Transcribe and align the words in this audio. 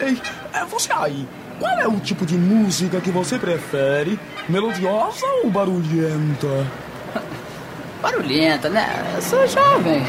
Ei, 0.00 0.18
é 0.54 0.64
você 0.64 0.90
aí, 0.94 1.28
qual 1.58 1.78
é 1.78 1.86
o 1.86 2.00
tipo 2.00 2.24
de 2.24 2.34
música 2.34 3.02
que 3.02 3.10
você 3.10 3.38
prefere? 3.38 4.18
Melodiosa 4.48 5.26
ou 5.44 5.50
barulhenta? 5.50 6.66
Barulhenta, 8.00 8.70
né? 8.70 9.12
Eu 9.14 9.20
sou 9.20 9.46
jovem. 9.46 10.02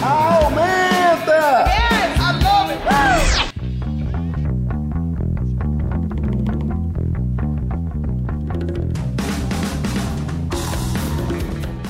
Aumenta! 0.00 1.64
Yes, 1.66 2.20
I 2.20 2.32
love 2.44 2.72
it! 2.72 2.82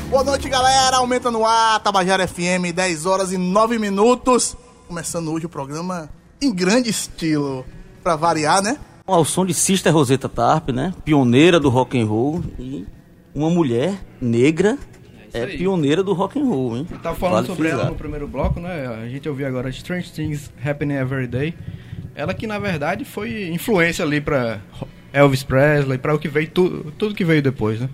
Boa 0.08 0.24
noite, 0.24 0.48
galera. 0.48 0.96
Aumenta 0.96 1.30
no 1.30 1.46
ar, 1.46 1.80
Tabajara 1.80 2.26
FM, 2.26 2.72
10 2.74 3.04
horas 3.04 3.30
e 3.30 3.36
9 3.36 3.78
minutos. 3.78 4.56
Começando 4.88 5.30
hoje 5.30 5.44
o 5.44 5.50
programa 5.50 6.08
em 6.42 6.54
grande 6.54 6.90
estilo, 6.90 7.64
pra 8.02 8.16
variar, 8.16 8.62
né? 8.62 8.78
Ao 9.06 9.24
som 9.24 9.44
de 9.46 9.54
Sister 9.54 9.92
Rosetta 9.92 10.28
Tarp, 10.28 10.70
né? 10.70 10.92
Pioneira 11.04 11.58
do 11.58 11.68
rock 11.68 12.00
and 12.00 12.06
roll 12.06 12.42
e 12.58 12.86
uma 13.34 13.50
mulher 13.50 13.94
negra 14.20 14.78
é, 15.32 15.46
pioneira 15.46 16.02
do 16.02 16.12
rock 16.12 16.38
and 16.38 16.44
roll, 16.44 16.76
hein? 16.76 16.86
Tava 17.02 17.16
falando 17.16 17.34
vale 17.36 17.46
sobre 17.46 17.62
frisar. 17.68 17.80
ela 17.80 17.90
no 17.90 17.96
primeiro 17.96 18.28
bloco, 18.28 18.60
né? 18.60 18.86
A 18.86 19.08
gente 19.08 19.28
ouviu 19.28 19.46
agora 19.46 19.70
Strange 19.70 20.12
Things 20.12 20.52
Happening 20.62 20.94
Every 20.94 21.26
Day. 21.26 21.54
Ela 22.14 22.34
que 22.34 22.46
na 22.46 22.58
verdade 22.58 23.04
foi 23.04 23.48
influência 23.48 24.04
ali 24.04 24.20
para 24.20 24.60
Elvis 25.12 25.42
Presley, 25.42 25.96
para 25.96 26.14
o 26.14 26.18
que 26.18 26.28
veio 26.28 26.50
tu, 26.50 26.92
tudo 26.98 27.14
que 27.14 27.24
veio 27.24 27.42
depois, 27.42 27.80
né? 27.80 27.88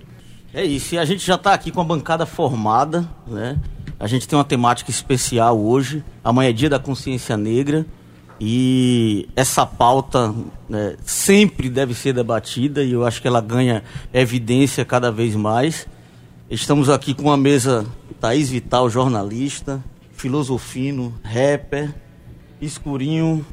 É 0.53 0.65
isso, 0.65 0.95
e 0.95 0.99
a 0.99 1.05
gente 1.05 1.25
já 1.25 1.37
está 1.37 1.53
aqui 1.53 1.71
com 1.71 1.81
a 1.81 1.85
bancada 1.85 2.27
formada, 2.27 3.09
né? 3.27 3.61
A 4.01 4.07
gente 4.07 4.27
tem 4.27 4.37
uma 4.37 4.45
temática 4.45 4.91
especial 4.91 5.59
hoje. 5.61 6.05
Amanhã 6.23 6.51
é 6.51 6.53
dia 6.53 6.71
da 6.71 6.79
consciência 6.79 7.37
negra. 7.37 7.85
E 8.41 9.29
essa 9.35 9.67
pauta 9.67 10.35
né, 10.69 10.97
sempre 11.05 11.69
deve 11.69 11.95
ser 11.95 12.13
debatida 12.13 12.85
e 12.85 12.93
eu 12.93 13.05
acho 13.05 13.21
que 13.21 13.27
ela 13.27 13.41
ganha 13.41 13.83
evidência 14.13 14.85
cada 14.85 15.11
vez 15.11 15.35
mais. 15.35 15.87
Estamos 16.49 16.89
aqui 16.89 17.15
com 17.15 17.25
uma 17.25 17.37
mesa 17.37 17.85
Thaís 18.21 18.49
Vital, 18.49 18.89
jornalista, 18.89 19.83
filosofino, 20.13 21.13
rapper, 21.23 21.93
escurinho, 22.61 23.45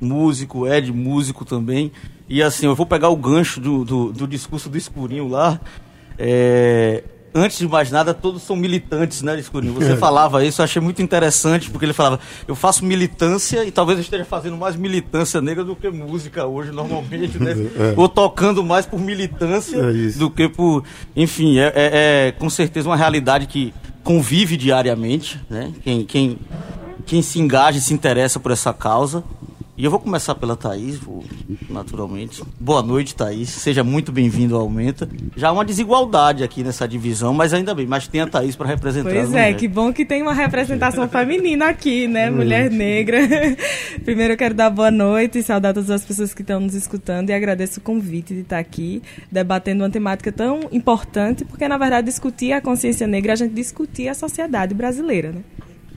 músico, 0.00 0.66
Ed, 0.66 0.92
músico 0.92 1.44
também. 1.44 1.90
E 2.28 2.42
assim, 2.42 2.66
eu 2.66 2.74
vou 2.74 2.86
pegar 2.86 3.08
o 3.08 3.16
gancho 3.16 3.60
do, 3.60 3.84
do, 3.84 4.12
do 4.12 4.26
discurso 4.28 4.68
do 4.68 4.76
escurinho 4.76 5.26
lá 5.26 5.60
é, 6.18 7.02
antes 7.36 7.58
de 7.58 7.68
mais 7.68 7.90
nada, 7.90 8.14
todos 8.14 8.42
são 8.42 8.56
militantes, 8.56 9.22
né, 9.22 9.38
Escurinho? 9.38 9.74
Você 9.74 9.92
é. 9.92 9.96
falava 9.96 10.44
isso, 10.44 10.60
eu 10.60 10.64
achei 10.64 10.80
muito 10.80 11.02
interessante, 11.02 11.70
porque 11.70 11.84
ele 11.84 11.92
falava, 11.92 12.18
eu 12.48 12.54
faço 12.54 12.84
militância 12.84 13.64
e 13.64 13.70
talvez 13.70 13.98
eu 13.98 14.02
esteja 14.02 14.24
fazendo 14.24 14.56
mais 14.56 14.74
militância 14.74 15.40
negra 15.40 15.62
do 15.62 15.76
que 15.76 15.88
música 15.90 16.46
hoje, 16.46 16.72
normalmente, 16.72 17.38
né? 17.38 17.54
É. 17.76 17.94
Ou 17.96 18.08
tocando 18.08 18.64
mais 18.64 18.86
por 18.86 18.98
militância 18.98 19.76
é 19.76 20.18
do 20.18 20.30
que 20.30 20.48
por. 20.48 20.82
Enfim, 21.14 21.58
é, 21.58 21.66
é, 21.66 21.72
é, 22.28 22.32
com 22.32 22.48
certeza 22.48 22.88
uma 22.88 22.96
realidade 22.96 23.46
que 23.46 23.74
convive 24.02 24.56
diariamente, 24.56 25.40
né? 25.50 25.72
Quem, 25.82 26.04
quem, 26.04 26.38
quem 27.04 27.22
se 27.22 27.38
engaja 27.38 27.78
e 27.78 27.80
se 27.80 27.92
interessa 27.92 28.40
por 28.40 28.52
essa 28.52 28.72
causa. 28.72 29.24
E 29.78 29.84
eu 29.84 29.90
vou 29.90 30.00
começar 30.00 30.34
pela 30.34 30.56
Thaís, 30.56 30.98
naturalmente. 31.68 32.42
Boa 32.58 32.82
noite, 32.82 33.14
Thaís. 33.14 33.50
Seja 33.50 33.84
muito 33.84 34.10
bem-vindo 34.10 34.54
ao 34.54 34.62
Aumenta. 34.62 35.06
Já 35.36 35.50
há 35.50 35.52
uma 35.52 35.66
desigualdade 35.66 36.42
aqui 36.42 36.64
nessa 36.64 36.88
divisão, 36.88 37.34
mas 37.34 37.52
ainda 37.52 37.74
bem, 37.74 37.86
mas 37.86 38.08
tem 38.08 38.22
a 38.22 38.26
Thaís 38.26 38.56
para 38.56 38.68
representar. 38.68 39.10
Pois 39.10 39.34
é, 39.34 39.52
que 39.52 39.68
bom 39.68 39.92
que 39.92 40.06
tem 40.06 40.22
uma 40.22 40.32
representação 40.32 41.06
feminina 41.06 41.68
aqui, 41.68 42.08
né? 42.08 42.30
Mulher 42.30 42.70
negra. 42.70 43.18
Primeiro 44.02 44.32
eu 44.32 44.36
quero 44.38 44.54
dar 44.54 44.70
boa 44.70 44.90
noite 44.90 45.40
e 45.40 45.42
saudar 45.42 45.74
todas 45.74 45.90
as 45.90 46.06
pessoas 46.06 46.32
que 46.32 46.40
estão 46.40 46.58
nos 46.58 46.74
escutando 46.74 47.28
e 47.28 47.34
agradeço 47.34 47.78
o 47.78 47.82
convite 47.82 48.32
de 48.32 48.40
estar 48.40 48.58
aqui 48.58 49.02
debatendo 49.30 49.84
uma 49.84 49.90
temática 49.90 50.32
tão 50.32 50.60
importante, 50.72 51.44
porque 51.44 51.68
na 51.68 51.76
verdade 51.76 52.06
discutir 52.06 52.52
a 52.52 52.62
consciência 52.62 53.06
negra, 53.06 53.34
a 53.34 53.36
gente 53.36 53.52
discutir 53.52 54.08
a 54.08 54.14
sociedade 54.14 54.74
brasileira, 54.74 55.32
né? 55.32 55.42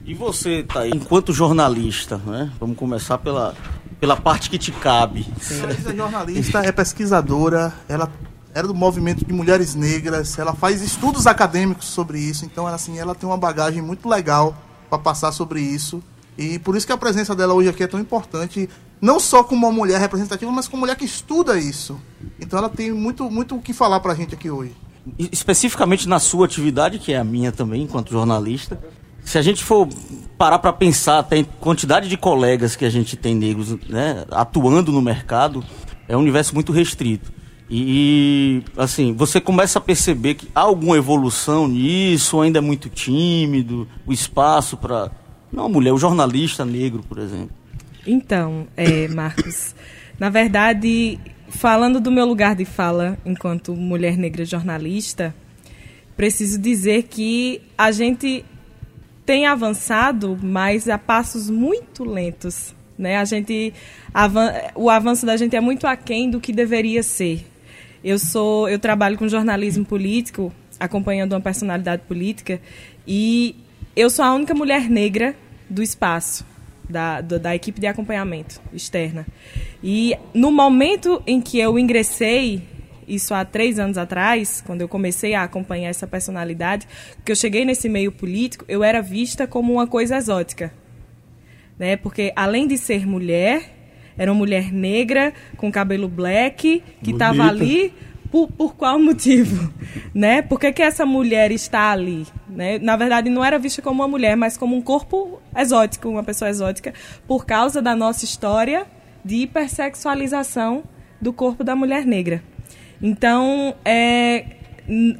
E 0.04 0.14
você, 0.14 0.64
tá 0.64 0.80
aí, 0.80 0.90
enquanto 0.90 1.32
jornalista, 1.32 2.16
né? 2.26 2.50
Vamos 2.58 2.76
começar 2.76 3.18
pela, 3.18 3.54
pela 4.00 4.16
parte 4.16 4.48
que 4.48 4.58
te 4.58 4.72
cabe. 4.72 5.26
Ela 5.50 5.72
é 5.72 5.96
jornalista, 5.96 6.58
é 6.60 6.72
pesquisadora, 6.72 7.72
ela 7.88 8.10
era 8.54 8.66
do 8.66 8.74
movimento 8.74 9.24
de 9.24 9.32
mulheres 9.32 9.74
negras, 9.74 10.38
ela 10.38 10.54
faz 10.54 10.82
estudos 10.82 11.26
acadêmicos 11.26 11.86
sobre 11.86 12.18
isso, 12.18 12.44
então 12.44 12.66
ela, 12.66 12.74
assim, 12.76 12.98
ela 12.98 13.14
tem 13.14 13.28
uma 13.28 13.36
bagagem 13.36 13.80
muito 13.80 14.08
legal 14.08 14.56
para 14.88 14.98
passar 14.98 15.30
sobre 15.30 15.60
isso. 15.60 16.02
E 16.36 16.58
por 16.58 16.74
isso 16.74 16.86
que 16.86 16.92
a 16.92 16.96
presença 16.96 17.34
dela 17.34 17.54
hoje 17.54 17.68
aqui 17.68 17.82
é 17.82 17.86
tão 17.86 18.00
importante, 18.00 18.68
não 19.00 19.20
só 19.20 19.44
como 19.44 19.66
uma 19.66 19.72
mulher 19.72 20.00
representativa, 20.00 20.50
mas 20.50 20.66
como 20.66 20.80
mulher 20.80 20.96
que 20.96 21.04
estuda 21.04 21.58
isso. 21.58 22.00
Então 22.40 22.58
ela 22.58 22.68
tem 22.68 22.90
muito, 22.92 23.30
muito 23.30 23.54
o 23.54 23.60
que 23.60 23.72
falar 23.72 24.00
para 24.00 24.12
a 24.12 24.16
gente 24.16 24.34
aqui 24.34 24.50
hoje. 24.50 24.74
Especificamente 25.18 26.08
na 26.08 26.18
sua 26.18 26.46
atividade, 26.46 26.98
que 26.98 27.12
é 27.12 27.18
a 27.18 27.24
minha 27.24 27.52
também, 27.52 27.82
enquanto 27.82 28.10
jornalista, 28.10 28.80
se 29.30 29.38
a 29.38 29.42
gente 29.42 29.62
for 29.62 29.88
parar 30.36 30.58
para 30.58 30.72
pensar, 30.72 31.22
tem 31.22 31.44
quantidade 31.44 32.08
de 32.08 32.16
colegas 32.16 32.74
que 32.74 32.84
a 32.84 32.90
gente 32.90 33.16
tem 33.16 33.32
negros 33.32 33.78
né, 33.88 34.24
atuando 34.28 34.90
no 34.90 35.00
mercado, 35.00 35.64
é 36.08 36.16
um 36.16 36.20
universo 36.20 36.52
muito 36.52 36.72
restrito. 36.72 37.32
E, 37.70 38.60
assim, 38.76 39.12
você 39.12 39.40
começa 39.40 39.78
a 39.78 39.82
perceber 39.82 40.34
que 40.34 40.48
há 40.52 40.62
alguma 40.62 40.96
evolução 40.96 41.68
nisso, 41.68 42.40
ainda 42.40 42.58
é 42.58 42.60
muito 42.60 42.88
tímido, 42.88 43.86
o 44.04 44.12
espaço 44.12 44.76
para. 44.76 45.12
Não, 45.52 45.68
mulher, 45.68 45.92
o 45.92 45.98
jornalista 45.98 46.64
negro, 46.64 47.04
por 47.08 47.18
exemplo. 47.18 47.50
Então, 48.04 48.66
é, 48.76 49.06
Marcos, 49.14 49.76
na 50.18 50.28
verdade, 50.28 51.20
falando 51.50 52.00
do 52.00 52.10
meu 52.10 52.26
lugar 52.26 52.56
de 52.56 52.64
fala 52.64 53.16
enquanto 53.24 53.76
mulher 53.76 54.16
negra 54.16 54.44
jornalista, 54.44 55.32
preciso 56.16 56.58
dizer 56.58 57.04
que 57.04 57.62
a 57.78 57.92
gente 57.92 58.44
tem 59.30 59.46
avançado, 59.46 60.36
mas 60.42 60.88
a 60.88 60.98
passos 60.98 61.48
muito 61.48 62.02
lentos. 62.02 62.74
Né? 62.98 63.16
A 63.16 63.24
gente, 63.24 63.72
o 64.74 64.90
avanço 64.90 65.24
da 65.24 65.36
gente 65.36 65.54
é 65.54 65.60
muito 65.60 65.86
aquém 65.86 66.28
do 66.28 66.40
que 66.40 66.52
deveria 66.52 67.00
ser. 67.04 67.46
Eu 68.02 68.18
sou, 68.18 68.68
eu 68.68 68.76
trabalho 68.76 69.16
com 69.16 69.28
jornalismo 69.28 69.84
político, 69.84 70.52
acompanhando 70.80 71.34
uma 71.34 71.40
personalidade 71.40 72.02
política, 72.08 72.60
e 73.06 73.54
eu 73.94 74.10
sou 74.10 74.24
a 74.24 74.34
única 74.34 74.52
mulher 74.52 74.90
negra 74.90 75.36
do 75.68 75.80
espaço. 75.80 76.44
Da, 76.88 77.20
da, 77.20 77.38
da, 77.38 77.54
equipe 77.54 77.80
de 77.80 77.86
acompanhamento 77.86 78.60
externa. 78.72 79.24
E 79.80 80.16
no 80.34 80.50
momento 80.50 81.22
em 81.24 81.40
que 81.40 81.56
eu 81.56 81.78
ingressei 81.78 82.64
isso 83.14 83.34
há 83.34 83.44
três 83.44 83.78
anos 83.78 83.98
atrás, 83.98 84.62
quando 84.66 84.80
eu 84.80 84.88
comecei 84.88 85.34
a 85.34 85.42
acompanhar 85.42 85.88
essa 85.88 86.06
personalidade, 86.06 86.86
que 87.24 87.32
eu 87.32 87.36
cheguei 87.36 87.64
nesse 87.64 87.88
meio 87.88 88.12
político, 88.12 88.64
eu 88.68 88.84
era 88.84 89.02
vista 89.02 89.46
como 89.46 89.72
uma 89.72 89.86
coisa 89.86 90.16
exótica. 90.16 90.72
Né? 91.78 91.96
Porque, 91.96 92.32
além 92.36 92.66
de 92.66 92.78
ser 92.78 93.06
mulher, 93.06 93.62
era 94.16 94.30
uma 94.30 94.38
mulher 94.38 94.72
negra, 94.72 95.32
com 95.56 95.72
cabelo 95.72 96.08
black, 96.08 96.82
que 97.02 97.10
estava 97.10 97.44
ali 97.44 97.92
por, 98.30 98.50
por, 98.52 98.74
qual 98.74 98.98
motivo? 98.98 99.72
Né? 100.14 100.42
Por 100.42 100.58
que, 100.58 100.72
que 100.72 100.82
essa 100.82 101.06
mulher 101.06 101.50
está 101.50 101.90
ali? 101.90 102.26
Né? 102.48 102.78
Na 102.78 102.96
verdade, 102.96 103.30
não 103.30 103.44
era 103.44 103.58
vista 103.58 103.80
como 103.80 104.02
uma 104.02 104.08
mulher, 104.08 104.36
mas 104.36 104.56
como 104.56 104.76
um 104.76 104.82
corpo 104.82 105.40
exótico, 105.56 106.08
uma 106.08 106.22
pessoa 106.22 106.48
exótica, 106.48 106.92
por 107.26 107.46
causa 107.46 107.80
da 107.80 107.96
nossa 107.96 108.24
história 108.24 108.86
de 109.24 109.36
hipersexualização 109.36 110.84
do 111.20 111.32
corpo 111.32 111.62
da 111.62 111.76
mulher 111.76 112.04
negra. 112.04 112.42
Então, 113.02 113.74
é, 113.84 114.44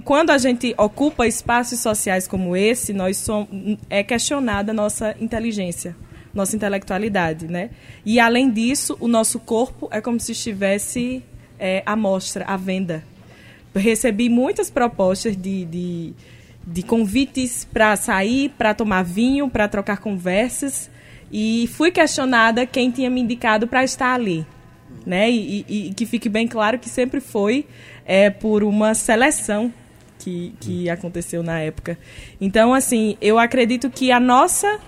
quando 0.04 0.30
a 0.30 0.38
gente 0.38 0.74
ocupa 0.76 1.26
espaços 1.26 1.80
sociais 1.80 2.26
como 2.26 2.56
esse, 2.56 2.92
nós 2.92 3.16
somos, 3.16 3.78
é 3.88 4.02
questionada 4.02 4.72
a 4.72 4.74
nossa 4.74 5.14
inteligência, 5.20 5.96
nossa 6.34 6.54
intelectualidade, 6.54 7.46
né? 7.46 7.70
E 8.04 8.20
além 8.20 8.50
disso, 8.50 8.96
o 9.00 9.08
nosso 9.08 9.38
corpo 9.38 9.88
é 9.90 10.00
como 10.00 10.20
se 10.20 10.32
estivesse 10.32 11.22
é, 11.58 11.82
à 11.86 11.96
mostra, 11.96 12.44
à 12.44 12.56
venda. 12.56 13.02
Recebi 13.74 14.28
muitas 14.28 14.68
propostas 14.68 15.36
de, 15.36 15.64
de, 15.64 16.12
de 16.66 16.82
convites 16.82 17.66
para 17.72 17.96
sair, 17.96 18.50
para 18.58 18.74
tomar 18.74 19.04
vinho, 19.04 19.48
para 19.48 19.68
trocar 19.68 19.98
conversas, 19.98 20.90
e 21.32 21.68
fui 21.72 21.90
questionada 21.90 22.66
quem 22.66 22.90
tinha 22.90 23.08
me 23.08 23.20
indicado 23.20 23.68
para 23.68 23.84
estar 23.84 24.12
ali 24.12 24.44
né? 25.04 25.30
E, 25.30 25.64
e, 25.68 25.88
e, 25.88 25.94
que 25.94 26.06
fique 26.06 26.28
bem 26.28 26.46
claro 26.46 26.78
que 26.78 26.88
sempre 26.88 27.20
foi 27.20 27.66
é, 28.04 28.30
por 28.30 28.62
uma 28.62 28.94
seleção 28.94 29.72
que, 30.18 30.54
que 30.60 30.90
aconteceu 30.90 31.42
na 31.42 31.60
época. 31.60 31.98
Então, 32.40 32.74
assim, 32.74 33.16
eu 33.20 33.38
acredito 33.38 33.88
que 33.90 34.12
a 34.12 34.20
nossa 34.20 34.78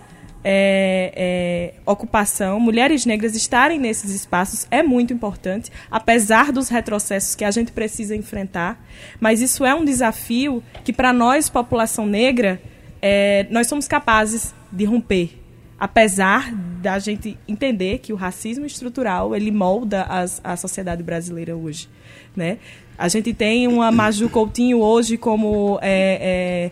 é, 0.44 1.12
é, 1.14 1.74
ocupação, 1.86 2.58
mulheres 2.58 3.06
negras 3.06 3.34
estarem 3.34 3.78
nesses 3.78 4.10
espaços 4.10 4.66
é 4.70 4.82
muito 4.82 5.12
importante, 5.12 5.70
apesar 5.90 6.52
dos 6.52 6.68
retrocessos 6.68 7.34
que 7.34 7.44
a 7.44 7.50
gente 7.50 7.72
precisa 7.72 8.14
enfrentar. 8.14 8.84
Mas 9.20 9.40
isso 9.40 9.64
é 9.64 9.74
um 9.74 9.84
desafio 9.84 10.62
que, 10.84 10.92
para 10.92 11.12
nós, 11.12 11.48
população 11.48 12.06
negra, 12.06 12.60
é, 13.00 13.46
nós 13.50 13.66
somos 13.66 13.88
capazes 13.88 14.54
de 14.70 14.84
romper 14.84 15.41
apesar 15.82 16.54
da 16.54 16.96
gente 17.00 17.36
entender 17.48 17.98
que 17.98 18.12
o 18.12 18.16
racismo 18.16 18.64
estrutural 18.64 19.34
ele 19.34 19.50
molda 19.50 20.04
as, 20.04 20.40
a 20.44 20.56
sociedade 20.56 21.02
brasileira 21.02 21.56
hoje, 21.56 21.88
né? 22.36 22.58
A 22.96 23.08
gente 23.08 23.34
tem 23.34 23.66
uma 23.66 23.90
Maju 23.90 24.28
Coutinho 24.28 24.78
hoje 24.78 25.16
como 25.16 25.80
é, 25.82 26.18
é, 26.22 26.70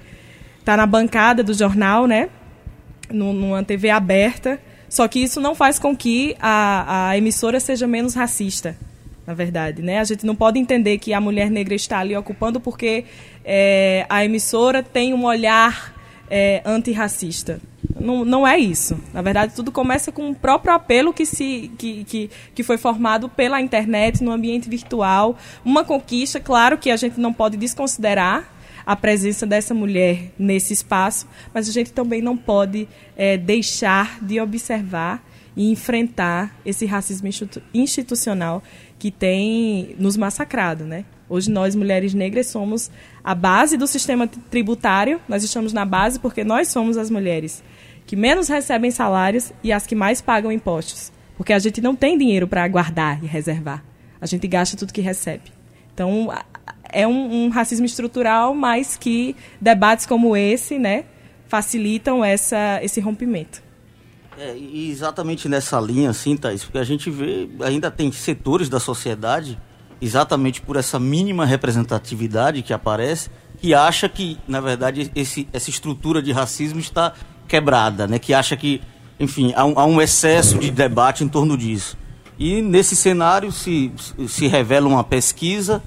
tá 0.65 0.77
na 0.77 0.87
bancada 0.87 1.43
do 1.43 1.53
jornal, 1.53 2.07
né? 2.07 2.29
Numa 3.11 3.65
TV 3.65 3.91
aberta. 3.91 4.61
Só 4.89 5.09
que 5.09 5.19
isso 5.19 5.41
não 5.41 5.57
faz 5.57 5.77
com 5.77 5.97
que 5.97 6.37
a, 6.39 7.09
a 7.09 7.19
emissora 7.19 7.59
seja 7.59 7.89
menos 7.89 8.15
racista, 8.15 8.77
na 9.27 9.35
verdade, 9.35 9.83
né? 9.83 9.99
A 9.99 10.05
gente 10.05 10.25
não 10.25 10.37
pode 10.37 10.57
entender 10.61 10.99
que 10.99 11.13
a 11.13 11.21
mulher 11.21 11.51
negra 11.51 11.75
está 11.75 11.99
ali 11.99 12.17
ocupando 12.17 12.61
porque 12.61 13.05
é, 13.45 14.07
a 14.09 14.25
emissora 14.25 14.85
tem 14.85 15.13
um 15.13 15.25
olhar 15.25 15.97
é, 16.31 16.63
antirracista. 16.65 17.61
Não, 17.99 18.25
não 18.25 18.47
é 18.47 18.59
isso. 18.59 18.99
Na 19.13 19.23
verdade, 19.23 19.55
tudo 19.55 19.73
começa 19.73 20.13
com 20.13 20.31
o 20.31 20.35
próprio 20.35 20.73
apelo 20.73 21.13
que, 21.13 21.25
se, 21.27 21.71
que, 21.79 22.05
que, 22.05 22.31
que 22.55 22.63
foi 22.63 22.79
formado 22.79 23.29
pela 23.29 23.61
internet, 23.61 24.23
no 24.23 24.31
ambiente 24.31 24.69
virtual. 24.69 25.37
Uma 25.65 25.85
conquista, 25.85 26.39
claro 26.39 26.79
que 26.79 26.91
a 26.91 26.97
gente 26.97 27.19
não 27.19 27.33
pode 27.33 27.57
desconsiderar 27.57 28.49
a 28.87 28.97
presença 28.97 29.47
dessa 29.47 29.75
mulher 29.75 30.33
nesse 30.39 30.73
espaço, 30.73 31.27
mas 31.53 31.69
a 31.69 31.73
gente 31.73 31.93
também 31.93 32.23
não 32.23 32.37
pode 32.37 32.89
é, 33.17 33.37
deixar 33.37 34.19
de 34.23 34.41
observar 34.41 35.23
e 35.57 35.71
enfrentar 35.71 36.57
esse 36.65 36.87
racismo 36.87 37.29
institucional 37.75 38.63
que 38.99 39.11
tem 39.11 39.95
nos 39.99 40.17
massacrado, 40.17 40.85
né? 40.85 41.05
Hoje 41.29 41.51
nós, 41.51 41.77
mulheres 41.77 42.13
negras, 42.13 42.49
somos 42.49 42.91
a 43.23 43.35
base 43.35 43.77
do 43.77 43.87
sistema 43.87 44.27
tributário. 44.27 45.21
Nós 45.29 45.45
estamos 45.45 45.73
na 45.73 45.85
base 45.85 46.19
porque 46.19 46.43
nós 46.43 46.69
somos 46.69 46.97
as 46.97 47.09
mulheres 47.09 47.63
que 48.11 48.17
menos 48.17 48.49
recebem 48.49 48.91
salários 48.91 49.53
e 49.63 49.73
as 49.73 49.87
que 49.87 49.95
mais 49.95 50.21
pagam 50.21 50.51
impostos. 50.51 51.13
Porque 51.37 51.53
a 51.53 51.61
gente 51.61 51.81
não 51.81 51.95
tem 51.95 52.19
dinheiro 52.19 52.49
para 52.49 52.67
guardar 52.67 53.23
e 53.23 53.27
reservar. 53.29 53.85
A 54.21 54.27
gente 54.27 54.49
gasta 54.49 54.77
tudo 54.77 54.93
que 54.93 55.01
recebe. 55.01 55.53
Então, 55.95 56.29
é 56.93 57.07
um, 57.07 57.45
um, 57.45 57.49
racismo 57.51 57.87
estrutural, 57.87 58.53
mas 58.53 58.97
que 58.97 59.37
debates 59.61 60.07
como 60.07 60.37
esse, 60.37 60.77
né, 60.77 61.05
facilitam 61.47 62.25
essa, 62.25 62.81
esse 62.83 63.01
rompimento. 63.01 63.63
É, 64.37 64.59
exatamente 64.59 65.49
nessa 65.49 65.81
linha, 65.81 66.11
assim, 66.11 66.37
Thaís, 66.37 66.65
porque 66.65 66.79
a 66.79 66.85
gente 66.85 67.09
vê, 67.13 67.49
ainda 67.65 67.93
tem 67.93 68.11
setores 68.11 68.69
da 68.69 68.81
sociedade 68.81 69.57
exatamente 70.01 70.61
por 70.61 70.75
essa 70.75 70.99
mínima 70.99 71.45
representatividade 71.45 72.63
que 72.63 72.73
aparece, 72.73 73.31
que 73.59 73.73
acha 73.73 74.09
que, 74.09 74.37
na 74.49 74.61
verdade, 74.61 75.13
esse, 75.15 75.47
essa 75.53 75.71
estrutura 75.71 76.21
de 76.21 76.33
racismo 76.33 76.81
está 76.81 77.13
quebrada, 77.51 78.07
né? 78.07 78.19
que 78.19 78.33
acha 78.33 78.57
que, 78.57 78.81
enfim, 79.19 79.53
há 79.57 79.65
um, 79.65 79.79
há 79.79 79.85
um 79.85 80.01
excesso 80.01 80.57
de 80.59 80.71
debate 80.71 81.25
em 81.25 81.29
torno 81.29 81.59
disso. 81.59 81.99
E 82.39 82.63
nesse 82.63 82.95
cenário 82.95 83.51
se, 83.51 83.93
se 84.29 84.47
revela 84.47 84.89
uma 84.89 85.05
pesquisa 85.05 85.83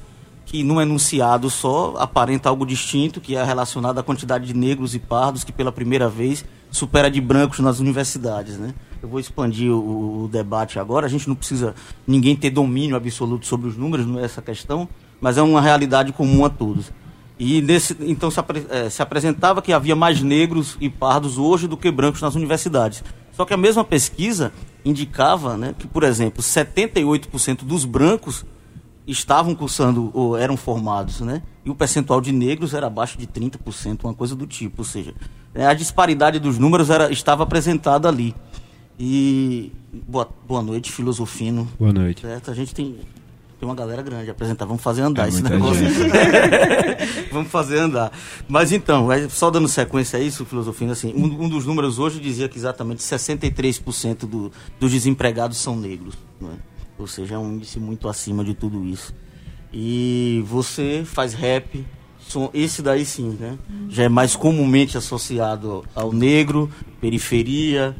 que, 0.45 0.61
num 0.61 0.79
enunciado 0.79 1.49
só, 1.49 1.95
aparenta 1.97 2.49
algo 2.49 2.65
distinto, 2.65 3.21
que 3.21 3.35
é 3.35 3.43
relacionado 3.43 3.97
à 3.97 4.03
quantidade 4.03 4.45
de 4.45 4.53
negros 4.53 4.93
e 4.93 4.99
pardos 4.99 5.43
que, 5.43 5.51
pela 5.51 5.71
primeira 5.71 6.07
vez, 6.09 6.45
supera 6.69 7.09
de 7.09 7.21
brancos 7.21 7.59
nas 7.59 7.79
universidades. 7.79 8.57
Né? 8.57 8.73
Eu 9.01 9.07
vou 9.09 9.19
expandir 9.19 9.71
o, 9.71 10.25
o, 10.25 10.27
debate 10.27 10.77
agora. 10.77 11.07
A 11.07 11.09
gente 11.09 11.27
não 11.27 11.35
precisa 11.35 11.73
ninguém 12.05 12.35
ter 12.35 12.51
domínio 12.51 12.95
absoluto 12.95 13.47
sobre 13.47 13.67
os 13.67 13.77
números, 13.77 14.05
não 14.05 14.19
é 14.19 14.25
essa 14.25 14.41
questão, 14.41 14.87
mas 15.19 15.37
é 15.37 15.41
uma 15.41 15.61
realidade 15.61 16.11
comum 16.11 16.45
a 16.45 16.49
todos. 16.49 16.91
E 17.37 17.61
nesse, 17.61 17.97
então 18.01 18.29
se, 18.29 18.39
apre, 18.39 18.65
é, 18.69 18.89
se 18.89 19.01
apresentava 19.01 19.61
que 19.61 19.73
havia 19.73 19.95
mais 19.95 20.21
negros 20.21 20.77
e 20.79 20.89
pardos 20.89 21.37
hoje 21.37 21.67
do 21.67 21.75
que 21.75 21.89
brancos 21.91 22.21
nas 22.21 22.35
universidades. 22.35 23.03
Só 23.31 23.45
que 23.45 23.53
a 23.53 23.57
mesma 23.57 23.83
pesquisa 23.83 24.53
indicava 24.85 25.57
né, 25.57 25.73
que, 25.77 25.87
por 25.87 26.03
exemplo, 26.03 26.43
78% 26.43 27.63
dos 27.63 27.85
brancos 27.85 28.45
estavam 29.07 29.55
cursando 29.55 30.11
ou 30.13 30.37
eram 30.37 30.55
formados, 30.55 31.21
né? 31.21 31.41
E 31.65 31.69
o 31.69 31.75
percentual 31.75 32.21
de 32.21 32.31
negros 32.31 32.73
era 32.73 32.87
abaixo 32.87 33.17
de 33.17 33.27
30%, 33.27 34.03
uma 34.03 34.13
coisa 34.13 34.35
do 34.35 34.47
tipo. 34.47 34.81
Ou 34.81 34.85
seja, 34.85 35.13
a 35.55 35.73
disparidade 35.73 36.39
dos 36.39 36.57
números 36.57 36.89
era, 36.89 37.11
estava 37.11 37.43
apresentada 37.43 38.07
ali. 38.07 38.35
E 38.97 39.71
boa, 40.07 40.29
boa 40.47 40.61
noite, 40.61 40.91
Filosofino. 40.91 41.67
Boa 41.79 41.91
noite. 41.91 42.21
Certo? 42.21 42.51
A 42.51 42.53
gente 42.53 42.73
tem, 42.73 42.97
tem 43.63 43.69
uma 43.69 43.75
galera 43.75 44.01
grande 44.01 44.29
apresentar. 44.29 44.65
Vamos 44.65 44.83
fazer 44.83 45.01
andar 45.03 45.25
é 45.25 45.29
esse 45.29 45.41
negócio. 45.41 45.85
Vamos 47.31 47.49
fazer 47.49 47.79
andar. 47.79 48.11
Mas 48.47 48.73
então, 48.73 49.07
só 49.29 49.49
dando 49.49 49.69
sequência 49.69 50.19
a 50.19 50.21
isso, 50.21 50.43
Filosofino, 50.43 50.91
assim, 50.91 51.13
um, 51.15 51.45
um 51.45 51.49
dos 51.49 51.65
números 51.65 51.97
hoje 51.97 52.19
dizia 52.19 52.49
que 52.49 52.57
exatamente 52.57 53.01
63% 53.01 54.25
do, 54.25 54.51
dos 54.79 54.91
desempregados 54.91 55.57
são 55.57 55.77
negros. 55.77 56.15
Não 56.41 56.49
é? 56.49 56.55
Ou 56.99 57.07
seja, 57.07 57.35
é 57.35 57.37
um 57.37 57.53
índice 57.53 57.79
muito 57.79 58.09
acima 58.09 58.43
de 58.43 58.53
tudo 58.53 58.85
isso. 58.85 59.15
E 59.71 60.43
você 60.45 61.03
faz 61.05 61.33
rap, 61.33 61.85
esse 62.53 62.81
daí 62.81 63.05
sim, 63.05 63.37
né? 63.39 63.57
Já 63.89 64.03
é 64.03 64.09
mais 64.09 64.35
comumente 64.35 64.97
associado 64.97 65.85
ao 65.95 66.11
negro, 66.11 66.69
periferia, 66.99 67.95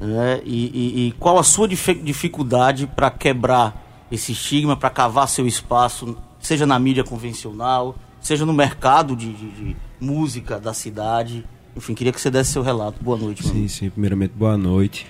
né? 0.00 0.40
E, 0.44 0.66
e, 0.66 1.06
e 1.06 1.12
qual 1.12 1.38
a 1.38 1.44
sua 1.44 1.68
dificuldade 1.68 2.86
para 2.86 3.10
quebrar 3.10 3.83
esse 4.10 4.32
estigma, 4.32 4.76
para 4.76 4.90
cavar 4.90 5.28
seu 5.28 5.46
espaço, 5.46 6.16
seja 6.40 6.66
na 6.66 6.78
mídia 6.78 7.04
convencional, 7.04 7.96
seja 8.20 8.44
no 8.46 8.52
mercado 8.52 9.16
de, 9.16 9.32
de, 9.32 9.50
de, 9.50 9.76
música 10.00 10.58
da 10.58 10.74
cidade? 10.74 11.44
Enfim, 11.76 11.94
queria 11.94 12.12
que 12.12 12.20
você 12.20 12.30
desse 12.30 12.52
seu 12.52 12.62
relato. 12.62 13.02
Boa 13.02 13.16
noite, 13.16 13.42
Sim, 13.42 13.50
amigo. 13.50 13.68
sim. 13.68 13.90
Primeiramente, 13.90 14.32
boa 14.36 14.56
noite. 14.56 15.06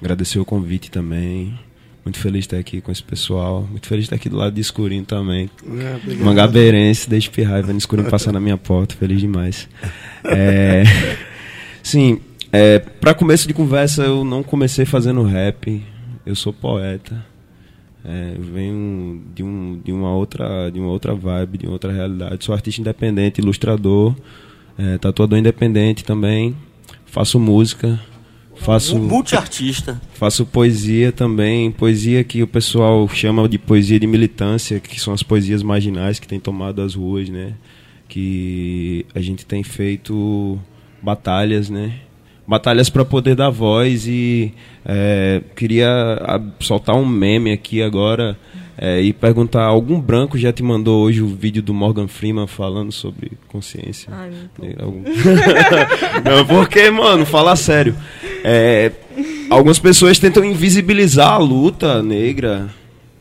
Agradecer 0.00 0.38
o 0.38 0.44
convite 0.44 0.90
também. 0.90 1.58
Muito 2.04 2.18
feliz 2.18 2.40
de 2.40 2.46
estar 2.46 2.56
aqui 2.56 2.80
com 2.80 2.90
esse 2.90 3.02
pessoal. 3.02 3.66
Muito 3.70 3.86
feliz 3.86 4.04
de 4.04 4.06
estar 4.06 4.16
aqui 4.16 4.28
do 4.28 4.36
lado 4.36 4.54
de 4.54 4.60
Escurinho 4.60 5.04
também. 5.04 5.50
É, 5.62 6.14
Mangabeirense, 6.14 7.08
deixa 7.08 7.30
pirrar, 7.30 7.62
vendo 7.62 7.78
Escurinho 7.78 8.08
passar 8.08 8.32
na 8.32 8.40
minha 8.40 8.56
porta. 8.56 8.94
Feliz 8.94 9.20
demais. 9.20 9.68
É, 10.24 10.84
sim, 11.82 12.20
é, 12.50 12.78
para 12.78 13.12
começo 13.12 13.46
de 13.46 13.52
conversa, 13.52 14.04
eu 14.04 14.24
não 14.24 14.42
comecei 14.42 14.86
fazendo 14.86 15.22
rap. 15.22 15.84
Eu 16.24 16.34
sou 16.34 16.52
poeta. 16.52 17.24
É, 18.04 18.36
venho 18.38 19.22
de, 19.34 19.42
um, 19.42 19.80
de, 19.84 19.92
uma 19.92 20.14
outra, 20.14 20.70
de 20.70 20.78
uma 20.78 20.88
outra 20.88 21.14
vibe, 21.14 21.58
de 21.58 21.66
uma 21.66 21.72
outra 21.72 21.92
realidade. 21.92 22.44
Sou 22.44 22.54
artista 22.54 22.80
independente, 22.80 23.40
ilustrador, 23.40 24.14
é, 24.78 24.98
tatuador 24.98 25.38
independente 25.38 26.04
também. 26.04 26.56
Faço 27.04 27.38
música. 27.38 28.00
Faço 28.56 28.98
multiartista. 28.98 30.00
Faço 30.14 30.44
poesia 30.44 31.12
também, 31.12 31.70
poesia 31.70 32.24
que 32.24 32.42
o 32.42 32.46
pessoal 32.46 33.08
chama 33.08 33.48
de 33.48 33.56
poesia 33.58 34.00
de 34.00 34.06
militância, 34.06 34.80
que 34.80 35.00
são 35.00 35.14
as 35.14 35.22
poesias 35.22 35.62
marginais 35.62 36.18
que 36.18 36.26
têm 36.26 36.40
tomado 36.40 36.82
as 36.82 36.94
ruas, 36.94 37.28
né? 37.28 37.54
Que 38.08 39.06
a 39.14 39.20
gente 39.20 39.46
tem 39.46 39.62
feito 39.62 40.58
batalhas, 41.00 41.70
né? 41.70 42.00
Batalhas 42.48 42.88
para 42.88 43.04
poder 43.04 43.34
dar 43.34 43.50
voz 43.50 44.06
e 44.06 44.54
é, 44.82 45.42
queria 45.54 46.18
soltar 46.58 46.96
um 46.96 47.04
meme 47.04 47.52
aqui 47.52 47.82
agora 47.82 48.38
é, 48.78 49.02
e 49.02 49.12
perguntar 49.12 49.64
algum 49.64 50.00
branco 50.00 50.38
já 50.38 50.50
te 50.50 50.62
mandou 50.62 51.04
hoje 51.04 51.20
o 51.20 51.26
vídeo 51.26 51.62
do 51.62 51.74
Morgan 51.74 52.08
Freeman 52.08 52.46
falando 52.46 52.90
sobre 52.90 53.32
consciência? 53.48 54.10
Ai, 54.10 54.30
Algum... 54.78 55.02
não 56.24 56.46
porque 56.46 56.90
mano 56.90 57.26
fala 57.26 57.54
sério. 57.54 57.94
É, 58.42 58.92
algumas 59.50 59.78
pessoas 59.78 60.18
tentam 60.18 60.42
invisibilizar 60.42 61.32
a 61.32 61.38
luta 61.38 62.02
negra 62.02 62.70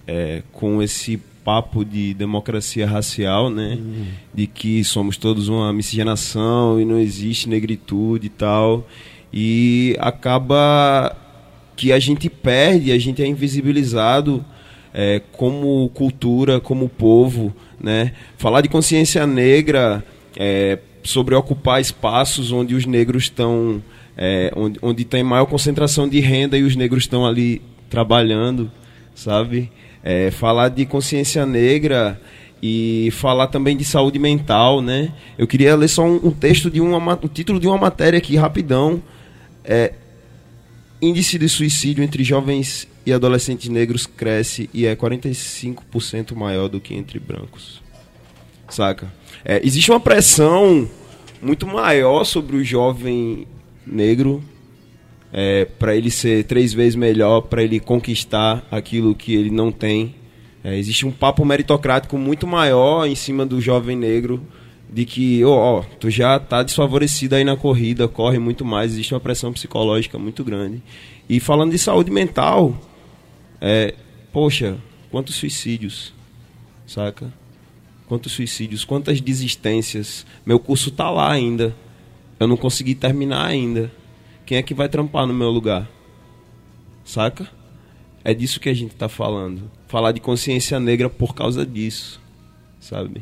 é, 0.07 0.41
com 0.53 0.81
esse 0.81 1.17
papo 1.43 1.83
de 1.83 2.13
democracia 2.13 2.85
racial, 2.85 3.49
né? 3.49 3.77
Uhum. 3.79 4.05
De 4.33 4.47
que 4.47 4.83
somos 4.83 5.17
todos 5.17 5.47
uma 5.49 5.73
miscigenação 5.73 6.79
e 6.79 6.85
não 6.85 6.99
existe 6.99 7.49
negritude 7.49 8.27
e 8.27 8.29
tal 8.29 8.87
e 9.31 9.95
acaba 9.99 11.15
que 11.75 11.91
a 11.91 11.99
gente 11.99 12.29
perde, 12.29 12.91
a 12.91 12.97
gente 12.97 13.21
é 13.21 13.27
invisibilizado 13.27 14.43
é, 14.93 15.21
como 15.31 15.89
cultura, 15.93 16.59
como 16.59 16.89
povo, 16.89 17.53
né? 17.79 18.13
Falar 18.37 18.61
de 18.61 18.67
consciência 18.67 19.27
negra, 19.27 20.03
é, 20.35 20.79
sobre 21.03 21.35
ocupar 21.35 21.79
espaços 21.79 22.51
onde 22.51 22.73
os 22.75 22.85
negros 22.85 23.23
estão, 23.23 23.81
é, 24.17 24.51
onde, 24.55 24.79
onde 24.81 25.05
tem 25.05 25.23
maior 25.23 25.45
concentração 25.45 26.07
de 26.07 26.19
renda 26.19 26.57
e 26.57 26.63
os 26.63 26.75
negros 26.75 27.03
estão 27.03 27.25
ali 27.25 27.61
trabalhando, 27.89 28.71
sabe? 29.13 29.71
É, 30.03 30.31
falar 30.31 30.69
de 30.69 30.85
consciência 30.85 31.45
negra 31.45 32.19
e 32.61 33.09
falar 33.11 33.47
também 33.47 33.77
de 33.77 33.85
saúde 33.85 34.17
mental, 34.17 34.81
né? 34.81 35.13
Eu 35.37 35.45
queria 35.45 35.75
ler 35.75 35.87
só 35.87 36.03
um, 36.03 36.27
um 36.27 36.31
texto 36.31 36.69
de 36.71 36.81
uma, 36.81 37.19
um 37.21 37.27
título 37.27 37.59
de 37.59 37.67
uma 37.67 37.77
matéria 37.77 38.17
aqui 38.17 38.35
rapidão 38.35 39.01
é, 39.67 39.93
índice 41.01 41.37
de 41.37 41.49
suicídio 41.49 42.03
entre 42.03 42.23
jovens 42.23 42.87
e 43.05 43.11
adolescentes 43.11 43.69
negros 43.69 44.05
cresce 44.05 44.69
e 44.73 44.85
é 44.85 44.95
45% 44.95 46.33
maior 46.33 46.69
do 46.69 46.79
que 46.79 46.95
entre 46.95 47.19
brancos. 47.19 47.81
Saca? 48.69 49.11
É, 49.45 49.61
existe 49.63 49.91
uma 49.91 49.99
pressão 49.99 50.89
muito 51.41 51.67
maior 51.67 52.23
sobre 52.23 52.55
o 52.55 52.63
jovem 52.63 53.45
negro 53.85 54.43
é, 55.31 55.65
para 55.65 55.95
ele 55.95 56.09
ser 56.09 56.45
três 56.45 56.73
vezes 56.73 56.95
melhor, 56.95 57.41
para 57.41 57.61
ele 57.61 57.79
conquistar 57.79 58.65
aquilo 58.71 59.13
que 59.13 59.35
ele 59.35 59.51
não 59.51 59.71
tem. 59.71 60.15
É, 60.63 60.77
existe 60.77 61.05
um 61.05 61.11
papo 61.11 61.45
meritocrático 61.45 62.17
muito 62.17 62.47
maior 62.47 63.05
em 63.05 63.15
cima 63.15 63.45
do 63.45 63.61
jovem 63.61 63.95
negro 63.95 64.41
de 64.89 65.05
que, 65.05 65.43
ó, 65.43 65.49
oh, 65.49 65.79
oh, 65.79 65.95
tu 65.99 66.09
já 66.09 66.39
tá 66.39 66.63
desfavorecido 66.63 67.35
aí 67.35 67.43
na 67.43 67.57
corrida, 67.57 68.07
corre 68.07 68.39
muito 68.39 68.63
mais, 68.63 68.93
existe 68.93 69.13
uma 69.13 69.19
pressão 69.19 69.51
psicológica 69.51 70.17
muito 70.17 70.43
grande. 70.43 70.81
E 71.27 71.39
falando 71.39 71.71
de 71.71 71.77
saúde 71.77 72.09
mental, 72.09 72.77
é, 73.59 73.93
poxa, 74.31 74.77
quantos 75.11 75.35
suicídios, 75.35 76.13
saca? 76.85 77.31
Quantos 78.07 78.31
suicídios, 78.31 78.85
quantas 78.85 79.19
desistências. 79.19 80.25
Meu 80.45 80.57
curso 80.57 80.89
tá 80.89 81.09
lá 81.09 81.29
ainda. 81.29 81.75
Eu 82.39 82.47
não 82.47 82.55
consegui 82.55 82.95
terminar 82.95 83.45
ainda. 83.45 83.91
Quem 84.45 84.57
é 84.57 84.63
que 84.63 84.73
vai 84.73 84.87
trampar 84.87 85.27
no 85.27 85.33
meu 85.33 85.49
lugar? 85.49 85.89
Saca? 87.03 87.49
É 88.23 88.33
disso 88.33 88.61
que 88.61 88.69
a 88.69 88.73
gente 88.73 88.95
tá 88.95 89.09
falando. 89.09 89.69
Falar 89.87 90.13
de 90.13 90.21
consciência 90.21 90.79
negra 90.79 91.09
por 91.09 91.35
causa 91.35 91.65
disso, 91.65 92.21
sabe? 92.79 93.21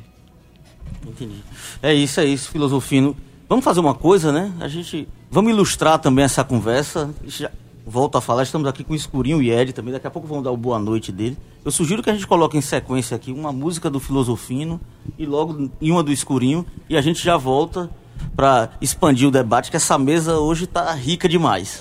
Entendi. 1.06 1.44
É 1.82 1.94
isso, 1.94 2.20
é 2.20 2.26
isso, 2.26 2.50
filosofino. 2.50 3.16
Vamos 3.48 3.64
fazer 3.64 3.80
uma 3.80 3.94
coisa, 3.94 4.32
né? 4.32 4.52
A 4.60 4.68
gente. 4.68 5.08
Vamos 5.30 5.52
ilustrar 5.52 6.00
também 6.00 6.26
essa 6.26 6.44
conversa. 6.44 7.14
Já 7.26 7.52
volto 7.86 8.18
a 8.18 8.22
falar, 8.22 8.44
estamos 8.44 8.68
aqui 8.68 8.84
com 8.84 8.94
o 8.94 8.96
Escurinho 8.96 9.42
e 9.42 9.52
Ed 9.52 9.72
também. 9.72 9.94
Daqui 9.94 10.08
a 10.08 10.12
pouco 10.12 10.28
vamos 10.28 10.44
dar 10.44 10.52
o 10.52 10.58
boa 10.58 10.80
noite 10.80 11.12
dele. 11.12 11.38
Eu 11.64 11.72
sugiro 11.72 12.02
que 12.02 12.10
a 12.10 12.14
gente 12.14 12.26
coloque 12.26 12.58
em 12.58 12.62
sequência 12.62 13.16
aqui 13.16 13.32
uma 13.32 13.52
música 13.52 13.90
do 13.90 14.00
Filosofino 14.00 14.82
e 15.18 15.26
logo 15.26 15.70
em 15.80 15.92
uma 15.92 16.02
do 16.02 16.12
Escurinho. 16.12 16.66
E 16.90 16.98
a 16.98 17.02
gente 17.02 17.24
já 17.24 17.38
volta 17.38 17.90
para 18.36 18.72
expandir 18.82 19.28
o 19.28 19.32
debate, 19.32 19.70
que 19.70 19.78
essa 19.78 19.98
mesa 19.98 20.40
hoje 20.40 20.64
está 20.66 20.92
rica 20.94 21.30
demais. 21.30 21.80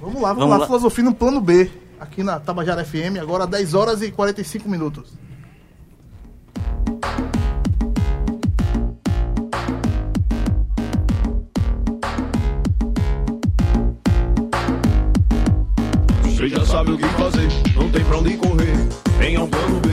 Vamos 0.00 0.20
lá, 0.20 0.28
vamos, 0.28 0.38
vamos 0.38 0.50
lá, 0.50 0.56
lá. 0.58 0.66
Filosofino 0.66 1.14
Plano 1.14 1.40
B, 1.40 1.70
aqui 2.00 2.22
na 2.22 2.40
Tabajara 2.40 2.84
FM, 2.84 3.18
agora 3.20 3.46
10 3.46 3.74
horas 3.74 4.02
e 4.02 4.10
45 4.10 4.68
minutos. 4.68 5.12
Você 16.44 16.50
já 16.50 16.66
sabe 16.66 16.90
o 16.90 16.98
que 16.98 17.06
fazer, 17.06 17.48
não 17.74 17.90
tem 17.90 18.04
pra 18.04 18.18
onde 18.18 18.36
correr. 18.36 18.76
Venha 19.18 19.42
um 19.42 19.48
plano 19.48 19.80
B. 19.80 19.88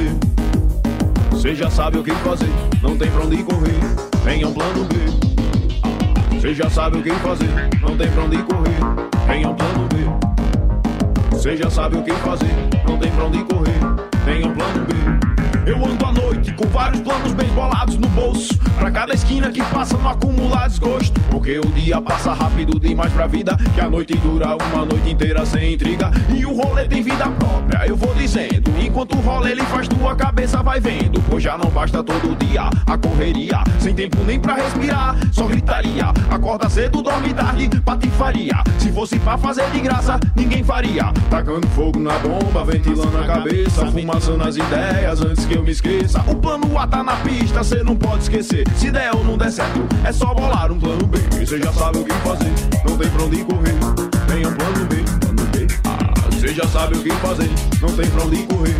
Você 1.31 1.55
já 1.55 1.69
sabe 1.69 1.97
o 1.97 2.03
que 2.03 2.11
fazer, 2.11 2.49
não 2.83 2.97
tem 2.97 3.09
pra 3.09 3.23
onde 3.23 3.41
correr. 3.41 3.79
Venha 4.25 4.49
um 4.49 4.53
plano 4.53 4.83
B. 4.83 4.95
Você 6.35 6.53
já 6.53 6.69
sabe 6.69 6.97
o 6.97 7.03
que 7.03 7.09
fazer, 7.09 7.47
não 7.81 7.95
tem 7.95 8.11
pra 8.11 8.23
onde 8.23 8.43
correr. 8.43 8.79
Venha 9.27 9.49
um 9.49 9.55
plano 9.55 9.87
B. 9.87 9.95
Você 11.31 11.55
já 11.55 11.69
sabe 11.69 11.95
o 11.95 12.03
que 12.03 12.11
fazer, 12.11 12.53
não 12.85 12.97
tem 12.97 13.09
pra 13.11 13.23
onde 13.23 13.43
correr. 13.45 13.79
Venha 14.25 14.47
um 14.49 14.53
plano 14.53 14.85
B. 14.85 15.71
Eu 15.71 15.85
ando 15.85 16.05
à 16.05 16.11
noite 16.11 16.30
com 16.53 16.67
vários 16.67 17.01
planos 17.01 17.33
bem 17.33 17.49
bolados 17.49 17.97
no 17.97 18.07
bolso. 18.09 18.57
Pra 18.79 18.89
cada 18.89 19.13
esquina 19.13 19.51
que 19.51 19.61
passa 19.65 19.97
não 19.97 20.09
acumular 20.09 20.67
desgosto. 20.67 21.19
Porque 21.29 21.59
o 21.59 21.65
dia 21.73 22.01
passa 22.01 22.33
rápido 22.33 22.79
demais 22.79 23.11
pra 23.13 23.27
vida. 23.27 23.57
Que 23.75 23.81
a 23.81 23.89
noite 23.89 24.15
dura 24.15 24.55
uma 24.55 24.85
noite 24.85 25.09
inteira 25.09 25.45
sem 25.45 25.73
intriga. 25.73 26.09
E 26.35 26.45
o 26.45 26.53
rolê 26.53 26.87
tem 26.87 27.03
vida 27.03 27.29
própria, 27.29 27.85
eu 27.85 27.95
vou 27.95 28.13
dizendo. 28.15 28.71
Enquanto 28.79 29.15
o 29.17 29.21
rolê 29.21 29.51
ele 29.51 29.63
faz, 29.63 29.87
tua 29.87 30.15
cabeça 30.15 30.63
vai 30.63 30.79
vendo. 30.79 31.21
Pois 31.29 31.43
já 31.43 31.57
não 31.57 31.69
basta 31.69 32.03
todo 32.03 32.35
dia 32.37 32.69
a 32.87 32.97
correria. 32.97 33.63
Sem 33.79 33.93
tempo 33.93 34.17
nem 34.25 34.39
pra 34.39 34.55
respirar, 34.55 35.15
só 35.31 35.45
gritaria. 35.45 36.05
Acorda 36.29 36.69
cedo, 36.69 37.01
dorme 37.01 37.33
tarde, 37.33 37.69
patifaria. 37.81 38.63
Se 38.79 38.91
fosse 38.91 39.19
pra 39.19 39.37
fazer 39.37 39.69
de 39.71 39.79
graça, 39.79 40.19
ninguém 40.35 40.63
faria. 40.63 41.11
Tacando 41.29 41.67
fogo 41.69 41.99
na 41.99 42.17
bomba, 42.19 42.63
ventilando 42.63 43.17
a 43.17 43.25
cabeça, 43.25 43.85
fumaçando 43.87 44.43
as 44.43 44.55
ideias 44.55 45.21
antes 45.21 45.45
que 45.45 45.55
eu 45.55 45.63
me 45.63 45.71
esqueça. 45.71 46.23
O 46.31 46.35
plano 46.35 46.79
A 46.79 46.87
tá 46.87 47.03
na 47.03 47.17
pista, 47.17 47.61
cê 47.61 47.83
não 47.83 47.95
pode 47.95 48.23
esquecer. 48.23 48.63
Se 48.77 48.89
der 48.89 49.13
ou 49.13 49.23
não 49.23 49.37
der 49.37 49.51
certo, 49.51 49.81
é 50.05 50.13
só 50.13 50.33
bolar 50.33 50.71
um 50.71 50.79
plano 50.79 51.05
B. 51.05 51.19
E 51.41 51.45
cê 51.45 51.59
já 51.59 51.73
sabe 51.73 51.99
o 51.99 52.05
que 52.05 52.13
fazer, 52.13 52.51
não 52.87 52.97
tem 52.97 53.09
pra 53.09 53.23
onde 53.23 53.43
correr. 53.43 53.75
Tem 54.27 54.47
um 54.47 54.53
plano 54.53 54.85
B, 54.85 54.95
plano 55.19 55.45
B. 55.51 55.67
Ah, 55.83 56.39
cê 56.39 56.53
já 56.53 56.65
sabe 56.67 56.97
o 56.97 57.03
que 57.03 57.11
fazer, 57.15 57.49
não 57.81 57.89
tem 57.95 58.09
pra 58.09 58.23
onde 58.23 58.37
correr. 58.43 58.75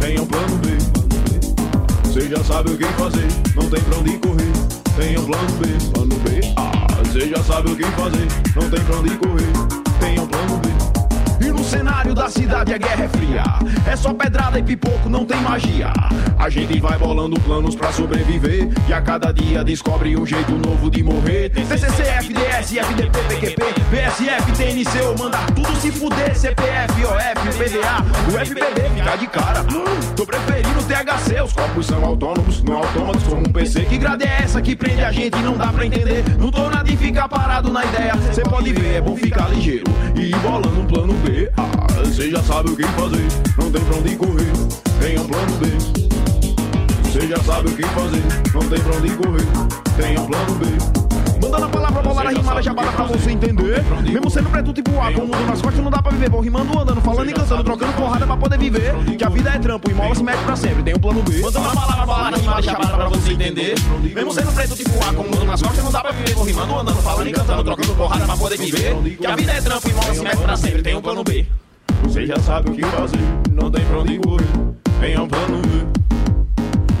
Tem 0.00 0.18
um 0.18 0.26
plano 0.26 0.56
B, 0.56 0.68
plano 0.92 1.18
B. 1.28 2.10
Cê 2.10 2.28
já 2.28 2.42
sabe 2.42 2.70
o 2.70 2.78
que 2.78 2.84
fazer, 2.84 3.28
não 3.54 3.68
tem 3.68 3.80
pra 3.82 3.98
onde 3.98 4.18
correr. 4.18 4.52
Tem 4.96 5.18
um 5.18 5.24
plano 5.26 5.52
B, 5.58 5.66
plano 5.92 6.16
B. 6.20 6.54
Ah, 6.56 7.12
cê 7.12 7.28
já 7.28 7.42
sabe 7.44 7.70
o 7.70 7.76
que 7.76 7.84
fazer, 7.84 8.28
não 8.56 8.70
tem 8.70 8.80
pra 8.80 8.96
onde 8.96 9.16
correr. 9.18 9.52
Tem 10.00 10.18
um 10.18 10.26
plano 10.26 10.58
B. 10.58 11.46
E 11.46 11.50
no 11.50 11.63
cenário 11.74 12.14
da 12.14 12.28
cidade 12.28 12.72
a 12.72 12.78
guerra 12.78 13.04
é 13.04 13.08
fria. 13.08 13.42
É 13.90 13.96
só 13.96 14.14
pedrada 14.14 14.58
e 14.58 14.62
pipoco, 14.62 15.08
não 15.08 15.24
tem 15.24 15.40
magia. 15.40 15.92
A 16.38 16.48
gente 16.48 16.78
vai 16.80 16.96
bolando 16.96 17.40
planos 17.40 17.74
pra 17.74 17.92
sobreviver. 17.92 18.68
E 18.88 18.92
a 18.92 19.00
cada 19.00 19.32
dia 19.32 19.64
descobre 19.64 20.16
um 20.16 20.24
jeito 20.24 20.52
novo 20.52 20.88
de 20.88 21.02
morrer. 21.02 21.50
TCC, 21.50 22.02
FDS, 22.02 22.76
FDP, 22.76 23.18
PQP, 23.28 23.62
BSF, 23.90 24.52
TNC, 24.52 25.00
ou 25.02 25.18
mandar 25.18 25.46
tudo 25.52 25.74
se 25.76 25.90
fuder. 25.90 26.36
CPF, 26.36 27.04
OF, 27.04 27.58
PDA, 27.58 28.04
o 28.28 28.46
FBB 28.46 28.84
fica 28.94 29.16
de 29.16 29.26
cara. 29.26 29.64
Tô 30.16 30.26
preferindo 30.26 30.82
THC, 30.84 31.42
os 31.42 31.52
corpos 31.52 31.86
são 31.86 32.04
autônomos, 32.04 32.62
não 32.62 32.78
autômatos 32.78 33.22
como 33.24 33.40
um 33.40 33.52
PC. 33.52 33.84
Que 33.84 33.98
grade 33.98 34.24
é 34.24 34.42
essa 34.42 34.62
que 34.62 34.76
prende 34.76 35.02
a 35.02 35.10
gente? 35.10 35.36
Não 35.38 35.56
dá 35.56 35.72
pra 35.72 35.84
entender. 35.84 36.24
Não 36.38 36.50
tô 36.50 36.68
nada 36.68 36.84
de 36.84 36.96
ficar 36.96 37.28
parado 37.28 37.72
na 37.72 37.84
ideia. 37.84 38.14
Cê 38.32 38.42
pode 38.42 38.72
ver, 38.72 38.96
é 38.96 39.00
bom 39.00 39.16
ficar 39.16 39.48
ligeiro 39.48 39.84
e 40.14 40.30
ir 40.30 40.36
bolando 40.38 40.80
um 40.80 40.86
plano 40.86 41.14
B. 41.14 41.50
Você 42.04 42.30
já 42.30 42.42
sabe 42.42 42.70
o 42.70 42.76
que 42.76 42.82
fazer, 42.84 43.26
não 43.58 43.70
tem 43.70 43.84
pra 43.84 43.96
onde 43.96 44.16
correr. 44.16 44.52
Tenha 45.00 45.20
um 45.20 45.26
plano 45.26 45.56
B. 45.58 45.66
Você 47.02 47.26
já 47.26 47.38
sabe 47.42 47.68
o 47.68 47.76
que 47.76 47.82
fazer, 47.82 48.22
não 48.52 48.68
tem 48.68 48.80
pra 48.80 48.96
onde 48.96 49.10
correr. 49.16 49.46
Tenha 49.96 50.20
um 50.20 50.26
plano 50.26 50.54
B. 50.54 51.03
Mandando 51.54 51.66
a 51.66 51.68
palavra 51.68 52.02
bolar 52.02 52.26
a 52.26 52.30
rimada 52.30 52.60
jabada 52.60 52.90
pra 52.90 53.04
você 53.04 53.30
entender. 53.30 53.84
Mesmo 54.02 54.28
sendo 54.28 54.50
preto 54.50 54.72
tipo 54.72 54.90
A, 55.00 55.12
com 55.12 55.20
o 55.20 55.28
mundo 55.28 55.46
nas 55.46 55.62
costas 55.62 55.84
não 55.84 55.90
dá 55.90 56.02
pra 56.02 56.10
viver. 56.10 56.28
Vou 56.28 56.40
rimando, 56.40 56.76
andando, 56.76 57.00
falando 57.00 57.30
e 57.30 57.32
cantando, 57.32 57.62
trocando 57.62 57.92
porrada 57.92 58.26
pra 58.26 58.36
poder 58.36 58.58
viver. 58.58 58.92
Que 59.16 59.24
a 59.24 59.28
vida 59.28 59.50
é 59.50 59.58
trampo 59.60 59.88
e 59.88 59.94
mola 59.94 60.14
se 60.16 60.24
mete 60.24 60.42
pra 60.42 60.56
sempre. 60.56 60.82
Tem 60.82 60.94
um 60.96 60.98
plano 60.98 61.22
B. 61.22 61.40
Mandando 61.40 61.68
a 61.68 61.72
palavra 61.72 62.06
bolar 62.06 62.34
a 62.34 62.36
rimada 62.36 62.62
jabada 62.62 62.96
pra 62.96 63.08
você 63.08 63.32
entender. 63.34 63.74
Mesmo 64.02 64.32
sendo 64.32 64.52
preto 64.52 64.74
tipo 64.74 64.90
A, 65.08 65.14
com 65.14 65.22
o 65.22 65.30
mundo 65.30 65.44
nas 65.44 65.62
costas 65.62 65.84
não 65.84 65.92
dá 65.92 66.00
pra 66.00 66.10
viver. 66.10 66.34
Vou 66.34 66.44
rimando, 66.44 66.74
andando, 66.76 67.02
falando 67.02 67.28
e 67.28 67.32
cantando, 67.32 67.64
trocando 67.64 67.94
porrada 67.94 68.24
pra 68.24 68.36
poder 68.36 68.58
viver. 68.58 69.16
Que 69.16 69.26
a 69.26 69.36
vida 69.36 69.52
é 69.52 69.60
trampo 69.60 69.88
e 69.88 69.92
mola 69.92 70.14
se 70.14 70.22
mete 70.22 70.38
pra 70.38 70.56
sempre. 70.56 70.82
Tem 70.82 70.96
um 70.96 71.02
plano 71.02 71.22
B. 71.22 71.46
Você 72.02 72.26
já 72.26 72.40
sabe 72.40 72.70
o 72.70 72.74
que 72.74 72.82
fazer, 72.84 73.20
não 73.52 73.70
tem 73.70 73.84
pra 73.84 73.98
onde 74.00 74.18
correr. 74.18 74.74
Tem 75.00 75.20
um 75.20 75.28
plano 75.28 75.62
B. 75.62 75.86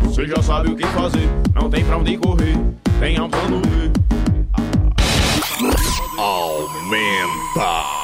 Você 0.04 0.28
já 0.28 0.40
sabe 0.40 0.70
o 0.70 0.76
que 0.76 0.86
fazer, 0.86 1.28
não 1.52 1.68
tem 1.68 1.84
pra 1.84 1.96
onde 1.96 2.16
correr. 2.18 2.56
Tem 3.00 3.20
um 3.20 3.28
plano 3.28 3.60
B. 3.60 4.13
Aumenta. 6.16 8.03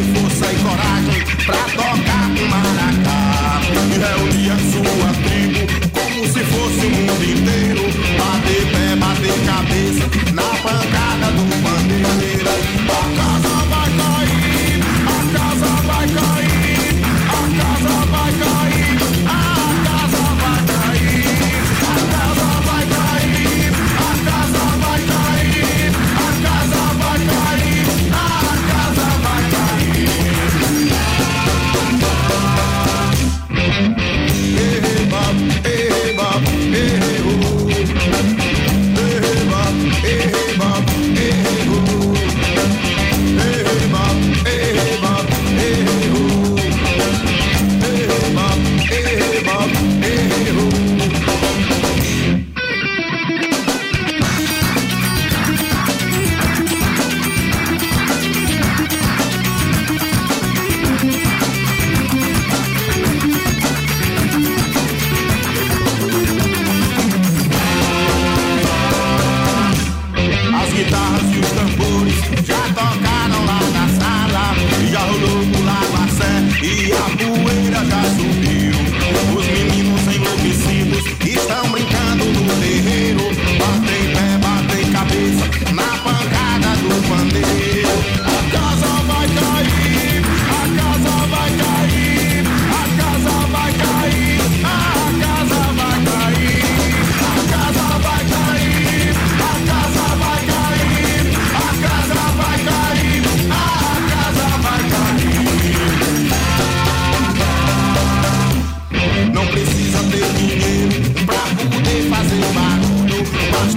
pra 1.45 1.55
tocar 1.55 2.00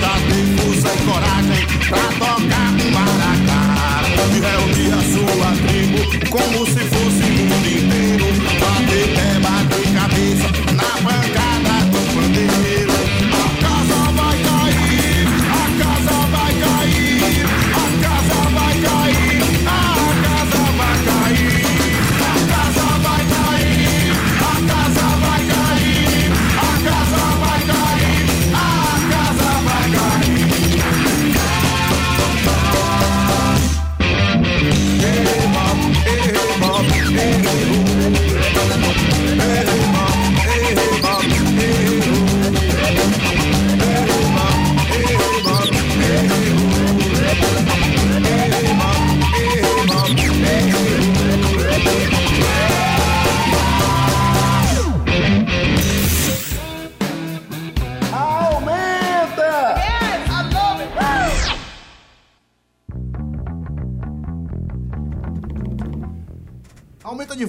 Força 0.05 0.89
e 0.89 0.99
coragem 1.07 1.67
pra 1.89 2.07
tocar 2.19 2.71
um 2.75 2.91
maracá. 2.91 3.63
E 4.31 4.39
reunir 4.39 4.93
a 4.93 5.03
sua 5.13 5.49
tribo 5.67 6.01
como 6.29 6.67
se 6.67 6.81
fosse 6.81 7.23
o 7.23 7.33
mundo 7.33 7.67
inteiro. 7.67 8.04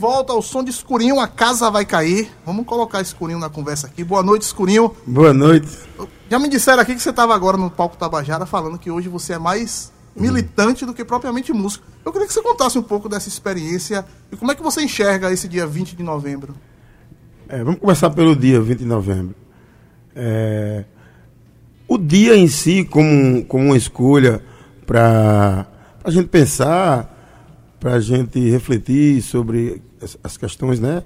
Volta 0.06 0.34
o 0.34 0.42
som 0.42 0.64
de 0.64 0.70
escurinho, 0.70 1.20
a 1.20 1.28
casa 1.28 1.72
vai 1.72 1.84
cair. 1.84 2.30
Vamos 2.46 2.68
colocar 2.68 3.02
escurinho 3.02 3.40
na 3.40 3.50
conversa 3.50 3.88
aqui. 3.88 4.04
Boa 4.04 4.22
noite, 4.22 4.44
escurinho. 4.44 4.96
Boa 5.04 5.34
noite. 5.34 5.68
Já 6.30 6.38
me 6.38 6.48
disseram 6.48 6.84
aqui 6.84 6.94
que 6.94 7.02
você 7.02 7.10
estava 7.10 7.34
agora 7.34 7.58
no 7.58 7.72
palco 7.72 7.98
Tabajara 7.98 8.46
falando 8.46 8.78
que 8.78 8.92
hoje 8.92 9.10
você 9.10 9.34
é 9.34 9.40
mais 9.40 9.92
militante 10.16 10.86
do 10.86 10.94
que 10.94 11.04
propriamente 11.04 11.52
músico. 11.52 11.88
Eu 12.06 12.12
queria 12.12 12.28
que 12.28 12.34
você 12.34 12.42
contasse 12.44 12.78
um 12.78 12.84
pouco 12.84 13.10
dessa 13.10 13.28
experiência 13.28 14.06
e 14.32 14.36
como 14.36 14.52
é 14.52 14.56
que 14.56 14.62
você 14.62 14.84
enxerga 14.84 15.32
esse 15.32 15.48
dia 15.48 15.66
20 15.66 15.96
de 15.96 16.04
novembro. 16.04 16.54
É, 17.50 17.64
vamos 17.64 17.80
começar 17.80 18.12
pelo 18.12 18.36
dia 18.36 18.62
20 18.62 18.78
de 18.78 18.86
novembro. 18.86 19.34
É, 20.16 20.86
o 21.88 21.98
dia 21.98 22.38
em 22.38 22.48
si, 22.48 22.86
como, 22.86 23.44
como 23.46 23.66
uma 23.66 23.78
escolha 23.78 24.44
para 24.86 25.66
a 26.04 26.12
gente 26.12 26.28
pensar, 26.28 27.12
para 27.80 27.94
a 27.94 28.00
gente 28.00 28.40
refletir 28.52 29.24
sobre 29.24 29.82
as, 30.24 30.38
questões 30.38 30.80
né, 30.80 31.04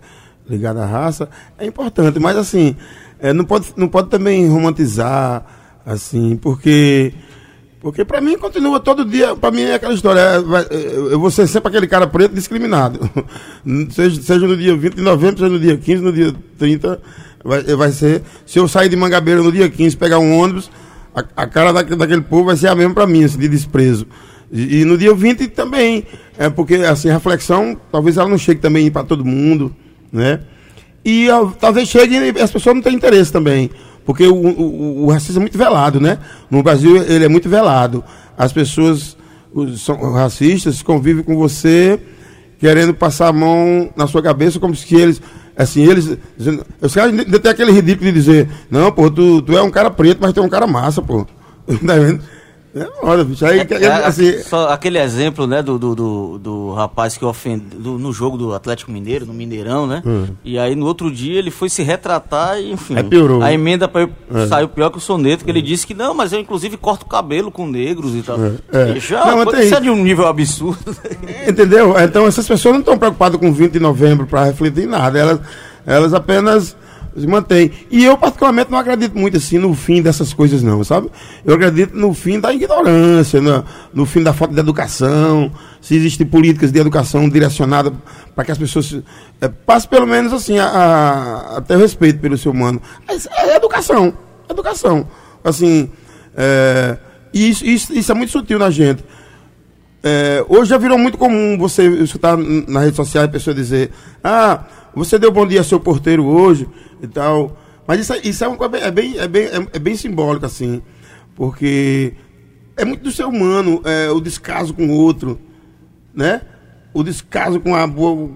ligadas 0.49 0.83
à 0.83 0.85
raça, 0.85 1.29
é 1.57 1.65
importante. 1.65 2.19
Mas, 2.19 2.37
assim, 2.37 2.75
é, 3.19 3.33
não, 3.33 3.45
pode, 3.45 3.73
não 3.75 3.87
pode 3.87 4.09
também 4.09 4.47
romantizar, 4.47 5.45
assim, 5.85 6.35
porque. 6.37 7.13
Porque 7.81 8.03
para 8.03 8.19
mim 8.19 8.37
continua 8.37 8.77
todo 8.77 9.05
dia, 9.05 9.37
para 9.37 9.51
mim 9.51 9.61
é 9.61 9.75
aquela 9.75 9.93
história, 9.93 10.19
é, 10.19 10.39
vai- 10.41 10.67
eu 10.69 11.17
vou 11.17 11.31
ser 11.31 11.47
sempre 11.47 11.69
aquele 11.69 11.87
cara 11.87 12.05
preto 12.05 12.35
discriminado. 12.35 12.99
seja, 13.91 14.21
seja 14.21 14.45
no 14.45 14.57
dia 14.57 14.75
20 14.75 14.95
de 14.95 15.01
novembro, 15.01 15.37
seja 15.39 15.49
no 15.49 15.57
dia 15.57 15.77
15, 15.77 16.03
no 16.03 16.11
dia 16.11 16.35
30, 16.57 17.01
vai, 17.41 17.63
vai 17.63 17.91
ser. 17.93 18.21
Se 18.45 18.59
eu 18.59 18.67
sair 18.67 18.89
de 18.89 18.97
Mangabeira 18.97 19.41
no 19.41 19.49
dia 19.49 19.69
15 19.69 19.95
pegar 19.95 20.19
um 20.19 20.37
ônibus, 20.37 20.69
a, 21.15 21.23
a 21.43 21.47
cara 21.47 21.71
daquele, 21.71 21.95
daquele 21.95 22.21
povo 22.21 22.45
vai 22.45 22.57
ser 22.57 22.67
a 22.67 22.75
mesma 22.75 22.93
para 22.93 23.07
mim, 23.07 23.23
assim, 23.23 23.37
de 23.39 23.47
desprezo. 23.47 24.05
E, 24.51 24.81
e 24.81 24.85
no 24.85 24.97
dia 24.97 25.13
20 25.13 25.47
também, 25.47 26.05
é 26.37 26.49
porque 26.49 26.75
assim, 26.75 27.09
a 27.09 27.13
reflexão, 27.13 27.77
talvez 27.91 28.17
ela 28.17 28.29
não 28.29 28.37
chegue 28.37 28.59
também 28.59 28.89
para 28.89 29.03
todo 29.03 29.25
mundo, 29.25 29.75
né? 30.11 30.39
E 31.03 31.29
ó, 31.29 31.47
talvez 31.47 31.87
chegue 31.87 32.15
e 32.15 32.41
as 32.41 32.51
pessoas 32.51 32.75
não 32.75 32.81
têm 32.81 32.95
interesse 32.95 33.31
também. 33.31 33.69
Porque 34.05 34.25
o, 34.25 34.35
o, 34.35 35.05
o 35.05 35.11
racismo 35.11 35.39
é 35.39 35.41
muito 35.41 35.57
velado, 35.57 35.99
né? 35.99 36.17
No 36.49 36.63
Brasil 36.63 36.97
ele 36.97 37.25
é 37.25 37.27
muito 37.27 37.47
velado. 37.47 38.03
As 38.37 38.51
pessoas 38.51 39.15
os, 39.53 39.81
são 39.81 40.13
racistas 40.13 40.81
convivem 40.81 41.23
com 41.23 41.37
você 41.37 41.99
querendo 42.59 42.93
passar 42.93 43.29
a 43.29 43.33
mão 43.33 43.89
na 43.95 44.05
sua 44.05 44.21
cabeça 44.21 44.59
como 44.59 44.75
se 44.75 44.93
eles. 44.95 45.21
Assim, 45.55 45.83
eles. 45.83 46.17
Os 46.81 46.93
caras 46.93 47.17
ainda 47.17 47.39
tem 47.39 47.51
aquele 47.51 47.71
ridículo 47.71 48.11
de 48.11 48.13
dizer, 48.13 48.49
não, 48.69 48.91
pô, 48.91 49.09
tu, 49.09 49.41
tu 49.41 49.57
é 49.57 49.61
um 49.61 49.71
cara 49.71 49.89
preto, 49.89 50.19
mas 50.21 50.33
tu 50.33 50.39
é 50.39 50.43
um 50.43 50.49
cara 50.49 50.67
massa, 50.67 51.01
pô. 51.01 51.25
Tá 51.85 51.95
vendo? 51.95 52.21
É, 52.75 52.87
olha, 53.01 53.23
bicho, 53.23 53.43
aí, 53.45 53.59
É, 53.61 53.87
assim, 54.05 54.43
só 54.43 54.69
aquele 54.69 54.99
exemplo, 54.99 55.47
né, 55.47 55.63
do, 55.63 55.79
do, 55.79 55.95
do, 55.95 56.37
do 56.37 56.73
rapaz 56.73 57.17
que 57.17 57.25
ofendeu 57.25 57.97
no 57.97 58.13
jogo 58.13 58.37
do 58.37 58.53
Atlético 58.53 58.91
Mineiro, 58.91 59.25
no 59.25 59.33
Mineirão, 59.33 59.87
né? 59.87 60.03
Hum. 60.05 60.27
E 60.45 60.57
aí 60.59 60.75
no 60.75 60.85
outro 60.85 61.09
dia 61.11 61.39
ele 61.39 61.49
foi 61.49 61.67
se 61.67 61.81
retratar 61.81 62.59
e, 62.59 62.71
enfim. 62.71 62.95
Aí 62.95 63.03
piorou. 63.03 63.41
A 63.41 63.51
emenda 63.51 63.87
pra 63.87 64.07
É. 64.33 64.45
saiu 64.47 64.67
pior 64.69 64.91
que 64.91 64.97
o 64.99 65.01
soneto, 65.01 65.43
que 65.43 65.49
ele 65.49 65.61
disse 65.63 65.87
que 65.87 65.95
não, 65.95 66.13
mas 66.13 66.31
eu 66.31 66.39
inclusive 66.39 66.77
corto 66.77 67.05
o 67.05 67.09
cabelo 67.09 67.49
com 67.51 67.65
negros 67.67 68.13
e 68.13 68.21
tal. 68.21 68.37
É, 68.39 68.51
é. 68.71 68.93
Bicho, 68.93 69.13
Não, 69.15 69.37
mas 69.37 69.45
pô, 69.45 69.51
tem- 69.51 69.61
isso 69.65 69.75
é 69.75 69.79
de 69.81 69.89
um 69.89 70.03
nível 70.03 70.27
absurdo. 70.27 70.95
Entendeu? 71.47 71.95
Então 71.99 72.27
essas 72.27 72.47
pessoas 72.47 72.73
não 72.73 72.81
estão 72.81 72.97
preocupadas 72.99 73.39
com 73.39 73.51
20 73.51 73.71
de 73.73 73.79
novembro 73.79 74.27
para 74.27 74.45
refletir 74.45 74.83
em 74.83 74.87
nada. 74.87 75.17
Elas, 75.17 75.39
elas 75.87 76.13
apenas 76.13 76.77
se 77.17 77.27
mantêm. 77.27 77.71
E 77.89 78.03
eu, 78.03 78.17
particularmente, 78.17 78.71
não 78.71 78.77
acredito 78.77 79.17
muito 79.17 79.37
assim 79.37 79.57
no 79.57 79.73
fim 79.73 80.01
dessas 80.01 80.33
coisas, 80.33 80.61
não, 80.63 80.83
sabe? 80.83 81.09
Eu 81.45 81.55
acredito 81.55 81.95
no 81.95 82.13
fim 82.13 82.39
da 82.39 82.53
ignorância, 82.53 83.41
no, 83.41 83.63
no 83.93 84.05
fim 84.05 84.23
da 84.23 84.33
falta 84.33 84.53
de 84.53 84.59
educação, 84.59 85.51
se 85.81 85.95
existem 85.95 86.25
políticas 86.25 86.71
de 86.71 86.79
educação 86.79 87.27
direcionadas 87.29 87.93
para 88.35 88.45
que 88.45 88.51
as 88.51 88.57
pessoas 88.57 89.01
eh, 89.41 89.47
passem 89.65 89.89
pelo 89.89 90.07
menos 90.07 90.31
assim 90.33 90.59
a, 90.59 90.65
a, 90.65 91.57
a 91.57 91.61
ter 91.61 91.77
respeito 91.77 92.19
pelo 92.19 92.37
ser 92.37 92.49
humano. 92.49 92.81
Mas 93.07 93.27
é 93.27 93.55
educação. 93.55 94.13
Educação. 94.49 95.07
Assim, 95.43 95.89
é, 96.35 96.97
isso, 97.33 97.65
isso, 97.65 97.93
isso 97.93 98.11
é 98.11 98.15
muito 98.15 98.31
sutil 98.31 98.59
na 98.59 98.69
gente. 98.69 99.03
É, 100.01 100.45
hoje 100.47 100.69
já 100.69 100.77
virou 100.77 100.97
muito 100.97 101.17
comum 101.17 101.57
você 101.57 101.85
escutar 102.01 102.37
na 102.37 102.79
rede 102.81 102.95
social 102.95 103.25
a 103.25 103.27
pessoa 103.27 103.53
dizer: 103.53 103.91
Ah, 104.23 104.63
você 104.99 105.17
deu 105.17 105.31
bom 105.31 105.45
dia 105.47 105.59
ao 105.59 105.63
seu 105.65 105.79
porteiro 105.79 106.25
hoje 106.25 106.67
e 107.01 107.07
tal. 107.07 107.57
Mas 107.87 108.01
isso, 108.01 108.13
é- 108.13 108.19
isso 108.23 108.43
é, 108.45 108.47
é, 108.81 108.91
bem, 108.91 109.17
é, 109.17 109.27
bem, 109.27 109.43
é, 109.45 109.67
é 109.73 109.79
bem 109.79 109.95
simbólico, 109.95 110.45
assim. 110.45 110.81
Porque 111.35 112.13
é 112.77 112.85
muito 112.85 113.03
do 113.03 113.11
ser 113.11 113.25
humano 113.25 113.81
é, 113.85 114.09
o 114.11 114.19
descaso 114.19 114.73
com 114.73 114.87
o 114.87 114.91
outro, 114.91 115.39
né? 116.13 116.41
O 116.93 117.03
descaso 117.03 117.59
com 117.59 117.75
a 117.75 117.87
boa. 117.87 118.29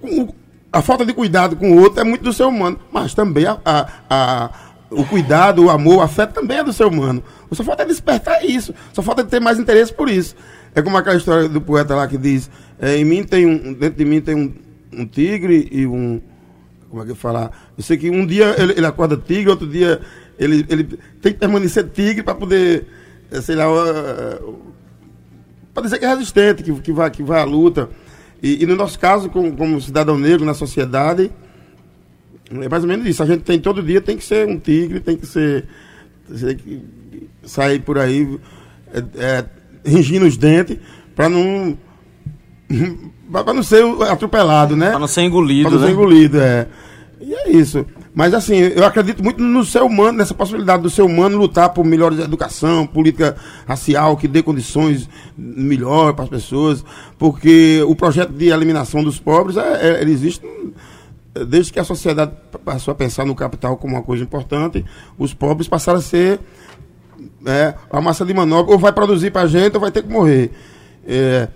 com 0.00 0.28
a 0.72 0.82
falta 0.82 1.04
de 1.06 1.12
cuidado 1.14 1.56
com 1.56 1.72
o 1.72 1.80
outro 1.80 2.00
é 2.00 2.04
muito 2.04 2.22
do 2.22 2.32
ser 2.32 2.44
humano. 2.44 2.78
Mas 2.92 3.14
também 3.14 3.46
a, 3.46 3.58
a- 3.64 3.86
a- 4.08 4.50
o 4.90 5.04
cuidado, 5.04 5.64
o 5.64 5.70
amor, 5.70 5.96
o 5.96 6.00
afeto 6.02 6.34
também 6.34 6.58
é 6.58 6.64
do 6.64 6.72
ser 6.72 6.84
humano. 6.86 7.22
Só 7.52 7.64
falta 7.64 7.82
é 7.82 7.86
despertar 7.86 8.44
isso. 8.44 8.72
Só 8.92 9.02
falta 9.02 9.24
ter 9.24 9.40
mais 9.40 9.58
interesse 9.58 9.92
por 9.92 10.08
isso. 10.08 10.36
É 10.74 10.82
como 10.82 10.96
aquela 10.96 11.16
história 11.16 11.48
do 11.48 11.60
poeta 11.60 11.94
lá 11.94 12.06
que 12.06 12.16
diz: 12.18 12.50
é, 12.78 12.96
em 12.96 13.04
mim 13.04 13.24
tem 13.24 13.46
um, 13.46 13.72
dentro 13.72 13.98
de 13.98 14.04
mim 14.04 14.20
tem 14.20 14.34
um, 14.34 14.52
um 14.92 15.06
tigre 15.06 15.68
e 15.70 15.86
um. 15.86 16.20
Como 16.88 17.02
é 17.02 17.04
que 17.04 17.12
eu 17.12 17.16
falar? 17.16 17.72
Eu 17.76 17.82
sei 17.82 17.96
que 17.96 18.08
um 18.10 18.24
dia 18.24 18.54
ele, 18.58 18.74
ele 18.74 18.86
acorda 18.86 19.16
tigre, 19.16 19.50
outro 19.50 19.66
dia 19.66 20.00
ele, 20.38 20.64
ele 20.68 20.84
tem 21.20 21.32
que 21.32 21.38
permanecer 21.38 21.88
tigre 21.88 22.22
para 22.22 22.34
poder, 22.34 22.86
eh, 23.30 23.40
sei 23.40 23.56
lá, 23.56 23.66
para 25.74 25.82
dizer 25.82 25.98
que 25.98 26.04
é 26.04 26.08
resistente, 26.08 26.62
que, 26.62 26.72
que, 26.80 26.92
vai, 26.92 27.10
que 27.10 27.22
vai 27.22 27.40
à 27.40 27.44
luta. 27.44 27.90
E, 28.42 28.62
e 28.62 28.66
no 28.66 28.76
nosso 28.76 28.98
caso, 28.98 29.28
como, 29.28 29.54
como 29.56 29.80
cidadão 29.80 30.16
negro 30.16 30.44
na 30.44 30.54
sociedade, 30.54 31.30
é 32.50 32.68
mais 32.68 32.82
ou 32.82 32.88
menos 32.88 33.06
isso. 33.06 33.22
A 33.22 33.26
gente 33.26 33.42
tem 33.42 33.58
todo 33.58 33.82
dia 33.82 34.00
tem 34.00 34.16
que 34.16 34.24
ser 34.24 34.46
um 34.46 34.58
tigre, 34.58 35.00
tem 35.00 35.16
que 35.16 35.26
ser. 35.26 35.66
tem 36.28 36.56
que 36.56 36.82
sair 37.44 37.80
por 37.80 37.98
aí. 37.98 38.38
é, 38.92 39.22
é, 39.22 39.44
ringindo 39.84 40.26
os 40.26 40.36
dentes 40.36 40.78
para 41.14 41.28
não 41.28 41.78
para 43.30 43.52
não 43.54 43.62
ser 43.62 43.84
atropelado, 44.10 44.76
né? 44.76 44.90
Para 44.90 44.98
não 44.98 45.06
ser 45.06 45.22
engolido, 45.22 45.68
Para 45.68 45.74
não 45.78 45.80
né? 45.82 45.86
ser 45.88 45.92
engolido, 45.92 46.40
é. 46.40 46.66
E 47.20 47.34
é 47.34 47.50
isso. 47.50 47.84
Mas 48.14 48.32
assim, 48.32 48.56
eu 48.56 48.84
acredito 48.84 49.22
muito 49.22 49.42
no 49.42 49.64
ser 49.64 49.82
humano, 49.82 50.18
nessa 50.18 50.32
possibilidade 50.32 50.82
do 50.82 50.88
ser 50.88 51.02
humano 51.02 51.36
lutar 51.36 51.70
por 51.70 51.84
melhor 51.84 52.12
educação, 52.12 52.86
política 52.86 53.36
racial 53.66 54.16
que 54.16 54.26
dê 54.26 54.42
condições 54.42 55.08
melhor 55.36 56.14
para 56.14 56.24
as 56.24 56.30
pessoas, 56.30 56.84
porque 57.18 57.82
o 57.86 57.94
projeto 57.94 58.32
de 58.32 58.48
eliminação 58.48 59.02
dos 59.04 59.18
pobres 59.18 59.56
é, 59.56 59.60
é- 59.98 60.00
ele 60.00 60.12
existe 60.12 60.46
desde 61.46 61.70
que 61.72 61.78
a 61.78 61.84
sociedade 61.84 62.32
passou 62.64 62.92
a 62.92 62.94
pensar 62.94 63.26
no 63.26 63.34
capital 63.34 63.76
como 63.76 63.94
uma 63.94 64.02
coisa 64.02 64.22
importante, 64.24 64.82
os 65.18 65.34
pobres 65.34 65.68
passaram 65.68 65.98
a 65.98 66.02
ser 66.02 66.40
é, 67.44 67.74
a 67.90 68.00
massa 68.00 68.24
de 68.24 68.32
manobra, 68.32 68.72
ou 68.72 68.78
vai 68.78 68.92
produzir 68.92 69.30
para 69.30 69.42
a 69.42 69.46
gente 69.46 69.74
ou 69.74 69.80
vai 69.80 69.90
ter 69.90 70.02
que 70.02 70.10
morrer. 70.10 70.50
É, 71.06 71.48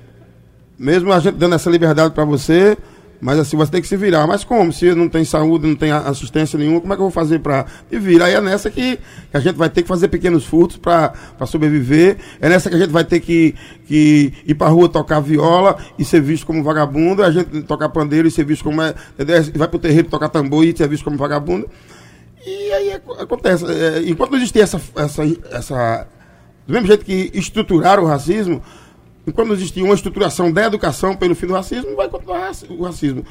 mesmo 0.80 1.12
a 1.12 1.20
gente 1.20 1.34
dando 1.34 1.54
essa 1.54 1.68
liberdade 1.68 2.14
para 2.14 2.24
você, 2.24 2.76
mas 3.20 3.38
assim, 3.38 3.54
você 3.54 3.70
tem 3.70 3.82
que 3.82 3.86
se 3.86 3.98
virar. 3.98 4.26
Mas 4.26 4.44
como? 4.44 4.72
Se 4.72 4.94
não 4.94 5.06
tem 5.06 5.26
saúde, 5.26 5.66
não 5.66 5.76
tem 5.76 5.90
assistência 5.90 6.58
nenhuma, 6.58 6.80
como 6.80 6.90
é 6.94 6.96
que 6.96 7.00
eu 7.02 7.04
vou 7.04 7.10
fazer 7.10 7.38
para 7.40 7.66
te 7.90 7.98
virar? 7.98 8.24
Aí 8.24 8.34
é 8.34 8.40
nessa 8.40 8.70
que, 8.70 8.96
que 8.96 9.36
a 9.36 9.40
gente 9.40 9.56
vai 9.56 9.68
ter 9.68 9.82
que 9.82 9.88
fazer 9.88 10.08
pequenos 10.08 10.46
furtos 10.46 10.78
para 10.78 11.12
sobreviver. 11.46 12.16
É 12.40 12.48
nessa 12.48 12.70
que 12.70 12.76
a 12.76 12.78
gente 12.78 12.90
vai 12.90 13.04
ter 13.04 13.20
que, 13.20 13.54
que 13.86 14.32
ir 14.46 14.54
para 14.54 14.68
rua 14.68 14.88
tocar 14.88 15.20
viola 15.20 15.76
e 15.98 16.04
ser 16.04 16.22
visto 16.22 16.46
como 16.46 16.62
vagabundo. 16.64 17.22
A 17.22 17.30
gente 17.30 17.60
tocar 17.64 17.90
pandeiro 17.90 18.26
e 18.26 18.30
ser 18.30 18.44
visto 18.46 18.64
como. 18.64 18.80
É, 18.80 18.94
vai 19.54 19.68
para 19.68 19.76
o 19.76 19.80
terreiro 19.80 20.08
tocar 20.08 20.30
tambor 20.30 20.64
e 20.64 20.74
ser 20.74 20.88
visto 20.88 21.04
como 21.04 21.18
vagabundo. 21.18 21.68
E 22.46 22.72
aí 22.72 22.92
ac- 22.94 23.20
acontece. 23.20 23.66
é, 23.66 24.02
enquanto 24.08 24.30
não 24.30 24.38
existir 24.38 24.60
essa, 24.60 24.80
essa, 24.96 25.22
essa. 25.50 26.06
Do 26.66 26.72
mesmo 26.72 26.86
jeito 26.86 27.04
que 27.04 27.30
estruturaram 27.34 28.04
o 28.04 28.06
racismo, 28.06 28.62
enquanto 29.26 29.52
existir 29.52 29.82
uma 29.82 29.94
estruturação 29.94 30.52
da 30.52 30.66
educação 30.66 31.16
pelo 31.16 31.34
fim 31.34 31.46
do 31.46 31.54
racismo, 31.54 31.96
vai 31.96 32.08
continuar 32.08 32.52
o 32.68 32.84
racismo. 32.84 33.24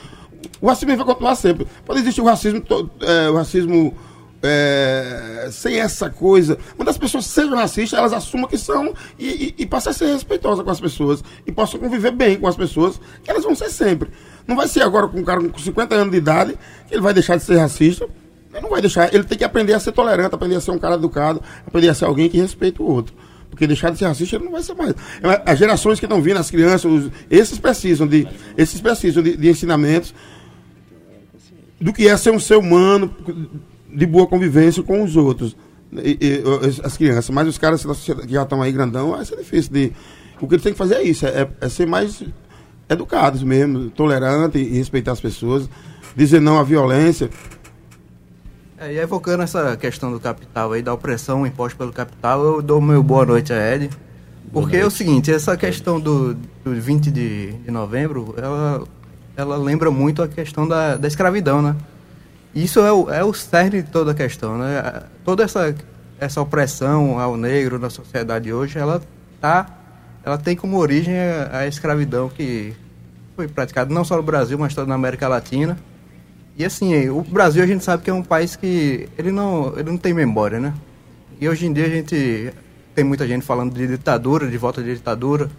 O 0.62 0.68
racismo 0.68 0.96
vai 0.96 1.06
continuar 1.06 1.36
sempre. 1.36 1.68
Pode 1.86 2.00
existir 2.00 2.22
o 2.22 2.26
racismo, 2.26 2.64
é, 3.02 3.30
o 3.30 3.36
racismo 3.36 3.94
é, 4.42 5.50
sem 5.52 5.80
essa 5.80 6.10
coisa. 6.10 6.58
Quando 6.76 6.90
as 6.90 6.98
pessoas 6.98 7.26
sejam 7.26 7.56
racistas, 7.56 7.98
elas 7.98 8.14
assumam 8.14 8.48
que 8.48 8.58
são 8.58 8.94
e, 9.18 9.28
e, 9.28 9.56
e 9.60 9.66
passem 9.66 9.92
a 9.92 9.94
ser 9.94 10.08
respeitosas 10.08 10.64
com 10.64 10.72
as 10.72 10.80
pessoas 10.80 11.24
e 11.46 11.52
possam 11.52 11.80
conviver 11.80 12.12
bem 12.12 12.40
com 12.40 12.48
as 12.48 12.56
pessoas, 12.56 13.00
que 13.24 13.30
elas 13.30 13.44
vão 13.44 13.56
ser 13.56 13.70
sempre. 13.70 14.10
Não 14.48 14.56
vai 14.56 14.68
ser 14.68 14.82
agora 14.82 15.08
com 15.08 15.20
um 15.20 15.24
cara 15.24 15.42
com 15.42 15.60
50 15.60 15.96
anos 15.96 16.12
de 16.12 16.18
idade 16.18 16.58
que 16.88 16.94
ele 16.94 17.02
vai 17.02 17.14
deixar 17.14 17.36
de 17.38 17.44
ser 17.44 17.58
racista. 17.58 18.08
Ele 18.52 18.62
não 18.62 18.70
vai 18.70 18.82
deixar. 18.82 19.14
Ele 19.14 19.24
tem 19.24 19.38
que 19.38 19.44
aprender 19.44 19.74
a 19.74 19.80
ser 19.80 19.92
tolerante, 19.92 20.34
aprender 20.34 20.56
a 20.56 20.62
ser 20.62 20.72
um 20.72 20.80
cara 20.80 20.96
educado, 20.96 21.42
aprender 21.68 21.90
a 21.90 21.94
ser 21.94 22.06
alguém 22.06 22.30
que 22.30 22.38
respeita 22.38 22.82
o 22.82 22.90
outro. 22.90 23.14
Porque 23.50 23.66
deixar 23.68 23.90
de 23.92 23.98
ser 23.98 24.06
racista 24.06 24.36
ele 24.36 24.46
não 24.46 24.52
vai 24.52 24.64
ser 24.64 24.74
mais. 24.76 24.92
É, 25.22 25.52
As 25.52 25.58
gerações 25.60 26.00
que 26.00 26.06
estão 26.06 26.22
vindo, 26.22 26.38
as 26.38 26.50
crianças, 26.52 26.86
os- 26.92 27.12
esses 27.30 27.58
precisam 27.60 28.08
de, 28.08 28.28
esses 28.58 28.80
precisam 28.80 29.22
de, 29.24 29.36
de 29.36 29.50
ensinamentos 29.50 30.14
do 31.80 31.94
que 31.94 32.08
é 32.08 32.16
ser 32.18 32.32
um 32.32 32.40
ser 32.40 32.56
humano 32.58 33.14
de 33.94 34.06
boa 34.06 34.28
convivência 34.28 34.84
com 34.84 35.04
os 35.04 35.16
outros. 35.16 35.56
E- 35.92 36.18
e, 36.22 36.66
as- 36.68 36.80
as 36.86 36.98
crianças. 36.98 37.30
Mas 37.32 37.48
os 37.48 37.58
caras 37.58 37.84
que 37.84 38.32
já 38.34 38.44
estão 38.44 38.62
aí 38.62 38.72
grandão, 38.72 39.12
vai 39.12 39.26
ser 39.26 39.38
difícil 39.38 39.72
de. 39.74 39.92
O 40.40 40.48
que 40.48 40.56
eles 40.56 40.64
têm 40.64 40.72
que 40.72 40.78
fazer 40.78 40.96
é 40.96 41.04
isso, 41.04 41.26
é, 41.26 41.50
é 41.60 41.70
ser 41.70 41.86
mais 41.86 42.24
educados 42.88 43.44
mesmo, 43.44 43.90
tolerante 43.90 44.58
e 44.58 44.64
respeitar 44.78 45.12
as 45.12 45.20
pessoas, 45.20 45.70
dizer 46.16 46.40
não 46.40 46.58
à 46.60 46.64
violência. 46.64 47.30
É, 48.80 48.94
e 48.94 48.98
evocando 48.98 49.44
essa 49.44 49.76
questão 49.76 50.10
do 50.10 50.22
capital 50.22 50.72
aí, 50.72 50.82
da 50.82 50.94
opressão 50.94 51.46
imposta 51.46 51.78
pelo 51.78 51.92
capital, 51.92 52.42
eu 52.42 52.62
dou 52.62 52.80
meu 52.80 53.04
boa 53.04 53.26
noite 53.26 53.52
a 53.52 53.76
Ed. 53.76 53.90
Porque 54.54 54.78
é 54.78 54.86
o 54.86 54.90
seguinte, 54.90 55.30
essa 55.30 55.58
questão 55.58 56.00
do, 56.00 56.34
do 56.34 56.74
20 56.74 57.12
de, 57.12 57.52
de 57.52 57.72
novembro, 57.72 58.34
ela, 58.38 58.84
ela 59.36 59.58
lembra 59.58 59.92
muito 59.92 60.24
a 60.24 60.30
questão 60.30 60.66
da, 60.66 60.96
da 60.96 61.10
escravidão, 61.10 61.62
né? 61.62 61.76
Isso 62.56 62.80
é 62.80 62.92
o, 62.92 63.10
é 63.12 63.22
o 63.22 63.34
cerne 63.34 63.82
de 63.84 63.92
toda 63.92 64.12
a 64.12 64.16
questão, 64.16 64.58
né? 64.58 65.04
Toda 65.26 65.44
essa, 65.44 65.76
essa 66.18 66.42
opressão 66.42 67.20
ao 67.20 67.36
negro 67.36 67.78
na 67.78 67.90
sociedade 67.90 68.52
hoje, 68.54 68.80
ela 68.80 69.02
tá, 69.42 69.68
ela 70.24 70.38
tem 70.38 70.56
como 70.56 70.78
origem 70.78 71.16
a, 71.20 71.60
a 71.60 71.68
escravidão 71.68 72.30
que 72.30 72.74
foi 73.36 73.50
praticada 73.50 73.94
não 73.94 74.06
só 74.06 74.16
no 74.16 74.24
Brasil, 74.24 74.58
mas 74.58 74.74
toda 74.74 74.88
na 74.88 74.96
América 74.96 75.28
Latina. 75.28 75.78
E 76.60 76.66
assim, 76.66 77.08
o 77.08 77.22
Brasil 77.22 77.64
a 77.64 77.66
gente 77.66 77.86
sabe 77.86 78.04
que 78.04 78.10
é 78.10 78.14
um 78.14 78.22
país 78.22 78.58
que 78.58 79.08
ele 79.18 79.32
não, 79.32 79.74
ele 79.80 79.90
não 79.90 79.98
tem 79.98 80.14
memória, 80.14 80.60
né? 80.60 80.74
E 81.40 81.48
hoje 81.48 81.66
em 81.66 81.72
dia 81.72 81.86
a 81.86 81.90
gente 81.90 82.54
tem 82.94 83.02
muita 83.02 83.26
gente 83.26 83.46
falando 83.46 83.74
de 83.74 83.88
ditadura, 83.88 84.46
de 84.46 84.58
volta 84.58 84.84
de 84.84 84.94
ditadura. 84.94 85.50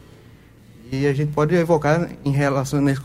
E 0.93 1.07
a 1.07 1.15
gente 1.15 1.33
pode 1.33 1.55
evocar 1.55 2.07
em 2.23 2.33
relação 2.33 2.83
nesse, 2.83 3.01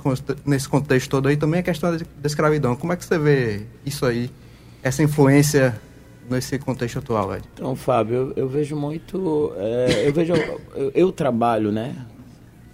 nesse 0.45 0.67
contexto 0.67 1.09
todo 1.09 1.29
aí 1.29 1.37
também 1.37 1.61
a 1.61 1.63
questão 1.63 1.89
da, 1.89 1.97
da 1.97 2.27
escravidão. 2.27 2.75
Como 2.75 2.91
é 2.91 2.97
que 2.97 3.05
você 3.05 3.17
vê 3.17 3.61
isso 3.85 4.05
aí, 4.05 4.29
essa 4.83 5.01
influência 5.01 5.79
nesse 6.29 6.59
contexto 6.59 6.99
atual, 6.99 7.33
Ed? 7.33 7.45
Então, 7.53 7.77
Fábio, 7.77 8.15
eu, 8.15 8.33
eu 8.35 8.49
vejo 8.49 8.75
muito. 8.75 9.53
é, 9.55 10.05
eu 10.05 10.11
vejo. 10.11 10.33
Eu, 10.75 10.91
eu 10.93 11.11
trabalho, 11.13 11.71
né? 11.71 11.95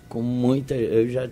Com 0.10 0.24
muita. 0.24 0.74
Eu 0.74 1.08
já 1.10 1.30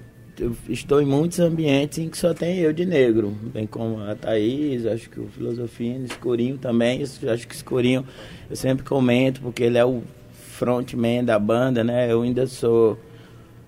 estou 0.70 1.02
em 1.02 1.06
muitos 1.06 1.40
ambientes 1.40 1.98
em 1.98 2.10
que 2.10 2.18
só 2.18 2.34
tem 2.34 2.58
eu 2.60 2.74
de 2.74 2.86
negro. 2.86 3.36
Bem 3.54 3.68
como 3.68 4.02
a 4.02 4.16
Thaís, 4.16 4.86
acho 4.86 5.10
que 5.10 5.20
o 5.20 5.28
Filosofia, 5.28 5.98
o 5.98 6.06
Escurinho 6.06 6.58
também. 6.58 7.02
Acho 7.02 7.48
que 7.48 7.56
Escurinho 7.56 8.06
eu 8.50 8.56
sempre 8.56 8.86
comento, 8.86 9.42
porque 9.42 9.64
ele 9.64 9.78
é 9.78 9.86
o 9.86 10.02
frontman 10.32 11.24
da 11.24 11.40
banda, 11.40 11.84
né? 11.84 12.12
Eu 12.12 12.22
ainda 12.22 12.48
sou. 12.48 12.98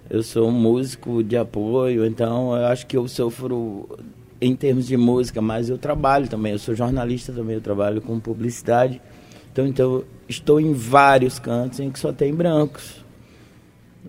Eu 0.09 0.21
sou 0.23 0.49
um 0.49 0.51
músico 0.51 1.23
de 1.23 1.37
apoio, 1.37 2.05
então 2.05 2.55
eu 2.55 2.65
acho 2.65 2.85
que 2.85 2.97
eu 2.97 3.07
sofro 3.07 3.97
em 4.41 4.55
termos 4.55 4.87
de 4.87 4.97
música, 4.97 5.41
mas 5.41 5.69
eu 5.69 5.77
trabalho 5.77 6.27
também, 6.27 6.51
eu 6.51 6.59
sou 6.59 6.75
jornalista 6.75 7.31
também, 7.31 7.55
eu 7.55 7.61
trabalho 7.61 8.01
com 8.01 8.19
publicidade. 8.19 8.99
Então, 9.51 9.67
então 9.67 10.03
estou 10.27 10.59
em 10.59 10.73
vários 10.73 11.39
cantos 11.39 11.79
em 11.79 11.91
que 11.91 11.99
só 11.99 12.11
tem 12.11 12.33
brancos. 12.33 13.05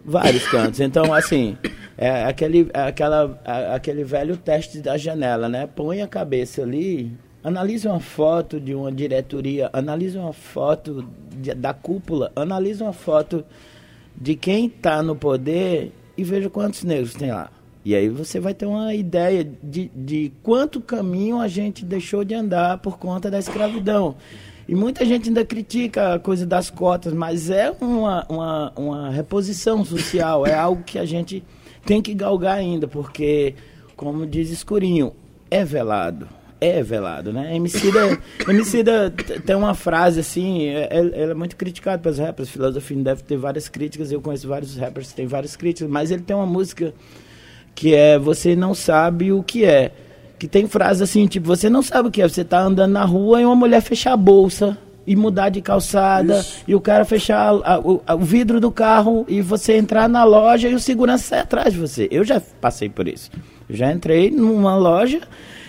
Vários 0.04 0.48
cantos. 0.48 0.80
Então, 0.80 1.12
assim, 1.12 1.56
é 1.96 2.24
aquele, 2.24 2.70
aquela, 2.72 3.38
aquele 3.74 4.04
velho 4.04 4.36
teste 4.36 4.78
da 4.80 4.96
janela, 4.96 5.48
né? 5.48 5.66
Põe 5.66 6.02
a 6.02 6.08
cabeça 6.08 6.62
ali, 6.62 7.12
analise 7.44 7.86
uma 7.86 8.00
foto 8.00 8.58
de 8.60 8.74
uma 8.74 8.90
diretoria, 8.90 9.68
analise 9.72 10.16
uma 10.18 10.32
foto 10.32 11.06
de- 11.36 11.54
da 11.54 11.74
cúpula, 11.74 12.32
analise 12.34 12.82
uma 12.82 12.92
foto 12.92 13.44
de 14.16 14.34
quem 14.34 14.66
está 14.66 15.02
no 15.02 15.16
poder 15.16 15.92
e 16.16 16.24
veja 16.24 16.48
quantos 16.50 16.84
negros 16.84 17.14
tem 17.14 17.30
lá. 17.30 17.50
E 17.84 17.94
aí 17.96 18.08
você 18.08 18.38
vai 18.38 18.54
ter 18.54 18.64
uma 18.66 18.94
ideia 18.94 19.44
de, 19.62 19.90
de 19.94 20.32
quanto 20.42 20.80
caminho 20.80 21.40
a 21.40 21.48
gente 21.48 21.84
deixou 21.84 22.22
de 22.22 22.32
andar 22.34 22.78
por 22.78 22.96
conta 22.96 23.28
da 23.30 23.38
escravidão. 23.40 24.14
E 24.68 24.74
muita 24.76 25.04
gente 25.04 25.28
ainda 25.28 25.44
critica 25.44 26.14
a 26.14 26.18
coisa 26.20 26.46
das 26.46 26.70
cotas, 26.70 27.12
mas 27.12 27.50
é 27.50 27.74
uma, 27.80 28.24
uma, 28.28 28.72
uma 28.76 29.10
reposição 29.10 29.84
social, 29.84 30.46
é 30.46 30.54
algo 30.54 30.84
que 30.84 30.96
a 30.98 31.04
gente 31.04 31.42
tem 31.84 32.00
que 32.02 32.14
galgar 32.14 32.56
ainda, 32.58 32.86
porque, 32.88 33.54
como 33.96 34.26
diz 34.26 34.50
Escurinho, 34.50 35.12
é 35.50 35.64
velado. 35.64 36.28
É 36.60 36.80
velado, 36.80 37.32
né? 37.32 37.56
Emicida 37.56 39.10
t- 39.10 39.40
tem 39.40 39.56
uma 39.56 39.74
frase 39.74 40.20
assim, 40.20 40.66
é- 40.68 40.88
é- 40.92 40.98
ele 41.22 41.32
é 41.32 41.34
muito 41.34 41.56
criticado 41.56 42.00
pelos 42.02 42.18
rappers, 42.18 42.48
filosofia 42.48 42.96
deve 42.98 43.22
ter 43.24 43.36
várias 43.36 43.68
críticas, 43.68 44.12
eu 44.12 44.20
conheço 44.20 44.46
vários 44.46 44.76
rappers 44.76 45.08
que 45.08 45.14
têm 45.16 45.26
várias 45.26 45.56
críticas, 45.56 45.90
mas 45.90 46.10
ele 46.12 46.22
tem 46.22 46.36
uma 46.36 46.46
música 46.46 46.94
que 47.74 47.94
é 47.94 48.16
Você 48.18 48.54
Não 48.54 48.74
Sabe 48.74 49.32
O 49.32 49.42
Que 49.42 49.64
É. 49.64 49.90
Que 50.38 50.46
tem 50.48 50.66
frase 50.68 51.02
assim, 51.02 51.26
tipo, 51.26 51.46
você 51.46 51.68
não 51.70 51.82
sabe 51.82 52.08
o 52.08 52.10
que 52.12 52.20
é, 52.22 52.28
você 52.28 52.44
tá 52.44 52.60
andando 52.60 52.92
na 52.92 53.04
rua 53.04 53.40
e 53.40 53.44
uma 53.44 53.54
mulher 53.56 53.80
fechar 53.80 54.12
a 54.12 54.16
bolsa 54.16 54.76
e 55.06 55.16
mudar 55.16 55.48
de 55.48 55.60
calçada, 55.60 56.44
e 56.66 56.74
o 56.74 56.80
cara 56.80 57.04
fechar 57.04 57.48
a- 57.64 57.78
o, 57.80 58.00
a- 58.06 58.14
o 58.14 58.20
vidro 58.20 58.60
do 58.60 58.70
carro 58.70 59.24
e 59.28 59.40
você 59.40 59.76
entrar 59.76 60.08
na 60.08 60.22
loja 60.24 60.68
e 60.68 60.74
o 60.74 60.80
segurança 60.80 61.24
sai 61.24 61.40
atrás 61.40 61.72
de 61.74 61.80
você. 61.80 62.08
Eu 62.10 62.24
já 62.24 62.40
passei 62.60 62.88
por 62.88 63.08
isso. 63.08 63.30
Eu 63.68 63.74
já 63.76 63.90
entrei 63.92 64.30
numa 64.30 64.76
loja 64.76 65.20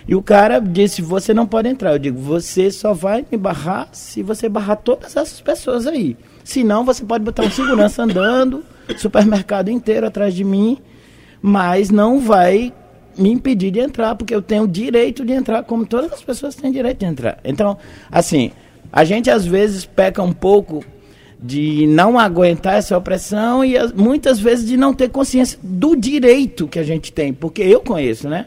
e 0.08 0.13
o 0.15 0.22
cara 0.22 0.60
disse, 0.60 1.02
você 1.02 1.34
não 1.34 1.48
pode 1.48 1.67
entrar. 1.69 1.93
Eu 1.93 2.00
digo, 2.00 2.19
você 2.19 2.69
só 2.69 2.93
vai 2.93 3.26
me 3.32 3.38
barrar 3.38 3.88
se 3.91 4.22
você 4.22 4.48
barrar 4.48 4.76
todas 4.78 5.15
essas 5.17 5.41
pessoas 5.41 5.88
aí. 5.88 6.15
Senão 6.43 6.84
você 6.86 7.04
pode 7.04 7.24
botar 7.24 7.43
um 7.43 7.50
segurança 7.52 8.04
andando, 8.04 8.63
supermercado 8.98 9.69
inteiro 9.69 10.06
atrás 10.06 10.34
de 10.36 10.43
mim, 10.43 10.78
mas 11.41 11.89
não 11.89 12.19
vai 12.19 12.72
me 13.17 13.30
impedir 13.32 13.72
de 13.72 13.80
entrar, 13.80 14.15
porque 14.15 14.34
eu 14.34 14.41
tenho 14.41 14.63
o 14.63 14.67
direito 14.67 15.24
de 15.24 15.34
entrar, 15.34 15.63
como 15.63 15.86
todas 15.86 16.12
as 16.12 16.24
pessoas 16.24 16.56
têm 16.56 16.72
direito 16.72 17.00
de 17.00 17.06
entrar. 17.06 17.38
Então, 17.43 17.78
assim, 18.12 18.52
a 18.93 19.03
gente 19.03 19.29
às 19.29 19.43
vezes 19.45 19.84
peca 19.86 20.21
um 20.23 20.32
pouco 20.32 20.86
de 21.41 21.86
não 21.88 22.17
aguentar 22.17 22.75
essa 22.75 22.97
opressão 22.97 23.65
e 23.65 23.75
as- 23.77 23.91
muitas 23.91 24.39
vezes 24.39 24.65
de 24.65 24.77
não 24.77 24.93
ter 24.93 25.10
consciência 25.10 25.60
do 25.62 25.93
direito 25.95 26.67
que 26.69 26.79
a 26.79 26.84
gente 26.84 27.12
tem, 27.12 27.34
porque 27.34 27.62
eu 27.63 27.82
conheço, 27.82 28.29
né? 28.29 28.45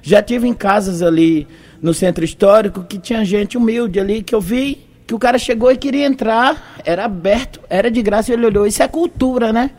Já 0.00 0.22
tive 0.22 0.48
em 0.48 0.54
casas 0.54 1.02
ali 1.02 1.46
no 1.82 1.92
centro 1.92 2.24
histórico 2.24 2.84
que 2.84 2.98
tinha 2.98 3.22
gente 3.24 3.58
humilde 3.58 4.00
ali 4.00 4.22
que 4.22 4.34
eu 4.34 4.40
vi 4.40 4.86
que 5.06 5.14
o 5.14 5.18
cara 5.18 5.38
chegou 5.38 5.70
e 5.72 5.76
queria 5.76 6.06
entrar, 6.06 6.80
era 6.84 7.04
aberto, 7.06 7.60
era 7.68 7.90
de 7.90 8.00
graça, 8.02 8.32
ele 8.32 8.46
olhou, 8.46 8.66
isso 8.66 8.82
é 8.82 8.88
cultura, 8.88 9.52
né? 9.52 9.70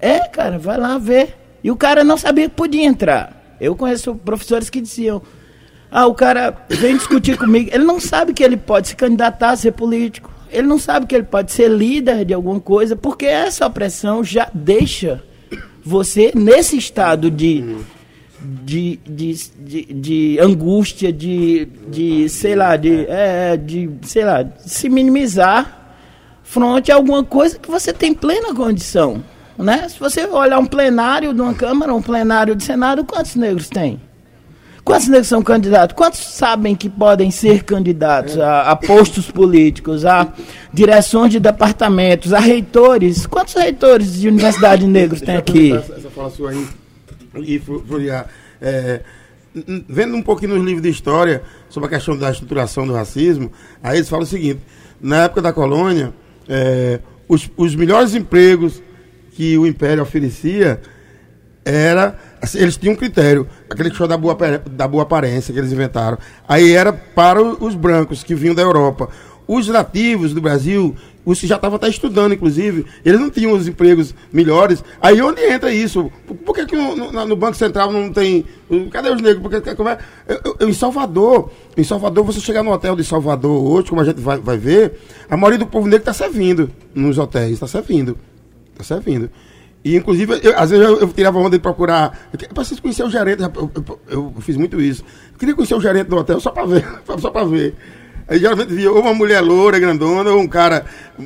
É, 0.00 0.20
cara, 0.20 0.58
vai 0.58 0.78
lá 0.78 0.96
ver. 0.98 1.36
E 1.62 1.70
o 1.70 1.76
cara 1.76 2.04
não 2.04 2.16
sabia 2.16 2.48
que 2.48 2.54
podia 2.54 2.84
entrar. 2.84 3.56
Eu 3.60 3.74
conheço 3.74 4.14
professores 4.14 4.70
que 4.70 4.80
diziam, 4.80 5.20
ah, 5.90 6.06
o 6.06 6.14
cara 6.14 6.54
vem 6.68 6.96
discutir 6.96 7.36
comigo, 7.38 7.70
ele 7.72 7.84
não 7.84 7.98
sabe 7.98 8.32
que 8.32 8.42
ele 8.42 8.56
pode 8.56 8.88
se 8.88 8.96
candidatar 8.96 9.50
a 9.50 9.56
ser 9.56 9.72
político. 9.72 10.30
Ele 10.50 10.66
não 10.66 10.78
sabe 10.78 11.06
que 11.06 11.14
ele 11.14 11.24
pode 11.24 11.52
ser 11.52 11.68
líder 11.68 12.24
de 12.24 12.32
alguma 12.32 12.60
coisa, 12.60 12.96
porque 12.96 13.26
essa 13.26 13.66
opressão 13.66 14.24
já 14.24 14.48
deixa 14.52 15.22
você 15.84 16.32
nesse 16.34 16.76
estado 16.76 17.30
de 17.30 17.76
de, 18.40 19.00
de, 19.04 19.34
de, 19.58 19.84
de 19.92 20.38
angústia, 20.40 21.12
de, 21.12 21.66
de, 21.88 22.28
sei 22.28 22.54
lá, 22.54 22.76
de, 22.76 23.04
é, 23.08 23.56
de, 23.56 23.90
sei 24.02 24.24
lá, 24.24 24.42
de 24.42 24.70
se 24.70 24.88
minimizar 24.88 25.96
frente 26.44 26.92
a 26.92 26.94
alguma 26.94 27.24
coisa 27.24 27.58
que 27.58 27.70
você 27.70 27.92
tem 27.92 28.14
plena 28.14 28.54
condição. 28.54 29.22
Né? 29.58 29.88
Se 29.88 29.98
você 29.98 30.24
olhar 30.26 30.58
um 30.58 30.66
plenário 30.66 31.34
de 31.34 31.40
uma 31.40 31.52
Câmara, 31.52 31.92
um 31.92 32.00
plenário 32.00 32.54
do 32.54 32.62
Senado, 32.62 33.04
quantos 33.04 33.34
negros 33.34 33.68
tem? 33.68 34.00
Quantos 34.88 35.08
negros 35.08 35.28
são 35.28 35.42
candidatos? 35.42 35.94
Quantos 35.94 36.20
sabem 36.20 36.74
que 36.74 36.88
podem 36.88 37.30
ser 37.30 37.62
candidatos 37.62 38.38
a, 38.38 38.70
a 38.70 38.74
postos 38.74 39.30
políticos, 39.30 40.06
a 40.06 40.32
direções 40.72 41.30
de 41.30 41.38
departamentos, 41.38 42.32
a 42.32 42.38
reitores? 42.38 43.26
Quantos 43.26 43.52
reitores 43.52 44.18
de 44.18 44.28
universidade 44.28 44.86
negros 44.86 45.20
tem 45.20 45.36
aqui? 45.36 45.74
Essa, 45.74 46.08
fala 46.08 46.30
sua 46.30 46.52
aí, 46.52 46.66
e 47.36 47.58
Floriar, 47.58 48.28
é, 48.62 49.02
vendo 49.86 50.16
um 50.16 50.22
pouquinho 50.22 50.54
nos 50.54 50.64
livros 50.64 50.82
de 50.82 50.88
história 50.88 51.42
sobre 51.68 51.88
a 51.88 51.90
questão 51.90 52.16
da 52.16 52.30
estruturação 52.30 52.86
do 52.86 52.94
racismo, 52.94 53.52
aí 53.82 53.98
eles 53.98 54.08
falam 54.08 54.24
o 54.24 54.26
seguinte: 54.26 54.60
na 54.98 55.24
época 55.24 55.42
da 55.42 55.52
colônia, 55.52 56.14
é, 56.48 56.98
os, 57.28 57.50
os 57.58 57.74
melhores 57.74 58.14
empregos 58.14 58.82
que 59.32 59.58
o 59.58 59.66
império 59.66 60.02
oferecia 60.02 60.80
era 61.62 62.18
eles 62.54 62.76
tinham 62.76 62.94
um 62.94 62.96
critério, 62.96 63.46
aquele 63.68 63.92
show 63.92 64.06
da 64.06 64.16
boa, 64.16 64.36
da 64.70 64.86
boa 64.88 65.02
aparência 65.02 65.52
que 65.52 65.58
eles 65.60 65.72
inventaram. 65.72 66.18
Aí 66.46 66.72
era 66.72 66.92
para 66.92 67.42
os 67.42 67.74
brancos 67.74 68.22
que 68.22 68.34
vinham 68.34 68.54
da 68.54 68.62
Europa. 68.62 69.08
Os 69.46 69.66
nativos 69.66 70.34
do 70.34 70.42
Brasil, 70.42 70.94
os 71.24 71.40
que 71.40 71.46
já 71.46 71.56
estavam 71.56 71.76
até 71.76 71.88
estudando, 71.88 72.34
inclusive, 72.34 72.84
eles 73.02 73.18
não 73.18 73.30
tinham 73.30 73.52
os 73.52 73.66
empregos 73.66 74.14
melhores. 74.30 74.84
Aí 75.00 75.22
onde 75.22 75.40
entra 75.42 75.72
isso? 75.72 76.12
Por, 76.44 76.54
que, 76.54 76.66
que 76.66 76.76
no, 76.76 76.94
no- 76.94 77.24
no 77.26 77.34
Banco 77.36 77.56
Central 77.56 77.90
não 77.90 78.12
tem. 78.12 78.44
Cadê 78.90 79.08
os 79.08 79.22
negros? 79.22 79.40
Porque, 79.42 79.74
como 79.74 79.88
é? 79.88 79.96
Eu- 80.28 80.56
eu- 80.60 80.68
em 80.68 80.72
Salvador, 80.74 81.50
em 81.78 81.82
Salvador, 81.82 82.24
você 82.24 82.40
chegar 82.40 82.62
no 82.62 82.70
hotel 82.72 82.94
de 82.94 83.02
Salvador 83.04 83.62
hoje, 83.66 83.88
como 83.88 84.02
a 84.02 84.04
gente 84.04 84.20
vai, 84.20 84.36
vai 84.38 84.58
ver, 84.58 85.00
a 85.30 85.36
maioria 85.36 85.58
do 85.60 85.66
povo 85.66 85.86
negro 85.86 86.00
está 86.02 86.12
servindo 86.12 86.70
nos 86.94 87.16
hotéis, 87.16 87.52
está 87.54 87.66
servindo. 87.66 88.18
Está 88.72 88.84
servindo. 88.84 89.30
E, 89.92 89.96
inclusive, 89.96 90.40
eu- 90.42 90.58
às 90.58 90.70
vezes 90.70 90.84
eu, 90.86 90.98
eu 91.00 91.08
tirava 91.08 91.38
onda 91.38 91.50
de 91.50 91.58
procurar. 91.62 92.28
Eu 92.32 92.54
preciso 92.54 92.80
conhecer 92.82 93.02
o 93.04 93.10
gerente. 93.10 93.42
Eu, 93.42 93.52
eu- 93.74 93.98
eu 94.08 94.34
fiz 94.40 94.56
muito 94.56 94.80
isso. 94.80 95.04
Eu 95.32 95.38
queria 95.38 95.54
conhecer 95.54 95.74
o 95.74 95.80
gerente 95.80 96.08
do 96.08 96.16
hotel 96.16 96.40
só 96.40 96.50
para 96.50 96.66
ver. 96.66 96.84
Só 97.18 97.30
para 97.30 97.44
ver. 97.46 97.74
Aí 98.28 98.38
geralmente 98.38 98.74
via 98.74 98.92
ou 98.92 99.00
uma 99.00 99.14
mulher 99.14 99.40
loura, 99.40 99.78
grandona, 99.78 100.30
ou 100.30 100.40
um 100.40 100.46
cara 100.46 100.84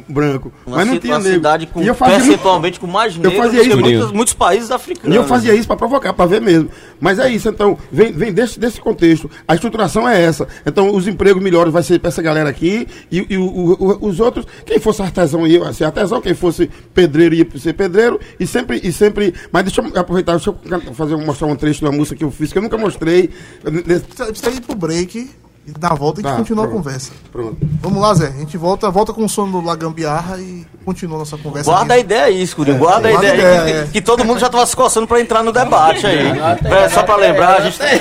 branco. 0.09 0.53
Uma, 0.65 0.77
mas 0.77 0.87
não 0.87 0.99
tinha 0.99 1.13
uma 1.15 1.19
negro. 1.19 1.35
cidade 1.35 1.67
com, 1.67 1.83
e 1.83 1.87
eu 1.89 1.95
fazia, 1.97 2.15
muito- 2.19 2.29
percentualmente 2.29 2.79
com 2.81 2.87
mais 2.87 3.17
eu 3.17 3.23
negros 3.23 3.39
fazia 3.39 3.59
do 3.59 3.65
que 3.65 3.71
isso. 3.71 3.81
muitos, 3.99 4.13
muitos 4.13 4.35
países 4.35 4.71
africanos. 4.71 5.13
E 5.13 5.19
eu 5.19 5.25
fazia 5.25 5.53
isso 5.55 5.67
para 5.67 5.77
provocar, 5.77 6.13
para 6.13 6.27
ver 6.27 6.41
mesmo. 6.41 6.71
Mas 7.01 7.19
é 7.19 7.29
isso, 7.29 7.49
então, 7.49 7.77
vem, 7.91 8.13
vem 8.13 8.33
desse, 8.33 8.59
desse 8.61 8.81
contexto. 8.81 9.29
A 9.49 9.55
estruturação 9.55 10.09
é 10.09 10.23
essa. 10.23 10.47
Então, 10.65 10.95
os 10.95 11.09
empregos 11.09 11.43
melhores 11.43 11.73
vai 11.73 11.83
ser 11.83 11.99
para 11.99 12.09
essa 12.09 12.23
galera 12.23 12.49
aqui, 12.49 12.87
e, 13.11 13.27
e 13.31 13.37
o- 13.37 13.43
o- 13.45 13.73
o- 13.73 14.07
os 14.09 14.21
outros, 14.21 14.47
quem 14.65 14.79
fosse 14.79 15.03
artesão 15.03 15.45
ia 15.47 15.73
ser 15.73 15.85
artesão, 15.87 16.21
quem 16.21 16.35
fosse 16.35 16.71
pedreiro 16.95 17.35
ia 17.35 17.47
ser 17.59 17.73
pedreiro, 17.73 18.21
e 18.39 18.47
sempre, 18.47 18.81
e 18.83 18.93
sempre. 18.93 19.35
Mas 19.51 19.65
deixa 19.65 19.81
eu 19.83 20.01
aproveitar, 20.01 20.33
deixa 20.37 20.51
eu 20.51 20.95
fazer, 20.95 21.17
mostrar 21.17 21.49
um 21.49 21.57
trecho 21.57 21.81
de 21.81 21.87
uma 21.87 21.93
música 21.93 22.17
que 22.17 22.23
eu 22.25 22.31
fiz, 22.31 22.53
que 22.53 22.59
eu 22.59 22.63
nunca 22.63 22.79
mostrei. 22.79 23.29
Precisa 23.63 24.27
precisa 24.27 24.51
ir 24.51 24.61
pro 24.61 24.77
break 24.77 25.29
e 25.67 25.71
dar 25.73 25.93
a 25.93 25.95
volta 25.95 26.21
e 26.21 26.25
a 26.25 26.29
gente 26.29 26.33
Tá, 26.33 26.39
continua 26.43 26.65
pronto. 26.65 26.75
a 26.75 26.77
conversa. 26.83 27.13
Pronto. 27.31 27.57
Vamos 27.81 28.03
lá, 28.03 28.13
Zé. 28.15 28.27
A 28.29 28.41
gente 28.41 28.57
volta, 28.57 28.91
volta 28.91 29.13
com 29.13 29.25
o 29.25 29.29
som 29.29 29.49
do 29.49 29.61
Lagambiarra 29.61 30.39
e 30.39 30.67
continua 30.85 31.17
a 31.17 31.19
nossa 31.21 31.37
conversa. 31.39 31.71
Guarda 31.71 31.95
a 31.95 31.97
aqui. 31.97 32.05
ideia 32.05 32.25
aí, 32.25 32.43
Escurinho. 32.43 32.79
Guarda 32.79 33.09
a 33.09 33.13
guarda 33.13 33.29
ideia, 33.29 33.49
a 33.49 33.53
aí, 33.53 33.59
ideia, 33.71 33.83
que, 33.85 33.89
é. 33.89 33.93
que 33.93 34.01
todo 34.03 34.25
mundo 34.25 34.41
já 34.41 34.47
estava 34.47 34.67
se 34.67 34.75
coçando 34.75 35.07
para 35.07 35.21
entrar 35.21 35.43
no 35.45 35.53
debate 35.53 36.05
aí. 36.07 36.33
É, 36.65 36.89
só 36.89 37.03
para 37.05 37.17
lembrar, 37.17 37.59
a 37.59 37.61
gente 37.61 37.79
tá- 37.79 37.87
É 37.87 38.01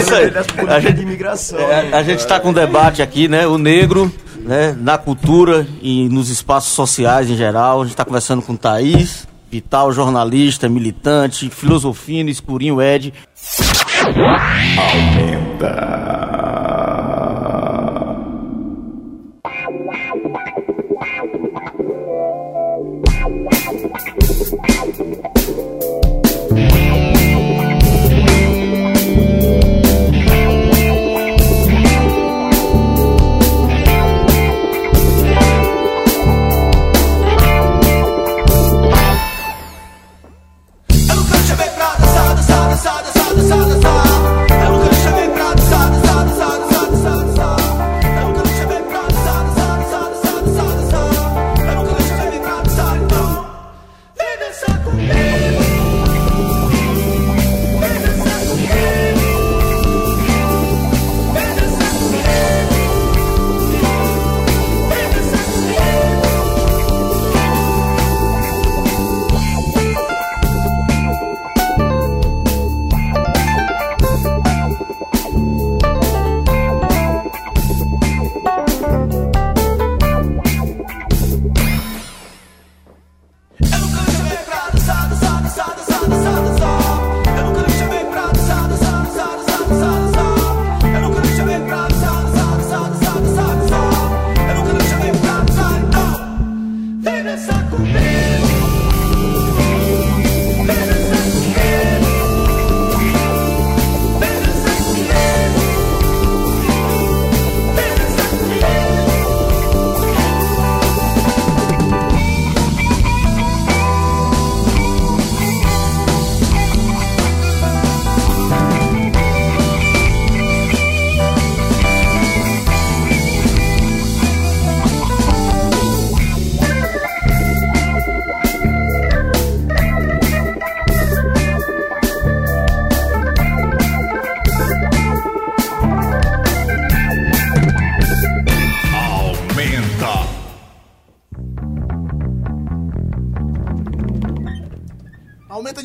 isso 0.00 0.14
aí. 0.14 0.32
A 0.68 0.80
gente, 0.80 0.94
de 0.94 1.02
imigração. 1.02 1.58
é, 1.58 1.92
a 1.92 2.02
gente 2.02 2.20
está 2.20 2.38
com 2.38 2.50
um 2.50 2.52
debate 2.52 3.02
aqui, 3.02 3.26
né? 3.28 3.46
O 3.46 3.58
negro, 3.58 4.12
né? 4.38 4.74
Na 4.78 4.96
cultura 4.98 5.66
e 5.82 6.08
nos 6.08 6.28
espaços 6.30 6.72
sociais 6.72 7.28
em 7.28 7.36
geral. 7.36 7.80
A 7.80 7.84
gente 7.84 7.92
está 7.94 8.04
conversando 8.04 8.42
com 8.42 8.54
Thaís, 8.56 9.26
Vital, 9.50 9.92
jornalista, 9.92 10.68
militante, 10.68 11.48
filosofino, 11.48 12.28
escurinho, 12.28 12.82
Ed. 12.82 13.14
Eu 14.16 14.24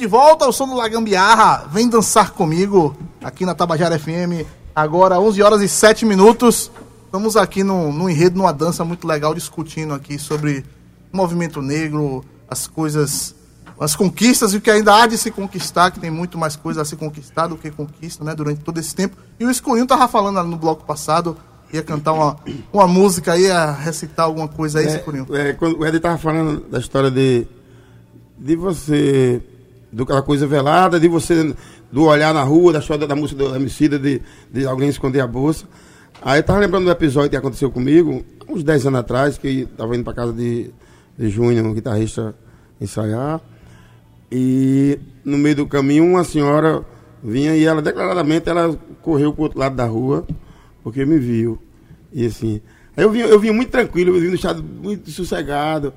volta 0.09 0.47
o 0.47 0.51
som 0.51 0.67
do 0.67 0.75
Lagambiarra. 0.75 1.69
Vem 1.71 1.87
dançar 1.87 2.31
comigo 2.31 2.97
aqui 3.23 3.45
na 3.45 3.55
Tabajara 3.55 3.97
FM, 3.97 4.45
Agora, 4.79 5.19
11 5.19 5.41
horas 5.41 5.61
e 5.61 5.67
7 5.67 6.05
minutos. 6.05 6.71
Estamos 7.05 7.35
aqui 7.35 7.65
num, 7.65 7.91
num 7.91 8.09
enredo, 8.09 8.37
numa 8.37 8.53
dança 8.53 8.85
muito 8.85 9.05
legal, 9.05 9.33
discutindo 9.33 9.93
aqui 9.93 10.17
sobre 10.17 10.63
o 11.11 11.17
movimento 11.17 11.61
negro, 11.61 12.23
as 12.47 12.65
coisas, 12.65 13.35
as 13.77 13.93
conquistas 13.93 14.53
e 14.53 14.57
o 14.57 14.61
que 14.61 14.71
ainda 14.71 14.95
há 14.95 15.05
de 15.05 15.17
se 15.17 15.31
conquistar, 15.31 15.91
que 15.91 15.99
tem 15.99 16.09
muito 16.09 16.37
mais 16.37 16.55
coisa 16.55 16.81
a 16.81 16.85
se 16.85 16.95
conquistar 16.95 17.47
do 17.47 17.57
que 17.57 17.69
conquista, 17.69 18.23
né, 18.23 18.33
durante 18.33 18.61
todo 18.61 18.79
esse 18.79 18.95
tempo. 18.95 19.17
E 19.37 19.45
o 19.45 19.51
Escurinho 19.51 19.85
tava 19.85 20.07
falando 20.07 20.41
no 20.43 20.55
bloco 20.55 20.85
passado, 20.85 21.35
ia 21.73 21.83
cantar 21.83 22.13
uma, 22.13 22.37
uma 22.71 22.87
música, 22.87 23.37
ia 23.37 23.71
recitar 23.71 24.27
alguma 24.27 24.47
coisa 24.47 24.79
aí, 24.79 24.87
Escurinho. 24.87 25.27
É, 25.35 25.51
quando 25.51 25.77
o 25.77 25.85
Ed 25.85 25.99
tava 25.99 26.17
falando 26.17 26.61
da 26.69 26.79
história 26.79 27.11
de, 27.11 27.45
de 28.37 28.55
você, 28.55 29.43
do 29.91 30.04
aquela 30.04 30.21
coisa 30.21 30.45
velada, 30.45 30.99
de 30.99 31.08
você, 31.08 31.54
do 31.91 32.06
olhar 32.06 32.34
na 32.34 32.43
rua, 32.43 32.73
da 32.73 32.80
história 32.80 33.08
da 33.08 33.15
música 33.15 33.43
do 33.43 33.54
homicida, 33.54 33.97
de, 33.97 34.21
de 34.52 34.65
alguém 34.65 34.89
esconder 34.89 35.21
a 35.21 35.28
bolsa. 35.28 35.65
Aí 36.21 36.39
eu 36.39 36.43
tava 36.43 36.60
lembrando 36.60 36.86
do 36.86 36.91
episódio 36.91 37.30
que 37.30 37.36
aconteceu 37.36 37.71
comigo, 37.71 38.23
uns 38.47 38.63
10 38.63 38.88
anos 38.88 38.99
atrás, 38.99 39.38
que 39.38 39.67
tava 39.78 39.95
indo 39.95 40.04
pra 40.04 40.13
casa 40.13 40.34
de, 40.34 40.69
de 41.17 41.30
Júnior, 41.30 41.65
um 41.65 41.73
guitarrista, 41.73 42.36
ensaiar. 42.80 43.41
E 44.32 44.99
no 45.23 45.38
meio 45.38 45.56
do 45.56 45.67
caminho 45.67 46.06
uma 46.06 46.23
senhora 46.23 46.86
vinha 47.23 47.56
e 47.56 47.65
ela 47.65 47.82
declaradamente 47.82 48.49
ela 48.49 48.78
correu 49.02 49.34
pro 49.34 49.43
outro 49.43 49.60
lado 49.60 49.75
da 49.75 49.86
rua, 49.86 50.25
porque 50.84 51.06
me 51.06 51.17
viu. 51.17 51.58
E 52.12 52.25
assim. 52.25 52.62
Aí 52.95 53.04
eu 53.04 53.12
vinha, 53.12 53.25
eu 53.25 53.39
vinha 53.39 53.54
muito 53.54 53.69
tranquilo, 53.69 54.12
eu 54.12 54.19
vinha 54.19 54.30
no 54.30 54.36
estado 54.36 54.63
muito 54.63 55.10
sossegado. 55.12 55.93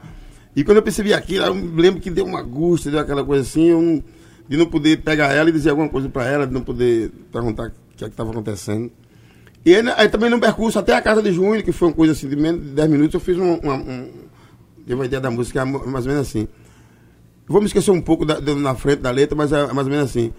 E 0.55 0.62
quando 0.65 0.79
eu 0.79 0.83
percebi 0.83 1.15
aquilo, 1.15 1.47
eu 1.47 1.55
me 1.55 1.81
lembro 1.81 2.01
que 2.01 2.11
deu 2.11 2.25
uma 2.25 2.41
angústia, 2.41 2.91
deu 2.91 3.01
aquela 3.01 3.25
coisa 3.25 3.43
assim, 3.43 3.69
eu 3.69 4.03
de 4.49 4.57
não 4.57 4.67
poder 4.67 4.99
pegar 4.99 5.33
ela 5.33 5.49
e 5.49 5.53
dizer 5.53 5.71
alguma 5.71 5.88
coisa 5.88 6.09
para 6.09 6.27
ela, 6.27 6.47
de 6.47 6.53
não 6.53 6.61
poder 6.61 7.11
perguntar 7.33 7.69
o 7.69 7.97
que 7.97 8.05
é 8.05 8.09
estava 8.09 8.31
acontecendo. 8.31 8.91
E 9.65 9.75
aí, 9.75 9.83
aí 9.97 10.09
também 10.09 10.29
no 10.29 10.41
percurso 10.41 10.79
até 10.79 10.95
a 10.95 11.01
casa 11.01 11.23
de 11.23 11.33
Júnior, 11.33 11.62
que 11.62 11.73
foi 11.73 11.88
uma 11.88 11.95
coisa 11.95 12.12
assim 12.12 12.29
de 12.29 12.37
menos 12.37 12.61
de 12.62 12.71
10 12.71 12.91
minutos, 12.91 13.15
eu 13.15 13.21
fiz 13.21 13.38
um, 13.38 13.55
uma, 13.55 13.75
um, 13.77 14.11
uma 14.88 15.07
ideia 15.07 15.21
da 15.21 15.31
música, 15.31 15.62
é 15.62 15.65
mais 15.65 16.05
ou 16.05 16.12
menos 16.12 16.29
assim. 16.29 16.49
Vou 17.47 17.61
me 17.61 17.67
esquecer 17.67 17.91
um 17.93 18.01
pouco 18.01 18.25
da, 18.25 18.41
na 18.41 18.75
frente 18.75 19.01
da 19.01 19.11
letra, 19.11 19.37
mas 19.37 19.53
é 19.53 19.73
mais 19.73 19.87
ou 19.87 19.93
menos 19.93 20.11
assim. 20.11 20.33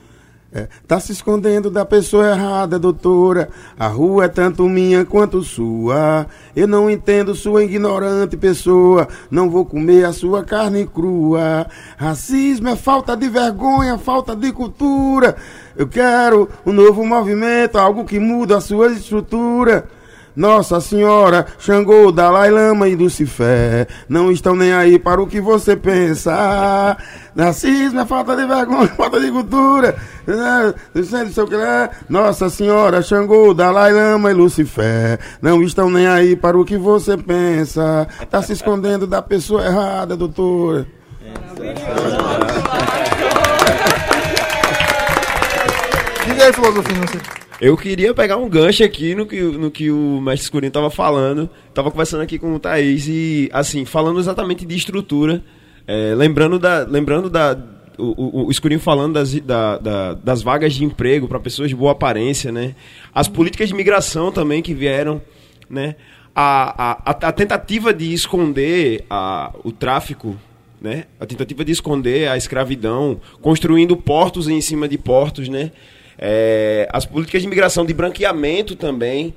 É, 0.55 0.67
tá 0.87 0.99
se 0.99 1.11
escondendo 1.11 1.71
da 1.71 1.83
pessoa 1.83 2.29
errada, 2.29 2.77
doutora. 2.77 3.49
A 3.77 3.87
rua 3.87 4.25
é 4.25 4.27
tanto 4.27 4.69
minha 4.69 5.03
quanto 5.03 5.41
sua. 5.41 6.27
Eu 6.55 6.67
não 6.67 6.91
entendo 6.91 7.33
sua 7.33 7.63
ignorante 7.63 8.37
pessoa. 8.37 9.07
Não 9.31 9.49
vou 9.49 9.65
comer 9.65 10.05
a 10.05 10.13
sua 10.13 10.43
carne 10.43 10.85
crua. 10.85 11.65
Racismo 11.97 12.69
é 12.69 12.75
falta 12.75 13.17
de 13.17 13.27
vergonha, 13.27 13.97
falta 13.97 14.35
de 14.35 14.51
cultura. 14.51 15.35
Eu 15.75 15.87
quero 15.87 16.47
um 16.63 16.71
novo 16.71 17.03
movimento, 17.03 17.79
algo 17.79 18.05
que 18.05 18.19
muda 18.19 18.57
a 18.57 18.61
sua 18.61 18.91
estrutura. 18.91 19.89
Nossa 20.35 20.81
Senhora, 20.81 21.45
Xangô, 21.59 22.11
Dalai 22.11 22.49
Lama 22.49 22.87
e 22.89 22.95
Lucifer 22.95 23.87
não 24.09 24.31
estão 24.31 24.55
nem 24.55 24.73
aí 24.73 24.97
para 24.97 25.21
o 25.21 25.27
que 25.27 25.39
você 25.39 25.75
pensa. 25.75 26.97
Racismo 27.37 27.99
é 27.99 28.05
falta 28.05 28.35
de 28.35 28.45
vergonha, 28.45 28.87
falta 28.97 29.19
de 29.19 29.31
cultura. 29.31 29.95
né? 30.25 31.89
Nossa 32.09 32.49
Senhora, 32.49 33.01
Xangô, 33.01 33.53
Dalai 33.53 33.93
Lama 33.93 34.31
e 34.31 34.33
Lucifer 34.33 35.19
não 35.41 35.61
estão 35.61 35.89
nem 35.89 36.07
aí 36.07 36.35
para 36.35 36.57
o 36.57 36.65
que 36.65 36.77
você 36.77 37.15
pensa. 37.15 38.07
Tá 38.29 38.41
se 38.41 38.53
escondendo 38.53 39.05
da 39.05 39.21
pessoa 39.21 39.65
errada, 39.65 40.17
doutora. 40.17 40.87
Diga 46.25 46.45
aí, 46.45 46.53
filosofia. 46.53 47.42
Eu 47.65 47.77
queria 47.77 48.13
pegar 48.13 48.35
um 48.35 48.49
gancho 48.49 48.83
aqui 48.83 49.15
no 49.15 49.25
que, 49.25 49.39
no 49.41 49.71
que 49.71 49.89
o 49.89 50.19
mestre 50.19 50.43
Escurinho 50.43 50.71
tava 50.71 50.89
falando. 50.89 51.49
Tava 51.73 51.89
conversando 51.89 52.21
aqui 52.21 52.37
com 52.37 52.53
o 52.53 52.59
Thaís 52.59 53.07
e, 53.07 53.49
assim, 53.53 53.85
falando 53.85 54.19
exatamente 54.19 54.65
de 54.65 54.75
estrutura. 54.75 55.41
é, 55.87 56.13
lembrando 56.13 56.59
da. 56.59 56.79
Lembrando 56.79 57.29
da. 57.29 57.57
O, 57.97 58.41
o, 58.41 58.47
o 58.47 58.51
Escurinho 58.51 58.81
falando 58.81 59.13
das, 59.13 59.33
da- 59.39 59.77
da- 59.77 60.13
das 60.15 60.41
vagas 60.41 60.73
de 60.73 60.83
emprego 60.83 61.25
para 61.27 61.39
pessoas 61.39 61.69
de 61.69 61.75
boa 61.75 61.93
aparência, 61.93 62.51
né? 62.51 62.75
As 63.15 63.29
políticas 63.29 63.69
de 63.69 63.75
migração 63.75 64.29
também 64.29 64.61
que 64.61 64.73
vieram, 64.73 65.21
né? 65.69 65.95
A, 66.35 66.91
a, 66.91 67.11
a, 67.11 67.11
a 67.11 67.31
tentativa 67.31 67.93
de 67.93 68.11
esconder 68.11 69.05
a, 69.09 69.53
o 69.63 69.71
tráfico 69.71 70.35
né? 70.81 71.05
A 71.17 71.25
tentativa 71.25 71.63
de 71.63 71.71
esconder 71.71 72.27
a 72.27 72.35
escravidão, 72.35 73.21
construindo 73.41 73.95
portos 73.95 74.49
em 74.49 74.59
cima 74.59 74.85
de 74.85 74.97
portos, 74.97 75.47
né? 75.47 75.71
É, 76.25 76.87
as 76.93 77.05
políticas 77.05 77.41
de 77.41 77.47
imigração, 77.47 77.85
de 77.85 77.93
branqueamento 77.93 78.77
também, 78.77 79.35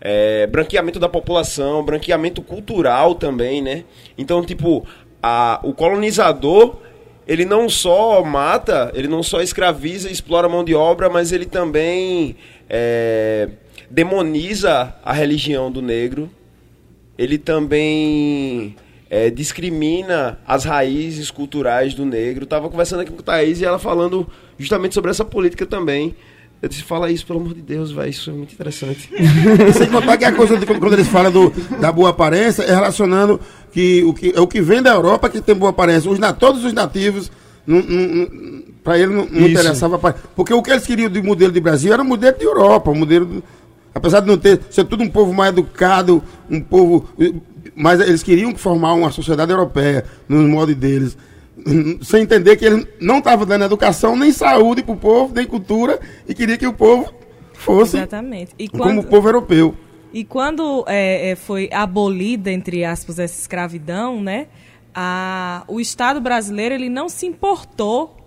é, 0.00 0.46
branqueamento 0.46 1.00
da 1.00 1.08
população, 1.08 1.84
branqueamento 1.84 2.40
cultural 2.40 3.16
também, 3.16 3.60
né? 3.60 3.82
Então, 4.16 4.40
tipo, 4.44 4.86
a, 5.20 5.58
o 5.64 5.74
colonizador, 5.74 6.76
ele 7.26 7.44
não 7.44 7.68
só 7.68 8.22
mata, 8.22 8.92
ele 8.94 9.08
não 9.08 9.20
só 9.20 9.40
escraviza 9.40 10.08
e 10.08 10.12
explora 10.12 10.46
a 10.46 10.50
mão 10.50 10.62
de 10.62 10.76
obra, 10.76 11.10
mas 11.10 11.32
ele 11.32 11.44
também 11.44 12.36
é, 12.70 13.48
demoniza 13.90 14.94
a 15.04 15.12
religião 15.12 15.72
do 15.72 15.82
negro, 15.82 16.30
ele 17.18 17.36
também 17.36 18.76
é, 19.14 19.28
discrimina 19.28 20.38
as 20.46 20.64
raízes 20.64 21.30
culturais 21.30 21.92
do 21.92 22.06
negro. 22.06 22.46
Tava 22.46 22.70
conversando 22.70 23.00
aqui 23.00 23.12
com 23.12 23.20
a 23.20 23.22
Thaís 23.22 23.60
e 23.60 23.64
ela 23.66 23.78
falando 23.78 24.26
justamente 24.58 24.94
sobre 24.94 25.10
essa 25.10 25.22
política 25.22 25.66
também. 25.66 26.16
Eu 26.62 26.68
disse, 26.68 26.82
fala 26.82 27.10
isso, 27.10 27.26
pelo 27.26 27.40
amor 27.40 27.52
de 27.52 27.60
Deus, 27.60 27.92
vai, 27.92 28.08
isso 28.08 28.30
é 28.30 28.32
muito 28.32 28.54
interessante. 28.54 29.10
Sem 29.76 29.90
contar 29.90 30.16
que 30.16 30.24
a 30.24 30.32
coisa 30.32 30.56
de, 30.56 30.64
quando 30.64 30.94
eles 30.94 31.08
falam 31.08 31.30
do, 31.30 31.50
da 31.78 31.92
boa 31.92 32.08
aparência 32.08 32.62
é 32.62 32.72
relacionando 32.74 33.38
que 33.70 34.02
o 34.04 34.14
que 34.14 34.32
é 34.34 34.40
o 34.40 34.46
que 34.46 34.62
vem 34.62 34.80
da 34.80 34.94
Europa 34.94 35.28
que 35.28 35.42
tem 35.42 35.54
boa 35.54 35.70
aparência. 35.70 36.10
Os, 36.10 36.18
na- 36.18 36.32
todos 36.32 36.64
os 36.64 36.72
nativos, 36.72 37.30
para 38.82 38.98
ele 38.98 39.12
não, 39.12 39.26
não 39.26 39.46
interessava. 39.48 39.96
apare- 39.96 40.14
Porque 40.34 40.54
o 40.54 40.62
que 40.62 40.70
eles 40.70 40.86
queriam 40.86 41.10
de 41.10 41.20
modelo 41.22 41.52
de 41.52 41.60
Brasil 41.60 41.92
era 41.92 42.00
o 42.02 42.04
modelo 42.04 42.38
de 42.38 42.44
Europa, 42.44 42.90
o 42.90 42.94
modelo. 42.94 43.26
do- 43.26 43.44
apesar 43.94 44.20
de 44.20 44.26
não 44.28 44.38
ter 44.38 44.60
ser 44.70 44.84
tudo 44.84 45.02
um 45.04 45.08
povo 45.08 45.32
mais 45.34 45.50
educado, 45.52 46.22
um 46.50 46.60
povo. 46.60 47.08
Mas 47.74 48.00
eles 48.00 48.22
queriam 48.22 48.54
formar 48.54 48.94
uma 48.94 49.10
sociedade 49.10 49.50
europeia 49.50 50.04
nos 50.28 50.48
modos 50.48 50.74
deles. 50.74 51.16
Sem 52.02 52.22
entender 52.22 52.56
que 52.56 52.64
eles 52.64 52.86
não 53.00 53.18
estavam 53.18 53.46
dando 53.46 53.64
educação 53.64 54.16
nem 54.16 54.32
saúde 54.32 54.82
para 54.82 54.94
o 54.94 54.96
povo, 54.96 55.34
nem 55.34 55.46
cultura, 55.46 56.00
e 56.26 56.34
queria 56.34 56.56
que 56.56 56.66
o 56.66 56.72
povo 56.72 57.12
fosse 57.54 57.96
Exatamente. 57.96 58.52
E 58.58 58.68
como 58.68 58.82
quando, 58.82 58.98
o 59.00 59.04
povo 59.04 59.28
europeu. 59.28 59.74
e 60.12 60.24
quando 60.24 60.84
é, 60.88 61.30
é, 61.30 61.36
foi 61.36 61.68
abolida, 61.72 62.50
entre 62.50 62.84
aspas, 62.84 63.18
essa 63.18 63.40
escravidão, 63.40 64.20
né? 64.20 64.48
A, 64.94 65.64
o 65.68 65.80
Estado 65.80 66.20
brasileiro 66.20 66.74
ele 66.74 66.88
não 66.88 67.08
se 67.08 67.24
importou 67.24 68.21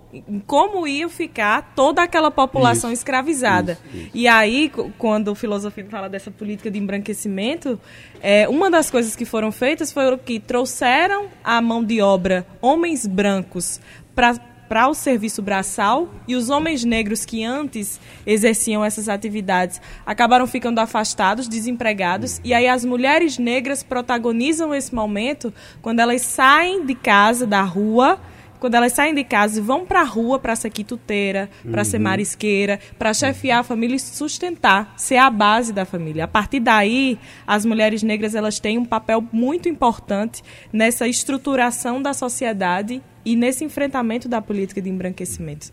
como 0.46 0.88
ia 0.88 1.08
ficar 1.10 1.74
toda 1.76 2.04
aquela 2.04 2.32
população 2.32 2.92
Isso, 2.92 3.02
escravizada. 3.02 3.78
E 4.14 4.28
aí, 4.28 4.72
quando 4.98 5.30
o 5.30 5.36
filosofia 5.36 5.86
fala 5.90 6.10
dessa 6.10 6.32
política 6.32 6.70
de 6.70 6.80
embranquecimento, 6.80 7.80
é, 8.22 8.48
uma 8.48 8.70
das 8.70 8.90
coisas 8.90 9.16
que 9.16 9.26
foram 9.26 9.52
feitas 9.52 9.92
foi 9.92 10.18
que 10.18 10.40
trouxeram 10.40 11.28
a 11.44 11.62
mão 11.62 11.84
de 11.84 12.02
obra 12.02 12.46
homens 12.62 13.06
brancos 13.06 13.80
para 14.14 14.36
para 14.68 14.88
o 14.88 14.94
serviço 14.94 15.42
braçal 15.42 16.10
e 16.28 16.36
os 16.36 16.50
homens 16.50 16.84
negros 16.84 17.26
que 17.26 17.44
antes 17.44 18.00
exerciam 18.26 18.84
essas 18.84 19.08
atividades 19.08 19.80
acabaram 20.06 20.48
ficando 20.48 20.80
afastados, 20.80 21.48
desempregados, 21.48 22.42
e 22.44 22.54
aí 22.54 22.68
as 22.68 22.84
mulheres 22.84 23.38
negras 23.38 23.84
protagonizam 23.84 24.74
esse 24.74 24.94
momento 24.94 25.54
quando 25.82 26.00
elas 26.00 26.22
saem 26.22 26.86
de 26.86 26.96
casa, 26.96 27.46
da 27.46 27.62
rua, 27.62 28.20
quando 28.66 28.74
elas 28.74 28.94
saem 28.94 29.14
de 29.14 29.24
casa 29.24 29.60
e 29.60 29.62
vão 29.62 29.86
para 29.86 30.02
a 30.02 30.04
rua 30.04 30.40
para 30.40 30.56
ser 30.56 30.72
quituteira, 30.72 31.48
para 31.70 31.84
ser 31.84 31.98
Uhum. 31.98 32.04
marisqueira, 32.04 32.80
para 32.98 33.14
chefiar 33.14 33.60
a 33.60 33.64
família 33.64 33.96
e 33.96 34.00
sustentar, 34.00 34.92
ser 34.98 35.18
a 35.18 35.30
base 35.30 35.72
da 35.72 35.86
família. 35.86 36.24
A 36.24 36.28
partir 36.28 36.60
daí, 36.60 37.20
as 37.46 37.64
mulheres 37.64 38.02
negras 38.02 38.34
elas 38.34 38.60
têm 38.60 38.80
um 38.80 38.84
papel 38.86 39.24
muito 39.32 39.70
importante 39.70 40.42
nessa 40.74 41.08
estruturação 41.08 42.02
da 42.02 42.12
sociedade 42.12 43.04
e 43.24 43.36
nesse 43.36 43.64
enfrentamento 43.64 44.28
da 44.28 44.42
política 44.42 44.82
de 44.82 44.90
embranquecimento. 44.90 45.72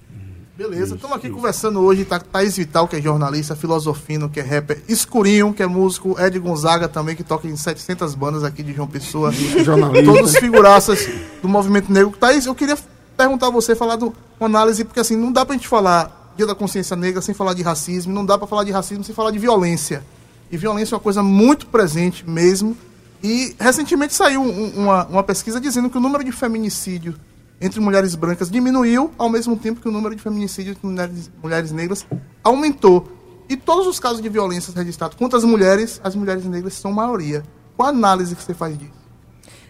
Beleza, 0.56 0.96
estamos 0.96 1.16
aqui 1.16 1.30
conversando 1.30 1.80
hoje, 1.80 2.04
tá 2.04 2.20
Thaís 2.20 2.58
Vital, 2.58 2.86
que 2.86 2.96
é 2.96 3.00
jornalista, 3.00 3.56
Filosofino, 3.56 4.28
que 4.28 4.38
é 4.38 4.42
rapper, 4.42 4.82
Escurinho, 4.86 5.52
que 5.54 5.62
é 5.62 5.66
músico, 5.66 6.14
Ed 6.20 6.38
Gonzaga 6.38 6.88
também, 6.88 7.16
que 7.16 7.24
toca 7.24 7.48
em 7.48 7.56
700 7.56 8.14
bandas 8.14 8.44
aqui 8.44 8.62
de 8.62 8.74
João 8.74 8.86
Pessoa. 8.86 9.32
Jornalista. 9.64 10.12
Todos 10.12 10.36
figuraças 10.36 11.08
do 11.40 11.48
movimento 11.48 11.90
negro. 11.90 12.12
Thaís, 12.20 12.44
eu 12.44 12.54
queria 12.54 12.76
perguntar 13.16 13.46
a 13.46 13.50
você, 13.50 13.74
falar 13.74 13.96
de 13.96 14.04
uma 14.04 14.12
análise, 14.40 14.84
porque 14.84 15.00
assim, 15.00 15.16
não 15.16 15.32
dá 15.32 15.44
pra 15.46 15.54
gente 15.54 15.66
falar 15.66 16.34
Dia 16.36 16.46
da 16.46 16.54
Consciência 16.54 16.94
Negra 16.96 17.22
sem 17.22 17.34
falar 17.34 17.54
de 17.54 17.62
racismo, 17.62 18.12
não 18.12 18.24
dá 18.24 18.36
pra 18.36 18.46
falar 18.46 18.64
de 18.64 18.70
racismo 18.72 19.02
sem 19.02 19.14
falar 19.14 19.30
de 19.30 19.38
violência. 19.38 20.04
E 20.50 20.56
violência 20.58 20.94
é 20.94 20.96
uma 20.96 21.02
coisa 21.02 21.22
muito 21.22 21.66
presente 21.66 22.28
mesmo. 22.28 22.76
E 23.22 23.56
recentemente 23.58 24.12
saiu 24.12 24.42
um- 24.42 24.68
uma, 24.82 25.06
uma 25.06 25.22
pesquisa 25.22 25.58
dizendo 25.58 25.88
que 25.88 25.96
o 25.96 26.00
número 26.00 26.22
de 26.22 26.30
feminicídio 26.32 27.14
entre 27.62 27.80
mulheres 27.80 28.16
brancas 28.16 28.50
diminuiu, 28.50 29.12
ao 29.16 29.30
mesmo 29.30 29.56
tempo 29.56 29.80
que 29.80 29.88
o 29.88 29.92
número 29.92 30.16
de 30.16 30.20
feminicídios 30.20 30.76
entre 30.76 30.86
mulheres, 30.86 31.30
mulheres 31.40 31.70
negras 31.70 32.06
aumentou. 32.42 33.08
E 33.48 33.56
todos 33.56 33.86
os 33.86 34.00
casos 34.00 34.20
de 34.20 34.28
violência 34.28 34.72
registrados 34.74 35.16
contra 35.16 35.38
as 35.38 35.44
mulheres, 35.44 36.00
as 36.02 36.16
mulheres 36.16 36.44
negras 36.44 36.74
são 36.74 36.90
maioria. 36.90 37.44
Qual 37.76 37.86
a 37.86 37.90
análise 37.90 38.34
que 38.34 38.42
você 38.42 38.52
faz 38.52 38.76
disso? 38.76 38.92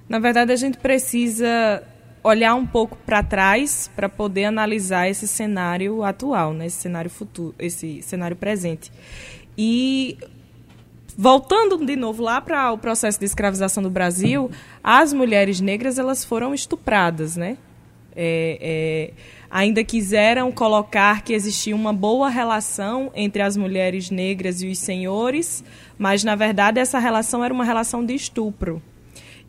Na 0.08 0.18
verdade, 0.18 0.52
a 0.52 0.56
gente 0.56 0.78
precisa 0.78 1.82
olhar 2.24 2.54
um 2.54 2.66
pouco 2.66 2.96
para 3.04 3.22
trás 3.22 3.90
para 3.94 4.08
poder 4.08 4.44
analisar 4.44 5.08
esse 5.08 5.28
cenário 5.28 6.02
atual, 6.02 6.54
né? 6.54 6.66
esse 6.66 6.76
cenário 6.76 7.10
futuro, 7.10 7.54
esse 7.58 8.00
cenário 8.02 8.36
presente. 8.36 8.90
E 9.58 10.16
voltando 11.16 11.84
de 11.84 11.96
novo 11.96 12.22
lá 12.22 12.40
para 12.40 12.72
o 12.72 12.78
processo 12.78 13.18
de 13.18 13.26
escravização 13.26 13.82
do 13.82 13.90
Brasil, 13.90 14.50
as 14.82 15.12
mulheres 15.12 15.60
negras 15.60 15.98
elas 15.98 16.24
foram 16.24 16.54
estupradas, 16.54 17.36
né? 17.36 17.58
É, 18.14 18.58
é, 18.60 19.10
ainda 19.50 19.84
quiseram 19.84 20.50
colocar 20.50 21.22
que 21.22 21.32
existia 21.32 21.76
uma 21.76 21.92
boa 21.92 22.28
relação 22.28 23.10
entre 23.14 23.42
as 23.42 23.56
mulheres 23.56 24.10
negras 24.10 24.62
e 24.62 24.68
os 24.68 24.78
senhores, 24.78 25.62
mas 25.98 26.24
na 26.24 26.34
verdade 26.34 26.80
essa 26.80 26.98
relação 26.98 27.44
era 27.44 27.52
uma 27.52 27.64
relação 27.64 28.04
de 28.04 28.14
estupro. 28.14 28.82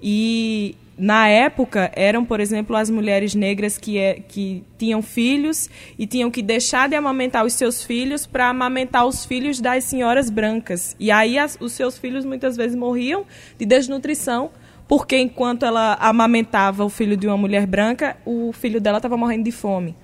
E 0.01 0.75
na 0.97 1.27
época 1.27 1.91
eram, 1.95 2.23
por 2.23 2.39
exemplo, 2.39 2.75
as 2.75 2.89
mulheres 2.89 3.33
negras 3.33 3.77
que, 3.77 3.97
é, 3.97 4.15
que 4.15 4.63
tinham 4.77 5.01
filhos 5.01 5.69
e 5.97 6.05
tinham 6.05 6.29
que 6.29 6.41
deixar 6.41 6.87
de 6.87 6.95
amamentar 6.95 7.45
os 7.45 7.53
seus 7.53 7.83
filhos 7.83 8.27
para 8.27 8.49
amamentar 8.49 9.05
os 9.07 9.25
filhos 9.25 9.59
das 9.59 9.85
senhoras 9.85 10.29
brancas. 10.29 10.95
E 10.99 11.09
aí 11.09 11.37
as, 11.37 11.57
os 11.59 11.71
seus 11.71 11.97
filhos 11.97 12.25
muitas 12.25 12.55
vezes 12.55 12.75
morriam 12.75 13.25
de 13.57 13.65
desnutrição, 13.65 14.51
porque 14.87 15.17
enquanto 15.17 15.65
ela 15.65 15.95
amamentava 15.99 16.83
o 16.83 16.89
filho 16.89 17.15
de 17.15 17.27
uma 17.27 17.37
mulher 17.37 17.65
branca, 17.65 18.17
o 18.25 18.51
filho 18.53 18.81
dela 18.81 18.97
estava 18.97 19.17
morrendo 19.17 19.45
de 19.45 19.51
fome. 19.51 19.95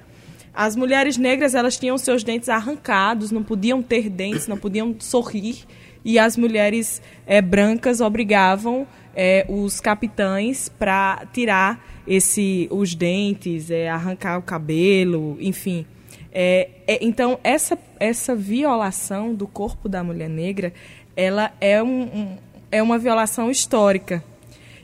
As 0.53 0.75
mulheres 0.75 1.17
negras 1.17 1.55
elas 1.55 1.77
tinham 1.77 1.97
seus 1.97 2.23
dentes 2.23 2.49
arrancados, 2.49 3.31
não 3.31 3.43
podiam 3.43 3.81
ter 3.81 4.09
dentes, 4.09 4.47
não 4.47 4.57
podiam 4.57 4.95
sorrir, 4.99 5.65
e 6.03 6.17
as 6.17 6.35
mulheres 6.37 7.01
é, 7.25 7.41
brancas 7.41 8.01
obrigavam 8.01 8.87
é, 9.15 9.45
os 9.47 9.79
capitães 9.79 10.69
para 10.69 11.25
tirar 11.33 11.85
esse, 12.07 12.67
os 12.71 12.95
dentes, 12.95 13.69
é, 13.69 13.89
arrancar 13.89 14.37
o 14.37 14.41
cabelo, 14.41 15.37
enfim. 15.39 15.85
É, 16.31 16.69
então, 17.01 17.39
essa, 17.43 17.77
essa 17.99 18.35
violação 18.35 19.33
do 19.33 19.47
corpo 19.47 19.89
da 19.89 20.03
mulher 20.03 20.29
negra, 20.29 20.73
ela 21.15 21.51
é, 21.59 21.81
um, 21.81 22.01
um 22.03 22.37
é 22.71 22.81
uma 22.81 22.97
violação 22.97 23.49
histórica. 23.49 24.23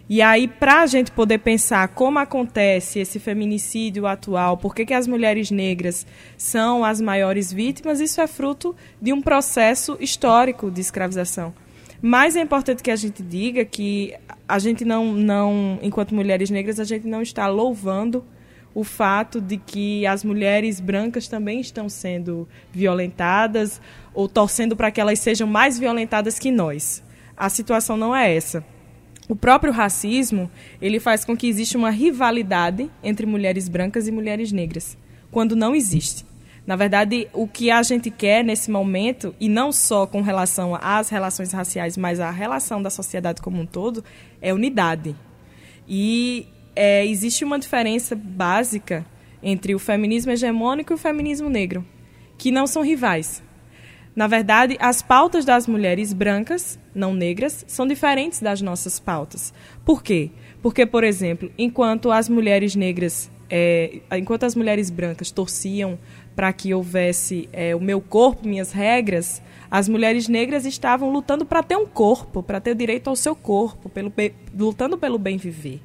E 0.08 0.22
aí, 0.22 0.48
para 0.48 0.82
a 0.82 0.86
gente 0.86 1.10
poder 1.10 1.40
pensar 1.40 1.88
como 1.88 2.20
acontece 2.20 3.00
esse 3.00 3.20
feminicídio 3.20 4.06
atual, 4.06 4.56
por 4.56 4.76
que, 4.76 4.86
que 4.86 4.94
as 4.94 5.08
mulheres 5.08 5.50
negras 5.50 6.06
são 6.38 6.86
as 6.86 7.02
maiores 7.02 7.52
vítimas, 7.52 8.00
isso 8.00 8.22
é 8.22 8.28
fruto 8.28 8.76
de 9.02 9.12
um 9.12 9.20
processo 9.20 9.98
histórico 10.00 10.70
de 10.70 10.80
escravização. 10.80 11.56
Mas 12.00 12.36
é 12.36 12.42
importante 12.42 12.84
que 12.84 12.92
a 12.92 12.96
gente 12.96 13.24
diga 13.24 13.66
que 13.66 14.14
a 14.48 14.60
gente 14.60 14.86
não, 14.86 15.12
não, 15.12 15.80
enquanto 15.82 16.14
mulheres 16.14 16.52
negras, 16.52 16.80
a 16.80 16.84
gente 16.84 17.08
não 17.08 17.24
está 17.24 17.48
louvando 17.48 18.24
o 18.76 18.84
fato 18.84 19.42
de 19.42 19.58
que 19.58 20.06
as 20.06 20.24
mulheres 20.24 20.80
brancas 20.80 21.28
também 21.28 21.60
estão 21.60 21.90
sendo 21.90 22.48
violentadas 22.72 23.82
ou 24.14 24.30
torcendo 24.30 24.76
para 24.76 24.92
que 24.92 25.02
elas 25.02 25.18
sejam 25.18 25.48
mais 25.48 25.80
violentadas 25.80 26.38
que 26.38 26.52
nós. 26.52 27.02
A 27.36 27.50
situação 27.50 27.98
não 27.98 28.16
é 28.16 28.36
essa. 28.36 28.75
O 29.28 29.36
próprio 29.36 29.74
racismo, 29.74 30.50
ele 30.82 31.00
faz 31.00 31.26
com 31.26 31.36
que 31.36 31.48
exista 31.48 31.78
uma 31.78 31.90
rivalidade 31.90 32.90
entre 33.04 33.26
mulheres 33.26 33.68
brancas 33.68 34.08
e 34.08 34.12
mulheres 34.12 34.52
negras, 34.52 34.98
quando 35.32 35.56
não 35.56 35.76
existe. 35.76 36.26
Na 36.66 36.76
verdade, 36.76 37.28
o 37.34 37.48
que 37.48 37.70
a 37.70 37.82
gente 37.84 38.10
quer 38.10 38.44
nesse 38.44 38.72
momento, 38.72 39.36
e 39.40 39.48
não 39.48 39.72
só 39.72 40.06
com 40.06 40.22
relação 40.22 40.76
às 40.76 41.10
relações 41.10 41.52
raciais, 41.52 41.96
mas 41.96 42.20
à 42.20 42.32
relação 42.32 42.82
da 42.82 42.90
sociedade 42.90 43.42
como 43.42 43.62
um 43.62 43.66
todo, 43.66 44.04
é 44.42 44.54
unidade. 44.54 45.16
E 45.88 46.48
é, 46.76 47.06
existe 47.06 47.44
uma 47.44 47.60
diferença 47.60 48.16
básica 48.16 49.06
entre 49.42 49.76
o 49.76 49.80
feminismo 49.80 50.32
hegemônico 50.32 50.92
e 50.92 50.96
o 50.96 50.98
feminismo 50.98 51.50
negro, 51.50 51.86
que 52.38 52.50
não 52.50 52.66
são 52.66 52.82
rivais. 52.82 53.44
Na 54.16 54.28
verdade, 54.28 54.78
as 54.80 55.02
pautas 55.02 55.44
das 55.44 55.68
mulheres 55.68 56.14
brancas, 56.14 56.80
não 56.94 57.14
negras, 57.14 57.66
são 57.68 57.86
diferentes 57.86 58.40
das 58.40 58.62
nossas 58.62 58.98
pautas. 58.98 59.54
Por 59.84 60.02
quê? 60.02 60.32
Porque, 60.62 60.86
por 60.86 61.04
exemplo, 61.04 61.52
enquanto 61.58 62.10
as 62.10 62.30
mulheres 62.30 62.76
negras, 62.76 63.30
é, 63.50 64.00
enquanto 64.14 64.46
as 64.46 64.56
mulheres 64.56 64.90
brancas 64.90 65.32
torciam 65.32 66.00
para 66.34 66.54
que 66.54 66.74
houvesse 66.74 67.50
é, 67.52 67.76
o 67.76 67.82
meu 67.82 68.00
corpo, 68.00 68.48
minhas 68.48 68.72
regras, 68.72 69.42
as 69.70 69.90
mulheres 69.90 70.30
negras 70.30 70.66
estavam 70.66 71.10
lutando 71.10 71.46
para 71.46 71.62
ter 71.62 71.76
um 71.76 71.86
corpo, 71.86 72.42
para 72.42 72.62
ter 72.62 72.74
direito 72.74 73.10
ao 73.10 73.16
seu 73.18 73.36
corpo, 73.36 73.90
pelo, 73.90 74.14
lutando 74.58 74.98
pelo 74.98 75.20
bem 75.20 75.36
viver. 75.36 75.82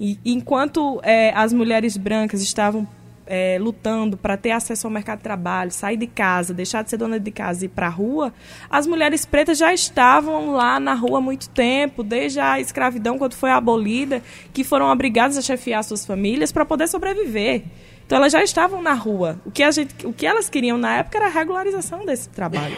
E 0.00 0.18
enquanto 0.24 1.00
é, 1.04 1.32
as 1.32 1.52
mulheres 1.52 1.96
brancas 1.96 2.42
estavam 2.42 2.88
é, 3.26 3.58
lutando 3.60 4.16
para 4.16 4.36
ter 4.36 4.50
acesso 4.50 4.86
ao 4.86 4.92
mercado 4.92 5.18
de 5.18 5.24
trabalho, 5.24 5.70
sair 5.70 5.96
de 5.96 6.06
casa, 6.06 6.52
deixar 6.52 6.82
de 6.82 6.90
ser 6.90 6.96
dona 6.96 7.18
de 7.18 7.30
casa 7.30 7.64
e 7.64 7.66
ir 7.66 7.68
para 7.68 7.86
a 7.86 7.90
rua, 7.90 8.32
as 8.68 8.86
mulheres 8.86 9.24
pretas 9.24 9.58
já 9.58 9.72
estavam 9.72 10.52
lá 10.52 10.78
na 10.80 10.94
rua 10.94 11.18
há 11.18 11.20
muito 11.20 11.48
tempo, 11.48 12.02
desde 12.02 12.40
a 12.40 12.60
escravidão, 12.60 13.18
quando 13.18 13.34
foi 13.34 13.50
abolida, 13.50 14.22
que 14.52 14.64
foram 14.64 14.86
obrigadas 14.86 15.36
a 15.36 15.42
chefiar 15.42 15.82
suas 15.82 16.04
famílias 16.04 16.52
para 16.52 16.64
poder 16.64 16.88
sobreviver. 16.88 17.62
Então 18.06 18.18
elas 18.18 18.32
já 18.32 18.42
estavam 18.42 18.82
na 18.82 18.92
rua. 18.92 19.40
O 19.46 19.50
que, 19.50 19.62
a 19.62 19.70
gente, 19.70 20.06
o 20.06 20.12
que 20.12 20.26
elas 20.26 20.48
queriam 20.48 20.76
na 20.76 20.98
época 20.98 21.18
era 21.18 21.26
a 21.26 21.30
regularização 21.30 22.04
desse 22.04 22.28
trabalho. 22.28 22.76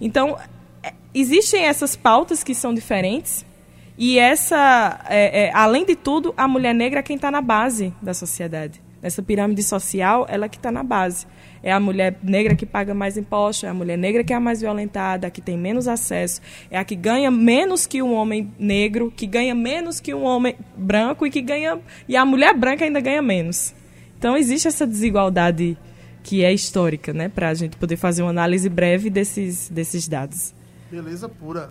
Então, 0.00 0.36
é, 0.82 0.92
existem 1.14 1.64
essas 1.64 1.96
pautas 1.96 2.44
que 2.44 2.54
são 2.54 2.74
diferentes. 2.74 3.46
E 3.96 4.18
essa, 4.18 5.00
é, 5.08 5.44
é, 5.44 5.50
além 5.54 5.86
de 5.86 5.96
tudo, 5.96 6.34
a 6.36 6.46
mulher 6.46 6.74
negra 6.74 7.00
é 7.00 7.02
quem 7.02 7.16
está 7.16 7.30
na 7.30 7.40
base 7.40 7.94
da 8.02 8.12
sociedade. 8.12 8.82
Nessa 9.06 9.22
pirâmide 9.22 9.62
social, 9.62 10.26
ela 10.28 10.48
que 10.48 10.56
está 10.56 10.72
na 10.72 10.82
base. 10.82 11.28
É 11.62 11.70
a 11.70 11.78
mulher 11.78 12.18
negra 12.24 12.56
que 12.56 12.66
paga 12.66 12.92
mais 12.92 13.16
impostos, 13.16 13.62
é 13.62 13.68
a 13.68 13.72
mulher 13.72 13.96
negra 13.96 14.24
que 14.24 14.32
é 14.32 14.36
a 14.36 14.40
mais 14.40 14.60
violentada, 14.60 15.28
a 15.28 15.30
que 15.30 15.40
tem 15.40 15.56
menos 15.56 15.86
acesso, 15.86 16.40
é 16.68 16.76
a 16.76 16.84
que 16.84 16.96
ganha 16.96 17.30
menos 17.30 17.86
que 17.86 18.02
um 18.02 18.12
homem 18.12 18.52
negro, 18.58 19.12
que 19.14 19.24
ganha 19.24 19.54
menos 19.54 20.00
que 20.00 20.12
um 20.12 20.24
homem 20.24 20.56
branco 20.76 21.24
e 21.24 21.30
que 21.30 21.40
ganha 21.40 21.78
e 22.08 22.16
a 22.16 22.24
mulher 22.24 22.52
branca 22.52 22.84
ainda 22.84 22.98
ganha 22.98 23.22
menos. 23.22 23.72
Então 24.18 24.36
existe 24.36 24.66
essa 24.66 24.84
desigualdade 24.84 25.78
que 26.24 26.42
é 26.42 26.52
histórica, 26.52 27.12
né, 27.12 27.28
para 27.28 27.50
a 27.50 27.54
gente 27.54 27.76
poder 27.76 27.96
fazer 27.96 28.22
uma 28.22 28.30
análise 28.30 28.68
breve 28.68 29.08
desses, 29.08 29.68
desses 29.68 30.08
dados. 30.08 30.52
Beleza 30.90 31.28
pura. 31.28 31.70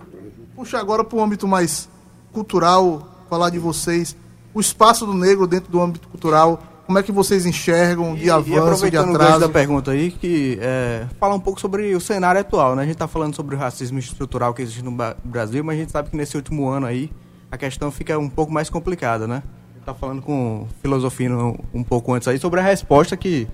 Puxa 0.55 0.79
agora 0.79 1.03
para 1.03 1.17
o 1.17 1.21
âmbito 1.21 1.49
mais 1.49 1.89
cultural, 2.31 3.25
falar 3.29 3.49
de 3.49 3.59
vocês, 3.59 4.15
o 4.53 4.61
espaço 4.61 5.05
do 5.05 5.13
negro 5.13 5.45
dentro 5.45 5.69
do 5.69 5.81
âmbito 5.81 6.07
cultural, 6.07 6.74
como 6.85 6.99
é 6.99 7.03
que 7.03 7.11
vocês 7.11 7.45
enxergam 7.45 8.15
de 8.15 8.25
e, 8.25 8.29
avanço, 8.29 8.49
e 8.49 8.57
aproveitando 8.57 9.09
de 9.09 9.15
atraso? 9.15 9.39
da 9.39 9.49
pergunta 9.49 9.91
aí, 9.91 10.11
que 10.11 10.57
é, 10.61 11.05
falar 11.19 11.35
um 11.35 11.39
pouco 11.39 11.59
sobre 11.59 11.95
o 11.95 11.99
cenário 11.99 12.39
atual, 12.39 12.75
né? 12.75 12.83
A 12.83 12.85
gente 12.85 12.95
está 12.95 13.07
falando 13.07 13.35
sobre 13.35 13.55
o 13.55 13.57
racismo 13.57 13.99
estrutural 13.99 14.53
que 14.53 14.61
existe 14.61 14.83
no 14.83 14.95
Brasil, 15.23 15.63
mas 15.63 15.77
a 15.77 15.79
gente 15.79 15.91
sabe 15.91 16.09
que 16.09 16.17
nesse 16.17 16.35
último 16.35 16.67
ano 16.67 16.85
aí 16.85 17.11
a 17.51 17.57
questão 17.57 17.91
fica 17.91 18.17
um 18.17 18.29
pouco 18.29 18.51
mais 18.51 18.69
complicada, 18.69 19.27
né? 19.27 19.43
tá 19.85 19.93
falando 19.93 20.21
com 20.21 20.67
filosofia 20.81 21.29
um 21.71 21.83
pouco 21.83 22.13
antes 22.13 22.27
aí 22.27 22.39
sobre 22.39 22.59
a 22.59 22.63
resposta 22.63 23.15
que 23.15 23.47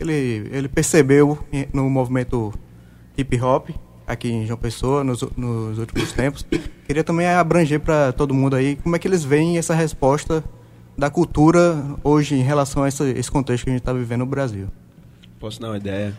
ele, 0.00 0.48
ele 0.52 0.68
percebeu 0.68 1.38
no 1.72 1.88
movimento 1.88 2.52
hip 3.16 3.40
hop 3.40 3.70
aqui 4.06 4.30
em 4.30 4.46
João 4.46 4.58
Pessoa 4.58 5.04
nos, 5.04 5.22
nos 5.36 5.78
últimos 5.78 6.12
tempos. 6.12 6.44
Queria 6.86 7.04
também 7.04 7.26
abranger 7.28 7.80
para 7.80 8.12
todo 8.12 8.34
mundo 8.34 8.56
aí 8.56 8.76
como 8.76 8.96
é 8.96 8.98
que 8.98 9.06
eles 9.06 9.24
veem 9.24 9.58
essa 9.58 9.74
resposta 9.74 10.44
da 10.96 11.10
cultura 11.10 11.84
hoje 12.02 12.34
em 12.34 12.42
relação 12.42 12.82
a 12.82 12.88
esse, 12.88 13.30
contexto 13.30 13.64
que 13.64 13.70
a 13.70 13.72
gente 13.72 13.82
está 13.82 13.92
vivendo 13.92 14.20
no 14.20 14.26
Brasil. 14.26 14.68
Posso 15.38 15.60
dar 15.60 15.68
uma 15.68 15.76
ideia? 15.76 16.16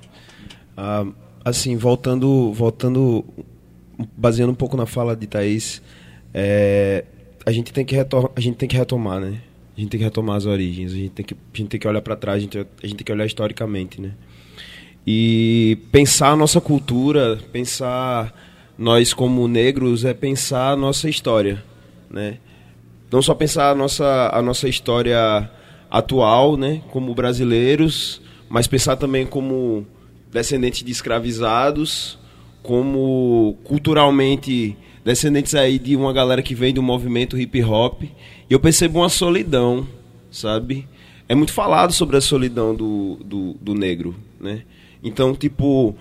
Ah, 0.75 1.05
assim, 1.43 1.75
voltando, 1.75 2.53
voltando, 2.53 3.25
baseando 4.15 4.51
um 4.51 4.55
pouco 4.55 4.77
na 4.77 4.85
fala 4.85 5.15
de 5.15 5.25
Thaís, 5.25 5.81
é, 6.33 7.05
a 7.45 7.51
gente 7.51 7.73
tem 7.73 7.83
que 7.83 7.95
a 7.95 8.39
gente 8.39 8.55
tem 8.55 8.69
que 8.69 8.77
retomar, 8.77 9.19
né? 9.19 9.39
A 9.75 9.79
gente 9.79 9.89
tem 9.89 9.99
que 9.99 10.03
retomar 10.03 10.35
as 10.35 10.45
origens, 10.45 10.91
a 10.91 10.95
gente 10.95 11.09
tem 11.11 11.25
que, 11.25 11.33
a 11.33 11.57
gente 11.57 11.69
tem 11.69 11.79
que 11.79 11.87
olhar 11.87 12.01
para 12.01 12.15
trás, 12.15 12.37
a 12.37 12.39
gente, 12.39 12.57
a 12.57 12.87
gente 12.87 12.97
tem 12.97 13.05
que 13.05 13.11
olhar 13.11 13.25
historicamente, 13.25 14.01
né? 14.01 14.11
E 15.05 15.77
pensar 15.91 16.31
a 16.31 16.35
nossa 16.35 16.59
cultura, 16.59 17.39
pensar 17.51 18.33
nós 18.77 19.13
como 19.13 19.47
negros 19.47 20.03
é 20.05 20.13
pensar 20.13 20.71
a 20.71 20.75
nossa 20.75 21.09
história, 21.09 21.63
né? 22.09 22.37
Não 23.11 23.21
só 23.21 23.33
pensar 23.33 23.71
a 23.71 23.75
nossa, 23.75 24.29
a 24.33 24.41
nossa 24.41 24.67
história 24.67 25.49
atual, 25.89 26.57
né, 26.57 26.81
como 26.91 27.13
brasileiros, 27.15 28.21
mas 28.49 28.67
pensar 28.67 28.95
também 28.97 29.25
como 29.25 29.85
descendentes 30.31 30.83
de 30.83 30.91
escravizados, 30.91 32.19
como 32.61 33.57
culturalmente 33.63 34.75
descendentes 35.03 35.55
aí 35.55 35.79
de 35.79 35.95
uma 35.95 36.11
galera 36.11 36.41
que 36.41 36.53
vem 36.53 36.73
do 36.73 36.83
movimento 36.83 37.37
hip 37.37 37.63
hop. 37.63 38.03
E 38.03 38.09
eu 38.49 38.59
percebo 38.59 38.99
uma 38.99 39.09
solidão, 39.09 39.87
sabe? 40.29 40.85
É 41.29 41.35
muito 41.35 41.53
falado 41.53 41.93
sobre 41.93 42.17
a 42.17 42.21
solidão 42.21 42.75
do, 42.75 43.17
do, 43.23 43.53
do 43.61 43.73
negro, 43.73 44.15
né? 44.39 44.63
Então, 45.01 45.33
tipo, 45.33 45.95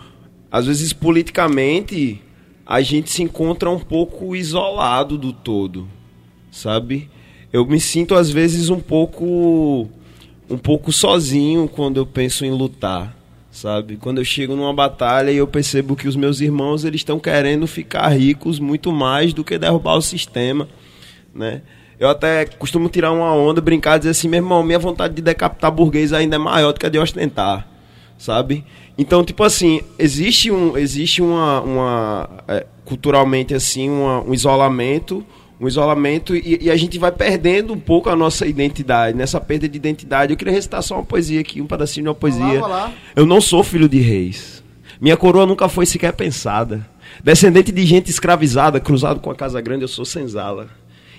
às 0.50 0.66
vezes 0.66 0.92
politicamente 0.92 2.20
a 2.64 2.80
gente 2.80 3.10
se 3.10 3.22
encontra 3.22 3.70
um 3.70 3.78
pouco 3.78 4.34
isolado 4.34 5.16
do 5.16 5.32
todo, 5.32 5.88
sabe? 6.56 7.10
Eu 7.52 7.66
me 7.66 7.78
sinto 7.78 8.14
às 8.14 8.30
vezes 8.30 8.70
um 8.70 8.80
pouco 8.80 9.88
um 10.48 10.56
pouco 10.56 10.92
sozinho 10.92 11.68
quando 11.68 11.98
eu 11.98 12.06
penso 12.06 12.44
em 12.44 12.50
lutar, 12.50 13.16
sabe? 13.50 13.96
Quando 13.96 14.18
eu 14.18 14.24
chego 14.24 14.54
numa 14.54 14.72
batalha 14.72 15.30
e 15.30 15.36
eu 15.36 15.46
percebo 15.46 15.96
que 15.96 16.08
os 16.08 16.16
meus 16.16 16.40
irmãos 16.40 16.84
eles 16.84 17.00
estão 17.00 17.18
querendo 17.18 17.66
ficar 17.66 18.08
ricos 18.08 18.58
muito 18.58 18.92
mais 18.92 19.32
do 19.32 19.44
que 19.44 19.58
derrubar 19.58 19.96
o 19.96 20.02
sistema, 20.02 20.68
né? 21.34 21.62
Eu 21.98 22.08
até 22.08 22.44
costumo 22.44 22.88
tirar 22.88 23.10
uma 23.10 23.32
onda, 23.34 23.60
brincar, 23.60 23.98
dizer 23.98 24.10
assim, 24.10 24.28
meu 24.28 24.38
irmão, 24.38 24.62
minha 24.62 24.78
vontade 24.78 25.14
de 25.14 25.22
decapitar 25.22 25.72
burguês 25.72 26.12
ainda 26.12 26.36
é 26.36 26.38
maior 26.38 26.72
do 26.72 26.78
que 26.78 26.86
a 26.86 26.90
de 26.90 26.98
ostentar, 26.98 27.66
sabe? 28.18 28.64
Então, 28.98 29.24
tipo 29.24 29.42
assim, 29.42 29.80
existe 29.98 30.50
um, 30.50 30.76
existe 30.76 31.22
uma, 31.22 31.60
uma 31.62 32.30
é, 32.46 32.66
culturalmente 32.84 33.54
assim, 33.54 33.88
uma, 33.88 34.20
um 34.22 34.32
isolamento, 34.32 35.24
um 35.60 35.66
isolamento 35.66 36.36
e, 36.36 36.58
e, 36.62 36.70
a 36.70 36.76
gente 36.76 36.98
vai 36.98 37.10
perdendo 37.10 37.72
um 37.72 37.80
pouco 37.80 38.10
a 38.10 38.16
nossa 38.16 38.46
identidade. 38.46 39.16
Nessa 39.16 39.40
perda 39.40 39.68
de 39.68 39.76
identidade, 39.76 40.32
eu 40.32 40.36
queria 40.36 40.52
recitar 40.52 40.82
só 40.82 40.96
uma 40.96 41.04
poesia 41.04 41.40
aqui, 41.40 41.60
um 41.60 41.66
pedacinho 41.66 42.04
de 42.04 42.08
uma 42.10 42.14
poesia. 42.14 42.44
Olá, 42.44 42.66
olá. 42.66 42.92
Eu 43.14 43.26
não 43.26 43.40
sou 43.40 43.62
filho 43.64 43.88
de 43.88 43.98
reis. 43.98 44.62
Minha 45.00 45.16
coroa 45.16 45.46
nunca 45.46 45.68
foi 45.68 45.86
sequer 45.86 46.12
pensada. 46.12 46.86
Descendente 47.22 47.72
de 47.72 47.84
gente 47.86 48.10
escravizada, 48.10 48.80
cruzado 48.80 49.20
com 49.20 49.30
a 49.30 49.34
casa 49.34 49.60
grande, 49.60 49.84
eu 49.84 49.88
sou 49.88 50.04
senzala. 50.04 50.68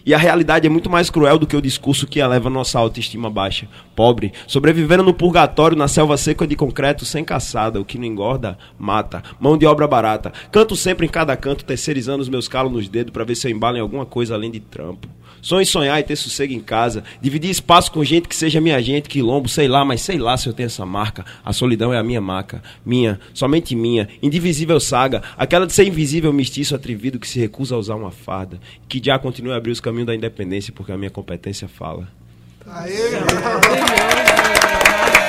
E 0.08 0.14
a 0.14 0.18
realidade 0.18 0.66
é 0.66 0.70
muito 0.70 0.90
mais 0.90 1.10
cruel 1.10 1.38
do 1.38 1.46
que 1.46 1.58
o 1.58 1.62
discurso 1.62 2.08
que 2.08 2.22
eleva 2.22 2.50
nossa 2.50 2.80
autoestima 2.80 3.30
baixa. 3.30 3.68
Pobre, 3.94 4.32
sobrevivendo 4.48 5.04
no 5.04 5.14
purgatório, 5.14 5.76
na 5.76 5.90
selva 5.90 6.16
seca 6.16 6.48
de 6.48 6.56
concreto, 6.56 7.04
sem 7.04 7.26
caçada, 7.26 7.78
o 7.78 7.84
que 7.84 7.98
não 7.98 8.06
engorda, 8.06 8.58
mata. 8.80 9.22
Mão 9.38 9.58
de 9.58 9.66
obra 9.66 9.86
barata. 9.86 10.32
Canto 10.50 10.78
sempre 10.78 11.06
em 11.06 11.10
cada 11.10 11.36
canto, 11.36 11.66
terceirizando 11.66 12.22
os 12.22 12.30
meus 12.30 12.48
calos 12.48 12.72
nos 12.72 12.88
dedos 12.88 13.12
para 13.12 13.26
ver 13.26 13.36
se 13.36 13.50
eu 13.50 13.52
embalo 13.52 13.76
em 13.76 13.82
alguma 13.82 14.06
coisa 14.06 14.34
além 14.34 14.50
de 14.50 14.62
trampo. 14.62 15.10
Sonho 15.42 15.62
em 15.62 15.66
sonhar 15.66 16.00
e 16.00 16.04
ter 16.04 16.16
sossego 16.16 16.54
em 16.54 16.60
casa. 16.60 17.04
Dividir 17.22 17.50
espaço 17.50 17.92
com 17.92 18.04
gente 18.04 18.28
que 18.28 18.36
seja 18.36 18.62
minha 18.62 18.82
gente, 18.82 19.10
quilombo, 19.10 19.48
sei 19.48 19.68
lá, 19.68 19.84
mas 19.86 20.02
sei 20.02 20.18
lá 20.18 20.38
se 20.38 20.48
eu 20.48 20.54
tenho 20.54 20.68
essa 20.68 20.86
marca. 20.86 21.26
A 21.44 21.54
solidão 21.54 21.94
é 21.94 21.98
a 21.98 22.04
minha 22.04 22.22
marca. 22.22 22.62
Minha, 22.86 23.20
somente 23.34 23.76
minha. 23.76 24.08
Indivisível 24.22 24.80
saga. 24.80 25.22
Aquela 25.38 25.66
de 25.66 25.74
ser 25.74 25.88
invisível, 25.88 26.34
mestiço, 26.34 26.76
atrevido 26.76 27.20
que 27.20 27.28
se 27.28 27.40
recusa 27.40 27.76
a 27.76 27.78
usar 27.78 27.96
uma 27.96 28.12
farda. 28.12 28.60
Que 28.88 29.02
já 29.04 29.18
continue 29.18 29.54
a 29.54 29.58
abrir 29.58 29.72
os 29.72 29.80
caminhos 29.80 30.08
da 30.08 30.16
independência 30.16 30.74
porque 30.76 30.92
a 30.92 30.98
minha 30.98 31.12
competência 31.12 31.68
fala. 31.68 32.08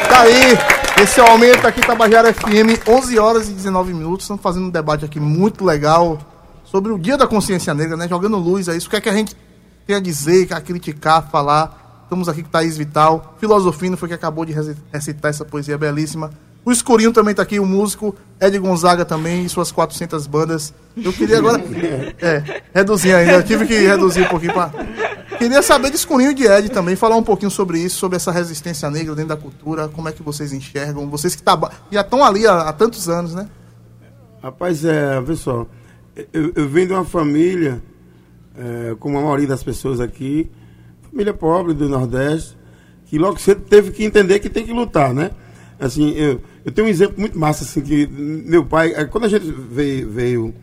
Tá 0.09 0.23
aí, 0.23 0.59
esse 1.03 1.21
é 1.21 1.23
o 1.23 1.27
aumento 1.27 1.65
aqui 1.65 1.81
Tabajara 1.81 2.35
FM, 2.35 2.89
11 2.89 3.19
horas 3.19 3.49
e 3.49 3.53
19 3.53 3.95
minutos. 3.95 4.25
Estamos 4.25 4.43
fazendo 4.43 4.67
um 4.67 4.71
debate 4.71 5.05
aqui 5.05 5.21
muito 5.21 5.65
legal 5.65 6.19
sobre 6.65 6.91
o 6.91 6.99
Dia 6.99 7.17
da 7.17 7.27
Consciência 7.27 7.73
Negra, 7.73 7.97
né? 7.97 8.09
Jogando 8.09 8.37
luz 8.37 8.69
a 8.69 8.77
isso. 8.77 8.89
O 8.89 8.91
que 8.91 8.97
é 8.97 9.01
que 9.01 9.09
a 9.09 9.13
gente 9.13 9.37
tem 9.89 9.97
a 9.97 10.01
dizer, 10.01 10.53
a 10.53 10.61
criticar, 10.61 11.30
falar. 11.30 12.03
Estamos 12.05 12.28
aqui 12.28 12.43
com 12.43 12.51
Thaís 12.51 12.76
Vital. 12.76 13.34
Filosofino 13.41 13.97
foi 13.97 14.09
que 14.09 14.14
acabou 14.14 14.45
de 14.45 14.53
reci- 14.53 14.76
recitar 14.93 15.30
essa 15.30 15.47
poesia 15.47 15.78
belíssima. 15.78 16.30
O 16.62 16.70
Escurinho 16.70 17.11
também 17.11 17.30
está 17.30 17.43
aqui, 17.43 17.59
o 17.59 17.64
músico. 17.64 18.14
Ed 18.39 18.59
Gonzaga 18.59 19.03
também 19.07 19.47
e 19.47 19.49
suas 19.49 19.72
400 19.72 20.26
bandas. 20.26 20.74
Eu 20.95 21.11
queria 21.11 21.39
agora. 21.39 21.59
É, 22.20 22.61
reduzir 22.74 23.14
ainda. 23.14 23.32
Eu 23.32 23.43
tive 23.43 23.66
que 23.66 23.78
reduzir 23.78 24.22
um 24.24 24.28
pouquinho 24.28 24.53
para. 24.53 24.70
Queria 25.39 25.62
saber 25.62 25.89
de 25.89 25.97
Escurinho 25.97 26.32
e 26.32 26.34
de 26.34 26.45
Ed 26.47 26.68
também, 26.68 26.95
falar 26.95 27.16
um 27.16 27.22
pouquinho 27.22 27.51
sobre 27.51 27.78
isso, 27.78 27.97
sobre 27.97 28.16
essa 28.16 28.30
resistência 28.30 28.91
negra 28.91 29.14
dentro 29.14 29.30
da 29.30 29.36
cultura, 29.39 29.89
como 29.89 30.07
é 30.07 30.12
que 30.12 30.22
vocês 30.22 30.53
enxergam, 30.53 31.09
vocês 31.09 31.34
que 31.34 31.43
traba- 31.43 31.70
já 31.91 32.03
estão 32.03 32.22
ali 32.22 32.47
há, 32.47 32.61
há 32.68 32.72
tantos 32.74 33.09
anos, 33.09 33.34
né? 33.34 33.49
Rapaz, 34.43 34.84
é, 34.84 35.18
pessoal, 35.22 35.66
eu, 36.32 36.53
eu 36.55 36.68
venho 36.68 36.89
de 36.89 36.93
uma 36.93 37.05
família, 37.05 37.80
é, 38.59 38.97
como 38.99 39.17
a 39.19 39.23
maioria 39.23 39.47
das 39.47 39.63
pessoas 39.63 40.01
aqui, 40.01 40.51
família 41.11 41.33
pobre 41.33 41.73
do 41.73 41.89
Nordeste, 41.89 42.57
que 43.07 43.19
logo 43.19 43.39
cedo 43.39 43.63
teve 43.63 43.93
que 43.93 44.05
entender 44.05 44.39
que 44.41 44.51
tem 44.51 44.67
que 44.67 44.73
lutar, 44.73 45.15
né? 45.15 45.31
Assim, 45.79 46.11
eu, 46.11 46.41
eu 46.65 46.73
tenho 46.73 46.89
um 46.89 46.91
exemplo 46.91 47.19
muito 47.19 47.39
massa, 47.39 47.63
assim, 47.63 47.81
que 47.81 48.07
meu 48.09 48.65
pai, 48.67 48.93
é, 48.95 49.05
quando 49.05 49.25
a 49.25 49.29
gente 49.29 49.49
veio, 49.51 50.11
veio 50.11 50.55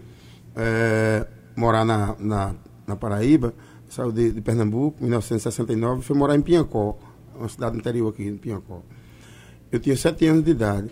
é, 0.56 1.26
morar 1.56 1.86
na, 1.86 2.16
na, 2.20 2.56
na 2.86 2.96
Paraíba, 2.96 3.54
saiu 3.89 4.12
de, 4.12 4.32
de 4.32 4.41
Pernambuco, 4.41 4.98
em 5.00 5.06
1969, 5.06 6.02
foi 6.02 6.18
morar 6.18 6.36
em 6.36 6.41
Piancó, 6.41 7.00
uma 7.34 7.48
cidade 7.48 7.78
interior 7.78 8.10
aqui, 8.10 8.28
em 8.28 8.36
Piancó. 8.36 8.82
Eu 9.72 9.80
tinha 9.80 9.96
sete 9.96 10.26
anos 10.28 10.43
de 10.43 10.52
idade. 10.52 10.89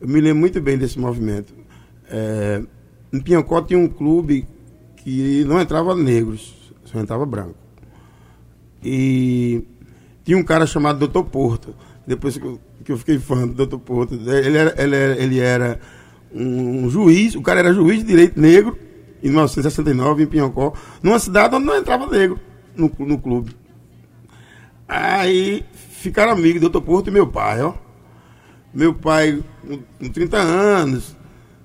Eu 0.00 0.08
me 0.08 0.20
lembro 0.20 0.40
muito 0.40 0.60
bem 0.60 0.78
desse 0.78 0.98
movimento. 0.98 1.52
É, 2.08 2.62
em 3.12 3.20
Piancó 3.20 3.60
tinha 3.60 3.78
um 3.78 3.88
clube 3.88 4.46
que 5.08 5.44
não 5.44 5.58
entrava 5.58 5.94
negros, 5.94 6.54
só 6.84 7.00
entrava 7.00 7.24
branco. 7.24 7.54
E 8.84 9.64
tinha 10.22 10.36
um 10.36 10.44
cara 10.44 10.66
chamado 10.66 11.08
Dr. 11.08 11.22
Porto. 11.22 11.74
Depois 12.06 12.36
que 12.36 12.44
eu, 12.44 12.60
que 12.84 12.92
eu 12.92 12.98
fiquei 12.98 13.18
fã 13.18 13.46
do 13.46 13.66
Dr. 13.66 13.78
Porto, 13.78 14.14
ele 14.14 14.58
era, 14.58 14.74
ele 14.82 14.96
era, 14.96 15.22
ele 15.22 15.38
era 15.40 15.80
um, 16.32 16.84
um 16.84 16.90
juiz, 16.90 17.34
o 17.34 17.42
cara 17.42 17.60
era 17.60 17.72
juiz 17.72 18.00
de 18.00 18.04
direito 18.04 18.38
negro, 18.38 18.78
em 19.22 19.28
1969, 19.28 20.22
em 20.22 20.26
Piancó, 20.26 20.74
numa 21.02 21.18
cidade 21.18 21.54
onde 21.54 21.64
não 21.64 21.76
entrava 21.76 22.06
negro 22.06 22.38
no, 22.76 22.92
no 22.98 23.18
clube. 23.18 23.56
Aí 24.86 25.64
ficaram 25.72 26.32
amigos, 26.32 26.60
Dr. 26.60 26.80
Porto 26.80 27.08
e 27.08 27.10
meu 27.10 27.26
pai, 27.26 27.62
ó. 27.62 27.72
Meu 28.74 28.94
pai, 28.94 29.42
com 29.98 30.08
30 30.10 30.36
anos, 30.36 31.16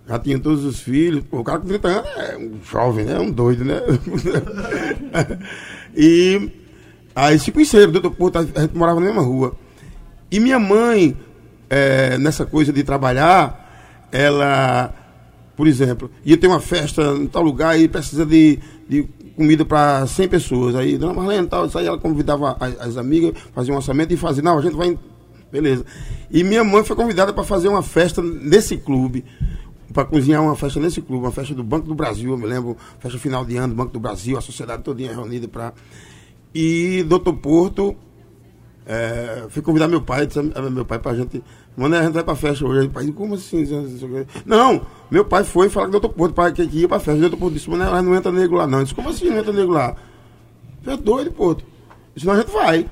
já 0.07 0.19
tinha 0.19 0.39
todos 0.39 0.65
os 0.65 0.79
filhos. 0.79 1.23
O 1.31 1.43
cara 1.43 1.59
com 1.59 1.67
30 1.67 1.87
anos 1.87 2.09
é 2.17 2.37
um 2.37 2.59
jovem, 2.63 3.05
né? 3.05 3.19
Um 3.19 3.31
doido, 3.31 3.63
né? 3.63 3.81
e 5.95 6.51
aí 7.15 7.39
se 7.39 7.51
conheceram, 7.51 7.91
Dr. 7.91 8.09
Porto, 8.09 8.37
a 8.37 8.43
gente 8.43 8.75
morava 8.75 8.99
na 8.99 9.05
mesma 9.05 9.21
rua. 9.21 9.55
E 10.29 10.39
minha 10.39 10.59
mãe, 10.59 11.15
é, 11.69 12.17
nessa 12.17 12.45
coisa 12.45 12.73
de 12.73 12.83
trabalhar, 12.83 14.07
ela, 14.11 14.93
por 15.55 15.67
exemplo, 15.67 16.09
ia 16.25 16.37
ter 16.37 16.47
uma 16.47 16.59
festa 16.59 17.01
em 17.15 17.27
tal 17.27 17.43
lugar 17.43 17.79
e 17.79 17.87
precisa 17.87 18.25
de, 18.25 18.59
de 18.87 19.07
comida 19.35 19.63
para 19.63 20.05
100 20.05 20.27
pessoas. 20.27 20.75
Aí, 20.75 20.97
dona 20.97 21.13
Marlene, 21.13 21.47
tal, 21.47 21.65
isso 21.65 21.77
aí 21.77 21.85
ela 21.85 21.97
convidava 21.97 22.57
as, 22.59 22.79
as 22.79 22.97
amigas, 22.97 23.33
fazia 23.53 23.73
um 23.73 23.77
orçamento 23.77 24.13
e 24.13 24.17
fazia, 24.17 24.43
não, 24.43 24.57
a 24.57 24.61
gente 24.61 24.75
vai. 24.75 24.97
Beleza. 25.51 25.85
E 26.31 26.43
minha 26.43 26.63
mãe 26.63 26.83
foi 26.83 26.95
convidada 26.95 27.31
para 27.31 27.43
fazer 27.43 27.67
uma 27.67 27.83
festa 27.83 28.21
nesse 28.21 28.75
clube. 28.75 29.23
Para 29.93 30.05
cozinhar 30.05 30.41
uma 30.41 30.55
festa 30.55 30.79
nesse 30.79 31.01
clube, 31.01 31.23
uma 31.23 31.31
festa 31.31 31.53
do 31.53 31.63
Banco 31.63 31.87
do 31.87 31.95
Brasil, 31.95 32.31
eu 32.31 32.37
me 32.37 32.47
lembro, 32.47 32.75
festa 32.99 33.17
final 33.19 33.45
de 33.45 33.55
ano 33.57 33.69
do 33.69 33.75
Banco 33.75 33.91
do 33.91 33.99
Brasil, 33.99 34.37
a 34.37 34.41
sociedade 34.41 34.83
todinha 34.83 35.13
reunida 35.13 35.47
para. 35.47 35.73
E 36.53 37.03
Doutor 37.03 37.33
Porto 37.33 37.95
é, 38.85 39.45
fui 39.49 39.61
convidar 39.61 39.87
meu 39.87 40.01
pai, 40.01 40.27
disse 40.27 40.39
a 40.39 40.61
meu 40.61 40.85
pai 40.85 40.99
pra 40.99 41.13
gente. 41.15 41.43
Mano, 41.75 41.95
a 41.95 42.03
gente 42.03 42.13
vai 42.13 42.23
pra 42.23 42.35
festa 42.35 42.65
hoje. 42.65 42.89
Pai, 42.89 43.07
como 43.11 43.35
assim? 43.35 43.65
Não, 44.45 44.85
meu 45.09 45.25
pai 45.25 45.43
foi 45.43 45.69
falar 45.69 45.85
com 45.85 45.89
o 45.89 45.99
doutor 45.99 46.09
Porto, 46.09 46.33
pai, 46.33 46.51
que 46.51 46.67
que 46.67 46.79
ia 46.79 46.87
pra 46.87 46.99
festa. 46.99 47.17
O 47.17 47.21
doutor 47.21 47.37
Porto 47.37 47.53
disse, 47.53 47.69
mano, 47.69 48.01
não 48.01 48.15
entra 48.15 48.31
negro 48.31 48.57
lá, 48.57 48.67
não. 48.67 48.79
Eu 48.79 48.83
disse, 48.83 48.95
como 48.95 49.09
assim 49.09 49.29
não 49.29 49.37
entra 49.37 49.53
negro 49.53 49.71
lá? 49.71 49.95
Você 50.83 50.91
é 50.91 50.97
doido, 50.97 51.31
Porto. 51.31 51.63
Senão 52.15 52.33
a 52.33 52.37
gente 52.37 52.51
vai. 52.51 52.89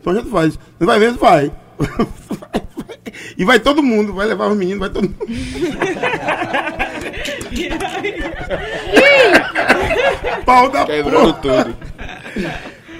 Então 0.00 0.12
a 0.12 0.16
gente 0.16 0.28
vai. 0.28 0.52
Não 0.78 0.86
vai 0.86 0.98
mesmo? 0.98 1.18
Vai. 1.18 1.52
e 3.36 3.44
vai 3.44 3.60
todo 3.60 3.82
mundo, 3.82 4.12
vai 4.12 4.26
levar 4.26 4.48
os 4.50 4.56
meninos, 4.56 4.80
vai 4.80 4.90
todo 4.90 5.04
mundo. 5.08 5.18
Pau 10.44 10.70
da 10.70 10.84
Quebrando 10.84 11.34
porra. 11.34 11.64
tudo. 11.64 11.76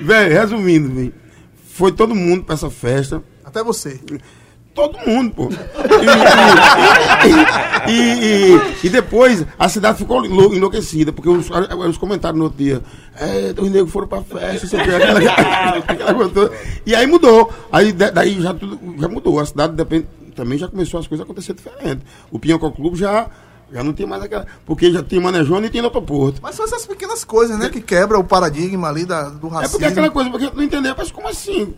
Velho, 0.02 0.32
resumindo, 0.34 0.94
velho, 0.94 1.14
foi 1.68 1.92
todo 1.92 2.14
mundo 2.14 2.44
pra 2.44 2.54
essa 2.54 2.70
festa. 2.70 3.22
Até 3.44 3.62
você. 3.62 4.00
Todo 4.74 4.98
mundo, 5.06 5.34
pô. 5.34 5.48
E, 7.86 7.90
e- 7.90 8.54
e- 8.56 8.86
e- 8.86 8.88
depois 8.90 9.44
a 9.58 9.68
cidade 9.68 9.98
ficou 9.98 10.24
enlou- 10.24 10.54
enlouquecida, 10.54 11.12
porque 11.12 11.28
os, 11.28 11.48
os 11.88 11.98
comentários 11.98 12.38
no 12.38 12.44
outro 12.44 12.58
dia, 12.58 12.82
é, 13.16 13.54
os 13.58 13.70
negros 13.70 13.90
foram 13.92 14.08
pra 14.08 14.22
festa, 14.22 14.66
sei 14.66 14.80
o 14.80 14.84
quê, 14.84 14.90
aquela, 14.90 15.76
aquela 15.86 16.28
toda. 16.30 16.52
E 16.86 16.94
aí 16.94 17.06
mudou. 17.06 17.52
Aí 17.70 17.92
da- 17.92 18.10
daí 18.10 18.40
já 18.40 18.54
tudo 18.54 18.78
já 18.98 19.08
mudou. 19.08 19.38
A 19.40 19.46
cidade 19.46 19.74
depende, 19.74 20.06
também 20.34 20.58
já 20.58 20.68
começou 20.68 20.98
as 21.00 21.06
coisas 21.06 21.22
a 21.22 21.24
acontecer 21.24 21.52
diferente. 21.54 22.00
O 22.30 22.38
Pinhocó 22.38 22.70
Clube 22.70 22.96
já, 22.98 23.28
já 23.70 23.84
não 23.84 23.92
tem 23.92 24.06
mais 24.06 24.22
aquela. 24.22 24.46
Porque 24.64 24.90
já 24.90 25.02
tem 25.02 25.20
Manejona 25.20 25.66
e 25.66 25.70
tem 25.70 25.82
Porto. 25.90 26.40
Mas 26.42 26.54
são 26.54 26.64
essas 26.64 26.86
pequenas 26.86 27.24
coisas, 27.24 27.58
né, 27.58 27.68
que 27.68 27.80
quebra 27.82 28.18
o 28.18 28.24
paradigma 28.24 28.88
ali 28.88 29.04
da, 29.04 29.28
do 29.28 29.48
É 29.48 29.50
racismo. 29.50 29.72
porque 29.72 29.84
aquela 29.84 30.10
coisa, 30.10 30.30
porque 30.30 30.50
não 30.54 30.62
entendeu, 30.62 30.94
mas 30.96 31.12
como 31.12 31.28
assim? 31.28 31.74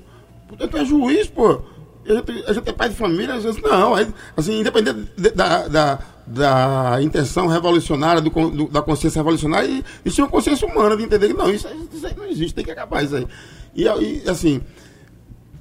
Porque 0.47 0.69
tu 0.69 0.77
é 0.77 0.85
juiz, 0.85 1.27
pô. 1.27 1.61
A 2.07 2.53
gente, 2.53 2.69
é 2.69 2.73
pai 2.73 2.89
de 2.89 2.95
família, 2.97 3.35
às 3.35 3.45
vezes 3.45 3.61
não. 3.63 3.95
Assim, 4.37 4.61
independente 4.61 5.09
de- 5.17 5.31
da, 5.31 5.69
da, 5.69 5.99
da 6.27 6.99
intenção 7.03 7.47
revolucionária, 7.47 8.21
do, 8.21 8.31
do- 8.31 8.69
da 8.69 8.83
consciência 8.83 9.19
revolucionária, 9.21 9.67
e- 9.69 9.85
isso 10.05 10.21
é 10.21 10.25
uma 10.25 10.31
consciência 10.31 10.67
humana 10.69 10.97
de 10.97 11.03
entender 11.05 11.29
que 11.29 11.35
não, 11.35 11.51
isso, 11.51 11.67
isso 11.93 12.07
aí 12.07 12.15
não 12.17 12.27
existe, 12.27 12.55
tem 12.55 12.65
que 12.65 12.71
acabar 12.71 13.03
isso 13.05 13.17
aí. 13.17 13.27
E, 13.75 13.89
aí, 13.89 14.23
assim, 14.27 14.61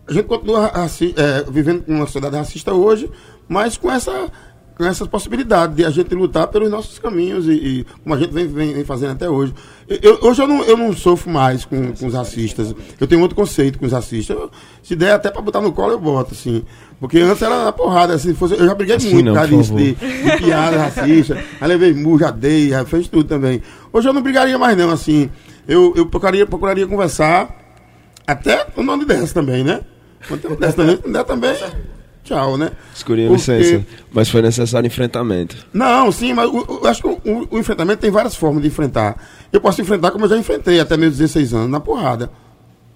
a 0.08 0.12
gente 0.14 0.26
continua 0.26 0.70
é, 1.16 1.44
vivendo 1.50 1.84
com 1.84 1.94
uma 1.94 2.06
sociedade 2.06 2.36
racista 2.36 2.74
hoje, 2.74 3.10
mas 3.48 3.78
com 3.78 3.90
essa 3.92 4.30
com 4.78 4.84
essa 4.86 5.06
possibilidade 5.06 5.76
de 5.76 5.86
a 5.86 5.90
gente 5.92 6.14
lutar 6.16 6.48
pelos 6.48 6.70
nossos 6.70 6.98
caminhos 6.98 7.48
e, 7.48 7.52
e 7.52 7.86
como 8.04 8.16
a 8.16 8.18
gente 8.18 8.32
vem, 8.34 8.48
vem- 8.48 8.74
vem 8.74 8.84
fazendo 8.84 9.12
até 9.12 9.30
hoje. 9.30 9.54
Eu- 9.88 10.18
hoje 10.24 10.42
eu 10.42 10.48
não, 10.48 10.64
eu 10.64 10.76
não 10.76 10.92
sofro 10.94 11.30
mais 11.30 11.64
com, 11.64 11.92
com 11.94 12.08
os 12.08 12.14
racistas. 12.14 12.74
Eu 13.00 13.06
tenho 13.06 13.22
outro 13.22 13.36
conceito 13.36 13.78
com 13.78 13.86
os 13.86 13.92
racistas. 13.92 14.36
Eu- 14.36 14.50
se 14.82 14.96
der 14.96 15.12
até 15.14 15.30
para 15.30 15.42
botar 15.42 15.62
no 15.62 15.72
colo, 15.72 15.92
eu 15.94 16.00
boto, 16.00 16.34
assim. 16.34 16.64
Porque 17.00 17.20
antes 17.20 17.42
era 17.42 17.66
na 17.66 17.72
porrada. 17.72 18.18
Se 18.18 18.34
fosse, 18.34 18.56
eu 18.56 18.66
já 18.66 18.74
briguei 18.74 18.96
Assim 18.96 19.14
muito 19.14 19.26
não, 19.28 19.34
por 19.34 19.40
causa 19.48 19.52
por 19.54 19.58
disso, 19.80 19.96
de, 20.00 20.32
de 20.32 20.38
piada 20.44 20.78
racista. 20.78 21.44
Aí 21.62 21.68
levei 21.68 21.94
murro, 21.94 22.20
já 22.20 22.32
dei, 22.32 22.70
já 22.70 22.84
fez 22.86 23.08
tudo 23.08 23.26
também. 23.28 23.62
Hoje 23.92 24.10
eu 24.10 24.14
não 24.14 24.22
brigaria 24.24 24.58
mais, 24.58 24.76
não, 24.78 24.90
assim. 24.90 25.30
Eu, 25.68 25.94
eu 25.96 26.06
procuraria, 26.08 26.46
procuraria 26.48 26.88
conversar 26.88 27.56
até 28.26 28.66
o 28.76 28.82
nome 28.84 29.06
dessa 29.06 29.34
também, 29.34 29.64
né? 29.64 29.82
Quando 30.28 30.52
um 30.52 30.56
dessa 30.56 30.78
também, 30.78 31.00
não 31.06 31.12
der 31.12 31.24
também, 31.26 31.54
tchau, 32.24 32.58
né? 32.58 32.72
Escurinha, 32.96 33.28
Porque- 33.30 33.52
licença. 33.58 33.86
Mas 34.12 34.30
foi 34.30 34.42
necessário 34.42 34.88
enfrentamento. 34.88 35.56
Não, 35.74 36.12
sim, 36.12 36.34
mas 36.34 36.46
eu 36.54 36.82
acho 36.88 37.02
que 37.02 37.08
o, 37.08 37.48
o- 37.52 37.60
enfrentamento 37.60 38.00
tem 38.02 38.10
várias 38.12 38.36
formas 38.36 38.62
de 38.62 38.68
enfrentar. 38.70 39.16
Eu 39.52 39.60
posso 39.62 39.82
enfrentar 39.82 40.12
como 40.12 40.26
eu 40.26 40.30
já 40.30 40.38
enfrentei 40.38 40.80
até 40.80 40.96
meus 40.98 41.18
16 41.18 41.54
anos, 41.54 41.70
na 41.70 41.80
porrada. 41.80 42.32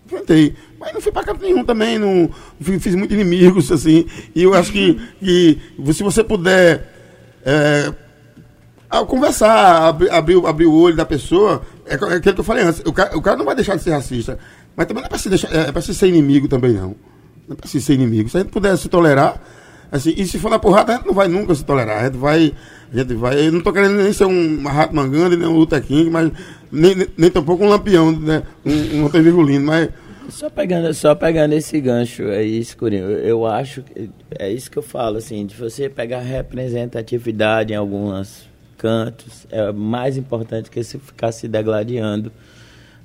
Enfrentei. 0.05 0.55
Mas 0.79 0.93
não 0.93 1.01
fui 1.01 1.11
pra 1.11 1.23
canto 1.23 1.41
nenhum 1.41 1.63
também, 1.65 1.99
não 1.99 2.29
fiz, 2.79 2.95
muitos 2.95 3.13
inimigos, 3.15 3.69
assim. 3.73 4.05
E 4.33 4.43
eu 4.43 4.53
acho 4.53 4.71
que, 4.71 4.99
que 5.19 5.59
se 5.93 6.01
você 6.03 6.23
puder 6.23 6.93
é, 7.45 7.93
ao 8.89 9.05
conversar, 9.05 9.87
abrir, 9.89 10.09
abrir, 10.09 10.35
o- 10.37 10.47
abrir 10.47 10.65
o 10.65 10.73
olho 10.73 10.95
da 10.95 11.05
pessoa, 11.05 11.61
é, 11.85 11.93
é 11.95 12.15
aquilo 12.15 12.35
que 12.35 12.39
eu 12.39 12.43
falei 12.45 12.63
antes. 12.63 12.81
O 12.85 12.93
cara, 12.93 13.17
o 13.17 13.21
cara 13.21 13.35
não 13.35 13.43
vai 13.45 13.55
deixar 13.55 13.75
de 13.75 13.83
ser 13.83 13.91
racista. 13.91 14.39
Mas 14.75 14.85
também 14.87 15.01
não 15.01 15.07
é 15.07 15.09
pra 15.09 15.17
se, 15.17 15.27
deixar, 15.27 15.51
é 15.53 15.71
pra 15.71 15.81
se 15.81 15.93
ser 15.93 16.07
inimigo 16.07 16.47
também, 16.47 16.71
não. 16.73 16.95
Não 17.47 17.55
se 17.65 17.81
ser 17.81 17.93
inimigo. 17.93 18.29
Se 18.29 18.37
a 18.37 18.41
gente 18.41 18.51
puder 18.51 18.77
se 18.77 18.89
tolerar, 18.89 19.41
assim, 19.91 20.13
e 20.17 20.25
se 20.27 20.37
for 20.37 20.49
na 20.49 20.59
porrada, 20.59 20.93
a 20.93 20.95
gente 20.97 21.07
não 21.07 21.13
vai 21.13 21.27
nunca 21.27 21.55
se 21.55 21.63
tolerar. 21.63 22.01
A 22.01 22.05
gente 22.05 22.17
vai. 22.17 22.53
A 22.91 22.97
gente 22.97 23.13
vai 23.13 23.47
eu 23.47 23.51
não 23.51 23.61
tô 23.61 23.71
querendo 23.71 23.95
nem 23.95 24.13
ser 24.13 24.25
um 24.25 24.63
rato 24.65 24.95
mangando, 24.95 25.37
nem 25.37 25.47
um 25.47 25.57
Luther 25.57 25.81
King, 25.81 26.09
mas 26.09 26.31
nem, 26.71 26.95
nem, 26.95 27.07
nem 27.17 27.31
tampouco 27.31 27.63
um 27.63 27.69
lampião, 27.69 28.11
né? 28.11 28.43
Um, 28.65 28.99
um 28.99 29.05
Antônio 29.05 29.23
Virgulino, 29.23 29.65
mas. 29.65 29.89
Só 30.29 30.49
pegando, 30.49 30.93
só 30.93 31.15
pegando 31.15 31.53
esse 31.53 31.79
gancho 31.79 32.23
aí, 32.23 32.59
Escurinho, 32.59 33.09
eu, 33.11 33.45
acho 33.45 33.81
que 33.81 34.09
é 34.37 34.51
isso 34.51 34.69
que 34.69 34.77
eu 34.77 34.83
falo, 34.83 35.17
assim, 35.17 35.45
de 35.45 35.55
você 35.55 35.87
pegar 35.87 36.19
representatividade 36.19 37.71
em 37.71 37.77
alguns 37.77 38.45
cantos, 38.77 39.47
é 39.49 39.71
mais 39.71 40.17
importante 40.17 40.69
que 40.69 40.83
você 40.83 40.99
ficar 40.99 41.31
se 41.31 41.47
degladiando 41.47 42.29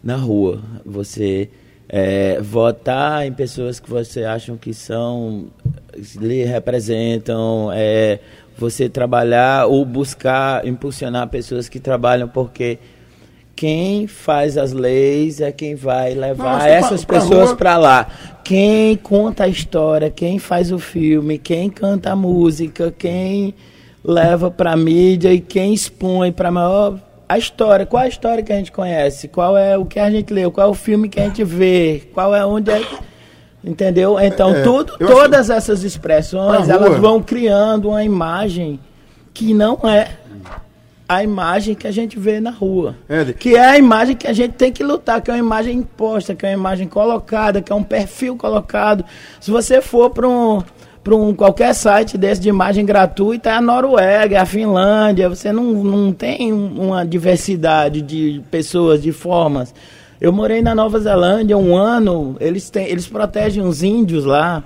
na 0.03 0.17
rua. 0.17 0.61
Você 0.85 1.49
é, 1.95 2.41
votar 2.41 3.27
em 3.27 3.33
pessoas 3.33 3.79
que 3.79 3.91
você 3.91 4.25
acham 4.25 4.57
que 4.57 4.73
são, 4.73 5.49
lhe 6.19 6.43
representam, 6.45 7.71
é, 7.71 8.19
você 8.57 8.89
trabalhar 8.89 9.67
ou 9.67 9.85
buscar 9.85 10.67
impulsionar 10.67 11.29
pessoas 11.29 11.69
que 11.69 11.79
trabalham 11.79 12.27
porque 12.29 12.79
quem 13.55 14.07
faz 14.07 14.57
as 14.57 14.73
leis 14.73 15.41
é 15.41 15.53
quem 15.53 15.75
vai 15.75 16.15
levar 16.15 16.55
Nossa, 16.55 16.69
essas 16.69 17.05
pra- 17.05 17.21
pessoas 17.21 17.53
para 17.53 17.77
lá. 17.77 18.09
Quem 18.43 18.97
conta 18.97 19.45
a 19.45 19.49
história, 19.49 20.11
quem 20.11 20.39
faz 20.39 20.73
o 20.73 20.79
filme, 20.79 21.37
quem 21.37 21.69
canta 21.69 22.13
a 22.13 22.17
música, 22.17 22.93
quem 22.97 23.55
leva 24.03 24.51
para 24.51 24.75
mídia 24.77 25.33
e 25.33 25.41
quem 25.41 25.75
expõe 25.75 26.33
para 26.33 26.51
maior 26.51 26.99
a 27.29 27.39
história. 27.39 27.87
Qual 27.87 28.03
é 28.03 28.07
a 28.07 28.09
história 28.09 28.43
que 28.43 28.53
a 28.53 28.57
gente 28.57 28.73
conhece? 28.73 29.29
Qual 29.29 29.57
é 29.57 29.77
o 29.77 29.85
que 29.85 29.99
a 29.99 30.11
gente 30.11 30.33
leu? 30.33 30.51
Qual 30.51 30.67
é 30.67 30.71
o 30.71 30.75
filme 30.75 31.09
que 31.09 31.21
a 31.21 31.25
gente 31.25 31.45
vê? 31.45 32.03
Qual 32.13 32.35
é 32.35 32.45
onde 32.45 32.71
é 32.71 32.83
Entendeu? 33.65 34.19
Então, 34.19 34.51
É, 34.51 34.63
tudo, 34.63 34.97
eu 34.99 35.07
acho 35.07 35.17
todas 35.17 35.49
essas 35.49 35.85
expressões, 35.85 36.69
elas 36.69 36.89
rua. 36.89 36.99
vão 36.99 37.23
criando 37.23 37.91
uma 37.91 38.03
imagem 38.03 38.81
que 39.33 39.55
não 39.55 39.79
é 39.85 40.17
a 41.09 41.23
imagem 41.23 41.75
que 41.75 41.87
a 41.87 41.93
gente 41.93 42.19
vê 42.19 42.41
na 42.41 42.51
rua. 42.51 42.97
Que 43.39 43.55
é 43.55 43.65
a 43.65 43.79
imagem 43.79 44.17
que 44.17 44.27
a 44.27 44.33
gente 44.33 44.55
tem 44.55 44.73
que 44.73 44.83
lutar, 44.83 45.21
que 45.21 45.31
é 45.31 45.35
uma 45.35 45.39
imagem 45.39 45.79
imposta, 45.79 46.35
que 46.35 46.45
é 46.45 46.49
uma 46.49 46.55
imagem 46.55 46.89
colocada, 46.89 47.61
que 47.63 47.71
é 47.71 47.75
um 47.75 47.85
perfil 47.85 48.35
colocado. 48.37 49.05
Se 49.41 49.51
você 49.51 49.81
for 49.81 50.11
para 50.11 50.29
um, 50.29 50.63
para 51.03 51.17
um 51.17 51.35
qualquer 51.35 51.75
site 51.75 52.17
desse 52.17 52.41
de 52.41 52.49
imagem 52.49 52.87
gratuita, 52.87 53.51
é 53.51 53.55
a 53.55 53.61
Noruega, 53.61 54.37
é 54.37 54.39
a 54.39 54.47
Finlândia, 54.47 55.29
você 55.29 55.53
não, 55.53 55.65
não 55.83 56.13
tem 56.13 56.53
um- 56.53 56.87
uma 56.89 57.05
diversidade 57.05 58.01
de 58.01 58.41
pessoas, 58.51 59.03
de 59.03 59.11
formas. 59.13 59.75
Eu 60.21 60.33
morei 60.33 60.63
na 60.63 60.75
Nova 60.75 61.01
Zelândia 61.01 61.59
um 61.59 61.77
ano, 61.77 62.37
eles, 62.39 62.71
têm, 62.71 62.87
eles 62.87 63.09
protegem 63.09 63.63
os 63.65 63.83
índios 63.83 64.25
lá. 64.25 64.63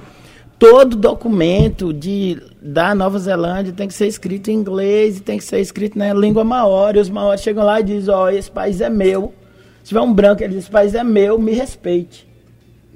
Todo 0.59 0.97
documento 0.97 1.93
de, 1.93 2.39
da 2.61 2.95
Nova 2.95 3.19
Zelândia 3.19 3.73
tem 3.73 3.89
que 3.89 3.95
ser 3.95 4.07
escrito 4.07 4.51
em 4.51 4.55
inglês 4.55 5.17
e 5.19 5.21
tem 5.21 5.39
que 5.39 5.45
ser 5.45 5.61
escrito 5.61 5.99
na 5.99 6.13
língua 6.13 6.45
maori. 6.45 6.99
Os 6.99 7.09
maori 7.09 7.39
chegam 7.39 7.65
lá 7.65 7.81
e 7.81 7.85
dizem, 7.85 8.13
ó, 8.13 8.29
esse 8.29 8.51
país 8.51 8.81
é 8.83 8.91
meu. 8.91 9.33
Se 9.83 9.89
tiver 9.89 10.01
um 10.01 10.13
branco, 10.13 10.43
ele 10.43 10.55
diz, 10.55 10.65
esse 10.65 10.71
país 10.71 10.95
é 10.95 11.03
meu, 11.05 11.39
me 11.39 11.53
respeite. 11.53 12.27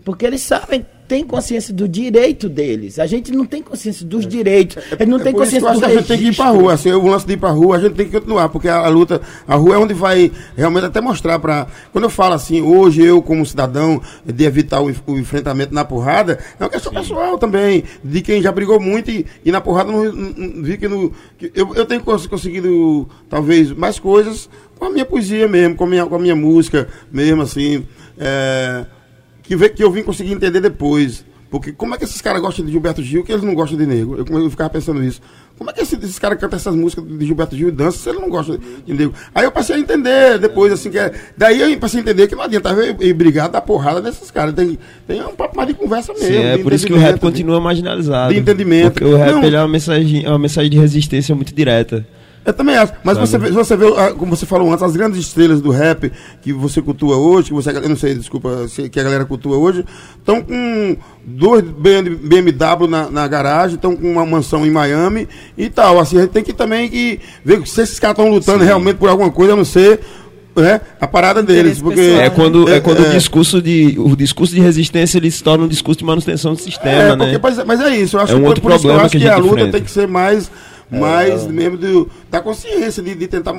Porque 0.04 0.26
eles 0.26 0.40
sabem, 0.42 0.84
têm 1.10 1.24
consciência 1.24 1.74
do 1.74 1.88
direito 1.88 2.48
deles. 2.48 3.00
A 3.00 3.04
gente 3.06 3.32
não 3.32 3.44
tem 3.44 3.60
consciência 3.60 4.06
dos 4.06 4.24
direitos. 4.24 4.76
Eles 4.92 5.08
não 5.08 5.18
É 5.18 5.22
tem 5.24 5.32
isso 5.32 5.38
consciência 5.42 5.66
eu 5.66 5.68
acho 5.68 5.80
do 5.80 5.86
que 5.86 5.92
a 5.92 5.94
gente 5.96 6.06
tem 6.06 6.18
que 6.18 6.24
ir 6.28 6.36
pra 6.36 6.44
registro. 6.44 6.62
rua. 6.62 6.72
Assim, 6.74 6.92
o 6.92 7.06
lance 7.08 7.26
de 7.26 7.32
ir 7.32 7.36
pra 7.36 7.50
rua, 7.50 7.76
a 7.76 7.80
gente 7.80 7.94
tem 7.94 8.06
que 8.06 8.12
continuar, 8.12 8.48
porque 8.48 8.68
a, 8.68 8.76
a 8.76 8.88
luta, 8.88 9.20
a 9.48 9.56
rua 9.56 9.74
é 9.74 9.78
onde 9.78 9.92
vai 9.92 10.30
realmente 10.56 10.84
até 10.86 11.00
mostrar 11.00 11.40
pra. 11.40 11.66
Quando 11.90 12.04
eu 12.04 12.10
falo 12.10 12.34
assim, 12.34 12.60
hoje 12.62 13.02
eu, 13.02 13.20
como 13.20 13.44
cidadão, 13.44 14.00
de 14.24 14.44
evitar 14.44 14.80
o, 14.80 14.94
o 15.08 15.18
enfrentamento 15.18 15.74
na 15.74 15.84
porrada, 15.84 16.38
é 16.58 16.62
uma 16.62 16.70
questão 16.70 16.92
pessoal 16.92 17.36
também, 17.36 17.82
de 18.04 18.20
quem 18.20 18.40
já 18.40 18.52
brigou 18.52 18.78
muito 18.78 19.10
e, 19.10 19.26
e 19.44 19.50
na 19.50 19.60
porrada 19.60 19.90
não, 19.90 20.04
não- 20.04 20.12
não- 20.36 20.62
vi 20.62 20.78
que, 20.78 20.86
no, 20.86 21.12
que 21.36 21.50
eu, 21.54 21.74
eu 21.74 21.84
tenho 21.86 22.02
cons- 22.02 22.28
conseguido, 22.28 23.08
talvez, 23.28 23.72
mais 23.72 23.98
coisas 23.98 24.48
com 24.78 24.84
a 24.86 24.90
minha 24.90 25.04
poesia 25.04 25.48
mesmo, 25.48 25.74
com 25.74 25.84
a 25.84 25.86
minha, 25.88 26.06
com 26.06 26.14
a 26.14 26.18
minha 26.20 26.36
música 26.36 26.86
mesmo, 27.12 27.42
assim. 27.42 27.84
é, 28.18 28.86
que, 29.58 29.68
que 29.70 29.84
eu 29.84 29.90
vim 29.90 30.02
conseguir 30.02 30.32
entender 30.32 30.60
depois. 30.60 31.24
Porque 31.50 31.72
como 31.72 31.96
é 31.96 31.98
que 31.98 32.04
esses 32.04 32.20
caras 32.22 32.40
gostam 32.40 32.64
de 32.64 32.70
Gilberto 32.70 33.02
Gil 33.02 33.24
que 33.24 33.32
eles 33.32 33.42
não 33.42 33.56
gostam 33.56 33.76
de 33.76 33.84
negro? 33.84 34.24
Eu, 34.24 34.38
eu 34.40 34.48
ficava 34.50 34.70
pensando 34.70 35.02
isso. 35.02 35.20
Como 35.58 35.68
é 35.68 35.72
que 35.72 35.80
esse- 35.82 35.96
esses 35.96 36.16
caras 36.16 36.38
cantam 36.38 36.56
essas 36.56 36.76
músicas 36.76 37.04
de 37.04 37.26
Gilberto 37.26 37.56
Gil 37.56 37.66
e 37.68 37.70
dançam 37.72 38.00
se 38.00 38.08
eles 38.08 38.20
não 38.20 38.28
gostam 38.30 38.56
de 38.86 38.92
negro? 38.92 39.12
Aí 39.34 39.44
eu 39.44 39.50
passei 39.50 39.74
a 39.74 39.78
entender 39.80 40.38
depois, 40.38 40.72
assim, 40.72 40.90
que 40.92 40.98
é, 40.98 41.12
daí 41.36 41.60
eu 41.72 41.76
passei 41.80 41.98
a 41.98 42.02
entender 42.04 42.28
que 42.28 42.36
não 42.36 42.44
adianta 42.44 42.70
eu 42.70 42.96
ir 43.04 43.12
brigar, 43.14 43.48
dar 43.48 43.62
porrada 43.62 44.00
nesses 44.00 44.30
caras. 44.30 44.54
Tem, 44.54 44.78
tem 45.08 45.20
um 45.24 45.34
papo 45.34 45.56
mais 45.56 45.66
de 45.68 45.74
conversa 45.74 46.12
mesmo. 46.12 46.28
Sim, 46.28 46.36
é 46.40 46.56
por 46.58 46.72
isso 46.72 46.86
que 46.86 46.92
o 46.92 46.96
rap 46.96 47.18
continua 47.18 47.60
marginalizado. 47.60 48.32
de 48.32 48.38
entendimento. 48.38 48.92
Porque 48.92 49.04
o 49.04 49.16
rap 49.16 49.32
Não. 49.32 49.42
ele 49.42 49.56
é 49.56 49.60
uma 49.60 49.66
mensagem, 49.68 50.24
é 50.24 50.28
uma 50.28 50.38
mensagem 50.38 50.70
de 50.70 50.78
resistência 50.78 51.34
muito 51.34 51.52
direta. 51.52 52.06
Eu 52.44 52.54
também 52.54 52.74
acho. 52.74 52.92
Mas 53.04 53.16
Sabe? 53.16 53.28
você 53.28 53.38
vê, 53.38 53.50
você 53.50 53.76
vê, 53.76 53.86
ah, 53.98 54.12
como 54.16 54.34
você 54.34 54.46
falou 54.46 54.70
antes, 54.72 54.82
as 54.82 54.96
grandes 54.96 55.20
estrelas 55.20 55.60
do 55.60 55.70
rap 55.70 56.10
que 56.40 56.52
você 56.52 56.80
cultua 56.80 57.16
hoje, 57.16 57.48
que 57.48 57.54
você, 57.54 57.70
eu 57.70 57.88
não 57.88 57.96
sei, 57.96 58.14
desculpa, 58.14 58.66
que 58.90 58.98
a 58.98 59.02
galera 59.02 59.24
cultua 59.26 59.58
hoje, 59.58 59.84
estão 60.18 60.40
com 60.42 60.96
dois 61.24 61.62
BM 61.62 62.16
BMW 62.16 62.88
na, 62.88 63.10
na 63.10 63.28
garagem, 63.28 63.76
estão 63.76 63.94
com 63.94 64.10
uma 64.10 64.24
mansão 64.24 64.64
em 64.66 64.70
Miami 64.70 65.28
e 65.56 65.68
tal. 65.68 66.00
Assim, 66.00 66.16
a 66.16 66.22
gente 66.22 66.30
tem 66.30 66.42
que 66.42 66.54
também 66.54 66.88
que 66.88 67.20
ver 67.44 67.66
se 67.66 67.82
esses 67.82 67.98
caras 68.00 68.16
estão 68.18 68.32
lutando 68.32 68.64
realmente 68.64 68.96
por 68.96 69.10
alguma 69.10 69.30
coisa, 69.30 69.52
a 69.52 69.56
não 69.56 69.64
ser 69.64 70.00
né, 70.56 70.80
a 70.98 71.06
parada 71.06 71.42
deles. 71.42 71.80
Porque, 71.80 72.00
É 72.00 72.30
quando, 72.30 72.68
é, 72.68 72.80
quando 72.80 73.04
é, 73.04 73.08
o 73.08 73.12
discurso 73.12 73.60
de 73.62 73.96
o 73.98 74.16
discurso 74.16 74.54
de 74.54 74.60
resistência 74.60 75.18
ele 75.18 75.30
se 75.30 75.42
torna 75.42 75.64
um 75.64 75.68
discurso 75.68 75.98
de 76.00 76.04
manutenção 76.06 76.54
do 76.54 76.60
sistema, 76.60 76.90
É, 76.90 77.16
né? 77.16 77.38
porque- 77.38 77.38
mas, 77.38 77.64
mas 77.66 77.80
é 77.80 77.96
isso, 77.96 78.16
eu 78.16 78.20
acho 78.22 78.32
É 78.32 78.36
um 78.36 78.40
que 78.40 78.46
outro 78.46 78.62
por 78.62 78.72
isso 78.72 78.80
que 78.80 78.86
eu 78.86 78.90
problema 78.90 79.06
acho 79.06 79.12
que 79.18 79.28
a 79.28 79.34
que, 79.34 79.40
a 79.40 79.50
luta 79.62 79.68
tem 79.72 79.82
que 79.82 79.90
ser 79.90 80.08
mais, 80.08 80.50
mais 80.90 81.44
É. 81.44 81.48
mesmo 81.48 81.76
do, 81.76 82.10
da 82.30 82.40
consciência, 82.40 83.02
de, 83.02 83.14
de 83.14 83.26
tentar 83.28 83.54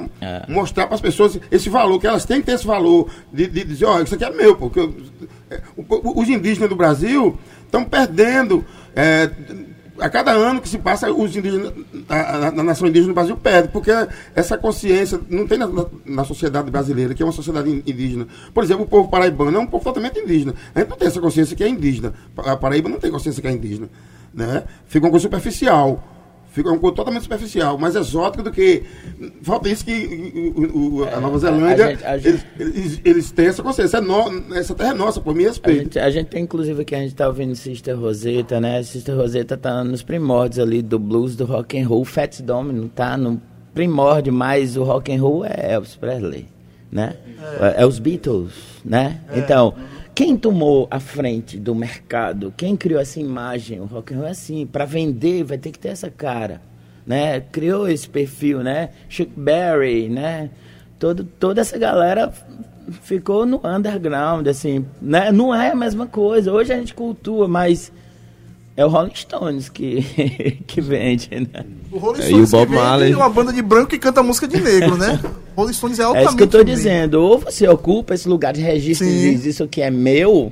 mostrar 0.48 0.86
para 0.88 0.96
as 0.96 1.02
pessoas 1.02 1.40
esse 1.50 1.70
valor, 1.70 2.00
que 2.00 2.08
elas 2.08 2.26
têm 2.26 2.40
que 2.42 2.48
ter 2.48 2.54
esse 2.54 2.66
valor, 2.68 3.10
de, 3.32 3.48
de 3.48 3.64
dizer, 3.64 3.86
ó, 3.86 4.02
isso 4.02 4.16
aqui 4.16 4.24
é 4.26 4.32
meu, 4.32 4.56
porque 4.56 4.80
eu- 4.80 4.94
é, 5.50 5.62
os 5.78 6.30
indígenas 6.30 6.70
do 6.70 6.76
Brasil 6.76 7.38
estão 7.66 7.84
perdendo. 7.84 8.64
é, 8.96 9.32
a 10.00 10.10
cada 10.10 10.32
ano 10.32 10.60
que 10.62 10.68
se 10.68 10.80
passa, 10.80 11.12
os 11.14 11.36
indígenas, 11.36 11.74
a, 12.10 12.48
a- 12.48 12.52
nação 12.52 12.88
indígena 12.88 13.10
do 13.12 13.14
Brasil 13.16 13.38
perde, 13.38 13.68
porque 13.70 13.92
essa 14.34 14.58
consciência 14.58 15.20
não 15.30 15.46
tem 15.46 15.60
na, 15.60 15.70
na- 16.06 16.24
sociedade 16.24 16.72
brasileira, 16.72 17.14
que 17.14 17.22
é 17.22 17.26
uma 17.26 17.32
sociedade 17.32 17.70
in- 17.70 17.84
indígena. 17.86 18.26
Por 18.52 18.64
exemplo, 18.64 18.84
o 18.84 18.88
povo 18.88 19.10
paraibano 19.10 19.56
é 19.58 19.60
um 19.60 19.68
povo 19.68 19.84
totalmente 19.84 20.18
indígena. 20.20 20.56
A 20.74 20.80
gente 20.80 20.90
não 20.90 20.98
tem 20.98 21.08
essa 21.08 21.22
consciência 21.22 21.56
que 21.56 21.64
é 21.64 21.70
indígena. 21.70 22.14
A 22.38 22.58
Paraíba 22.58 22.90
não 22.90 22.98
tem 23.00 23.12
consciência 23.12 23.42
que 23.44 23.48
é 23.48 23.52
indígena. 23.52 23.90
Né? 24.34 24.64
Fica 24.88 25.06
uma 25.06 25.12
coisa 25.12 25.24
superficial. 25.24 26.04
Fica 26.52 26.70
uma 26.70 26.78
coisa 26.78 26.96
totalmente 26.98 27.24
superficial, 27.24 27.78
mais 27.78 27.96
exótica 27.96 28.44
do 28.44 28.52
que. 28.52 28.84
Falta 29.42 29.70
isso 29.70 29.86
que 29.86 30.54
o- 30.56 30.98
o- 31.00 31.04
a 31.06 31.20
Nova 31.22 31.38
Zelândia. 31.40 31.86
a 31.86 31.90
gente- 31.92 32.06
a 32.06 32.18
eles, 32.18 32.46
eles, 32.60 33.02
eles 33.06 33.32
têm 33.32 33.46
essa 33.48 33.64
consciência. 33.64 33.98
É 33.98 34.02
no- 34.02 34.54
essa 34.54 34.76
terra 34.76 34.92
é 34.92 34.94
nossa, 34.94 35.22
por 35.22 35.34
mim 35.34 35.46
A 35.46 35.48
respeito. 35.48 35.84
gente, 35.84 36.00
a 36.00 36.10
gente 36.10 36.28
tem 36.28 36.44
inclusive 36.44 36.84
que 36.84 36.94
a 36.94 37.00
gente 37.00 37.16
tá 37.16 37.28
ouvindo 37.28 37.56
Sister 37.56 37.98
Rosetta, 37.98 38.60
né? 38.60 38.84
Sister 38.84 39.16
Rosetta 39.16 39.56
tá 39.56 39.82
nos 39.84 40.04
primórdios 40.04 40.60
ali 40.60 40.82
do 40.82 41.00
blues, 41.00 41.38
do 41.38 41.46
rock 41.46 41.80
and 41.80 41.88
roll. 41.88 42.04
Fats 42.04 42.42
Domino 42.42 42.90
tá 42.90 43.16
no 43.16 43.42
primórdio, 43.74 44.34
mas 44.34 44.76
o 44.76 44.84
rock 44.84 45.10
and 45.14 45.22
roll 45.22 45.46
é 45.46 45.74
Elvis 45.74 45.96
Presley, 45.96 46.48
né? 46.92 47.16
É, 47.78 47.82
é 47.84 47.86
os 47.86 47.98
Beatles, 47.98 48.52
né? 48.84 49.22
Então, 49.34 49.74
quem 50.14 50.38
tomou 50.38 50.88
a 50.92 51.00
frente 51.00 51.58
do 51.58 51.74
mercado, 51.74 52.54
quem 52.56 52.76
criou 52.76 53.00
essa 53.00 53.20
imagem, 53.20 53.80
o 53.80 53.86
rock 53.86 54.14
and 54.14 54.18
roll 54.18 54.28
é 54.28 54.32
assim, 54.32 54.66
para 54.66 54.86
vender 54.86 55.44
vai 55.44 55.58
ter 55.58 55.72
que 55.72 55.80
ter 55.80 55.90
essa 55.90 56.10
cara. 56.10 56.62
né? 57.06 57.40
Criou 57.40 57.88
esse 57.88 58.08
perfil, 58.08 58.62
né? 58.64 58.90
Chuck 59.10 59.32
Berry, 59.36 60.10
né? 60.10 60.50
Todo, 61.00 61.24
toda 61.24 61.62
essa 61.62 61.78
galera 61.78 62.32
ficou 63.02 63.46
no 63.46 63.62
underground, 63.64 64.48
assim, 64.48 64.86
né? 65.02 65.32
Não 65.32 65.54
é 65.54 65.72
a 65.72 65.76
mesma 65.76 66.06
coisa. 66.06 66.52
Hoje 66.52 66.74
a 66.74 66.78
gente 66.78 66.94
cultua, 66.94 67.48
mas 67.48 67.92
é 68.78 68.86
o 68.86 68.90
Rolling 68.90 69.12
Stones 69.16 69.70
que, 69.70 70.02
que 70.68 70.80
vende, 70.82 71.30
né? 71.32 71.66
O 71.92 71.98
Rolling 71.98 72.20
É, 72.22 72.26
Stones 72.28 72.52
e 72.52 72.56
o 72.56 72.58
Bob 72.60 72.70
que 72.70 72.76
Marley. 72.76 73.14
uma 73.16 73.30
banda 73.30 73.52
de 73.54 73.62
branco 73.62 73.90
que 73.90 73.98
canta 74.00 74.24
música 74.24 74.48
de 74.48 74.60
negro, 74.62 74.98
né? 74.98 75.20
Rolling 75.56 75.74
Stones 75.74 76.00
é 76.00 76.04
É 76.04 76.06
altamente 76.06 76.28
isso 76.30 76.38
que 76.38 76.44
eu 76.44 76.48
tô 76.48 76.58
negro. 76.60 76.74
dizendo. 76.76 77.16
Ou 77.22 77.38
você 77.40 77.68
ocupa 77.68 78.14
esse 78.14 78.28
lugar 78.30 78.54
de 78.54 78.62
registro 78.62 79.06
e 79.08 79.10
Sim. 79.12 79.32
diz 79.32 79.46
isso 79.46 79.64
aqui 79.64 79.82
é 79.82 79.92
meu, 79.92 80.52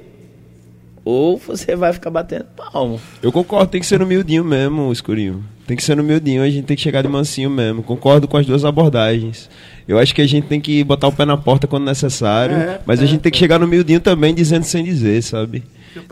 ou 1.05 1.38
você 1.38 1.76
vai 1.76 1.93
ficar 1.93 2.09
batendo 2.09 2.45
palmo. 2.55 2.99
Eu 3.24 3.32
concordo, 3.32 3.72
tem 3.72 3.80
que 3.82 3.88
ser 3.88 4.01
humildinho 4.01 4.43
mesmo, 4.43 4.91
escurinho. 4.91 5.43
Tem 5.65 5.78
que 5.78 5.84
ser 5.84 5.99
humildinho, 5.99 6.41
a 6.43 6.49
gente 6.49 6.65
tem 6.65 6.76
que 6.76 6.82
chegar 6.82 7.01
de 7.03 7.07
mansinho 7.07 7.49
mesmo. 7.49 7.84
Concordo 7.84 8.28
com 8.28 8.38
as 8.38 8.45
duas 8.45 8.65
abordagens. 8.65 9.49
Eu 9.88 9.97
acho 9.99 10.13
que 10.13 10.22
a 10.22 10.28
gente 10.28 10.47
tem 10.47 10.59
que 10.59 10.84
botar 10.84 11.07
o 11.07 11.11
pé 11.11 11.26
na 11.26 11.38
porta 11.38 11.67
quando 11.67 11.86
necessário, 11.86 12.55
É, 12.55 12.82
mas 12.86 12.99
a 13.01 13.05
gente 13.05 13.22
tem 13.22 13.32
que 13.32 13.38
chegar 13.38 13.59
no 13.59 13.65
humildinho 13.65 13.99
também, 13.99 14.34
dizendo 14.34 14.63
sem 14.63 14.84
dizer, 14.84 15.22
sabe? 15.24 15.63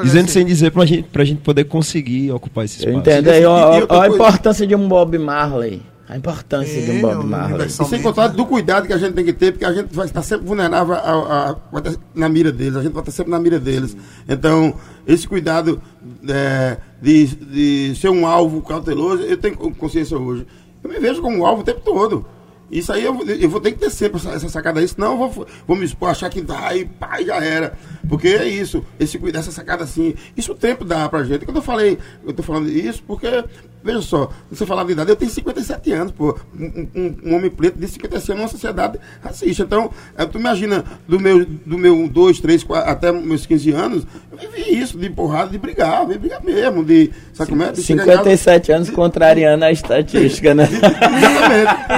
Dizendo 0.03 0.29
sem 0.29 0.45
dizer 0.45 0.71
pra 0.71 0.85
gente, 0.85 1.03
pra 1.03 1.23
gente 1.23 1.41
poder 1.41 1.63
conseguir 1.65 2.31
ocupar 2.31 2.65
esse 2.65 2.83
Eu 2.85 2.89
espaço. 2.91 2.99
entendo 3.09 3.29
aí, 3.29 3.45
ó, 3.45 3.79
E- 3.79 3.81
ó 3.81 3.83
a 3.83 3.87
coisa- 3.87 4.15
importância 4.15 4.67
de 4.67 4.75
um 4.75 4.87
Bob 4.87 5.17
Marley. 5.17 5.81
A 6.09 6.15
importância 6.15 6.81
de 6.81 6.91
um 6.91 7.01
Bob 7.01 7.25
Marley. 7.25 7.67
E 7.67 7.69
sem 7.69 8.01
contar 8.01 8.27
do 8.27 8.45
cuidado 8.45 8.87
que 8.87 8.93
a 8.93 8.97
gente 8.97 9.13
tem 9.13 9.25
que 9.25 9.33
ter, 9.33 9.51
porque 9.51 9.65
a 9.65 9.73
gente 9.73 9.93
vai 9.93 10.05
estar 10.05 10.21
sempre 10.21 10.47
vulnerável 10.47 10.93
a, 10.95 10.99
a- 11.73 11.77
estar 11.79 11.95
na 12.15 12.29
mira 12.29 12.49
deles, 12.51 12.77
a 12.77 12.81
gente 12.81 12.93
vai 12.93 13.01
estar 13.01 13.11
sempre 13.11 13.31
na 13.31 13.39
mira 13.39 13.59
deles. 13.59 13.95
Então, 14.27 14.73
esse 15.05 15.27
cuidado 15.27 15.81
é, 16.29 16.77
de, 17.01 17.25
de 17.27 17.95
ser 17.95 18.09
um 18.09 18.25
alvo 18.25 18.61
cauteloso, 18.61 19.23
eu 19.23 19.35
tenho 19.37 19.57
consciência 19.75 20.17
hoje. 20.17 20.45
Eu 20.81 20.89
me 20.89 20.97
vejo 20.99 21.21
como 21.21 21.39
um 21.39 21.45
alvo 21.45 21.61
o 21.61 21.65
tempo 21.65 21.81
todo. 21.83 22.25
Isso 22.69 22.91
aí 22.91 23.03
eu, 23.03 23.13
vou- 23.13 23.25
eu 23.25 23.49
vou 23.49 23.61
ter 23.61 23.71
que 23.71 23.79
ter 23.79 23.89
sempre 23.89 24.17
essa, 24.19 24.31
essa 24.31 24.49
sacada 24.49 24.79
aí, 24.81 24.87
senão 24.87 25.11
eu 25.21 25.29
vou, 25.29 25.47
vou 25.65 25.77
me 25.77 25.85
expor, 25.85 26.09
achar 26.09 26.29
que 26.29 26.41
dá 26.41 26.75
e 26.75 26.83
pá, 26.85 27.21
já 27.25 27.37
era. 27.43 27.73
Porque 28.09 28.27
é 28.27 28.45
isso, 28.47 28.83
esse 28.99 29.17
cuidado, 29.17 29.41
essa 29.43 29.51
sacada 29.51 29.83
assim, 29.85 30.13
isso 30.35 30.51
o 30.51 30.55
tempo 30.55 30.83
dá 30.83 31.07
pra 31.07 31.23
gente. 31.23 31.45
Quando 31.45 31.57
eu 31.57 31.61
falei, 31.63 31.97
eu 32.25 32.33
tô 32.33 32.43
falando 32.43 32.69
isso 32.69 33.01
porque, 33.07 33.27
veja 33.83 34.01
só, 34.01 34.29
você 34.49 34.65
falar 34.65 34.83
de 34.85 34.91
idade, 34.93 35.09
eu 35.09 35.15
tenho 35.15 35.31
57 35.31 35.91
anos, 35.93 36.11
pô, 36.11 36.37
um, 36.57 36.87
um- 36.95 37.15
um 37.25 37.35
homem 37.35 37.49
preto 37.49 37.77
de 37.79 37.87
57 37.87 38.31
anos 38.31 38.41
numa 38.43 38.49
sociedade 38.49 38.99
racista. 39.21 39.63
Então, 39.63 39.89
é, 40.17 40.25
tu 40.25 40.37
imagina, 40.37 40.83
do 41.07 41.19
meu, 41.19 41.45
do 41.45 41.77
meu 41.77 42.07
2, 42.09 42.39
3, 42.41 42.63
4, 42.63 42.89
até 42.91 43.11
meus 43.11 43.45
15 43.45 43.71
anos, 43.71 44.05
eu 44.31 44.37
vivi 44.51 44.77
isso, 44.77 44.97
de 44.97 45.09
porrada, 45.09 45.49
de 45.51 45.57
brigar, 45.57 46.05
de 46.05 46.17
brigar 46.17 46.43
mesmo, 46.43 46.83
de, 46.83 47.11
sabe 47.33 47.49
como 47.51 47.63
é? 47.63 47.71
De 47.71 47.81
chegar 47.81 48.03
em 48.03 48.05
casa- 48.05 48.17
57 48.19 48.71
anos 48.73 48.89
contrariando 48.89 49.63
a 49.65 49.71
estatística, 49.71 50.53
né? 50.53 50.67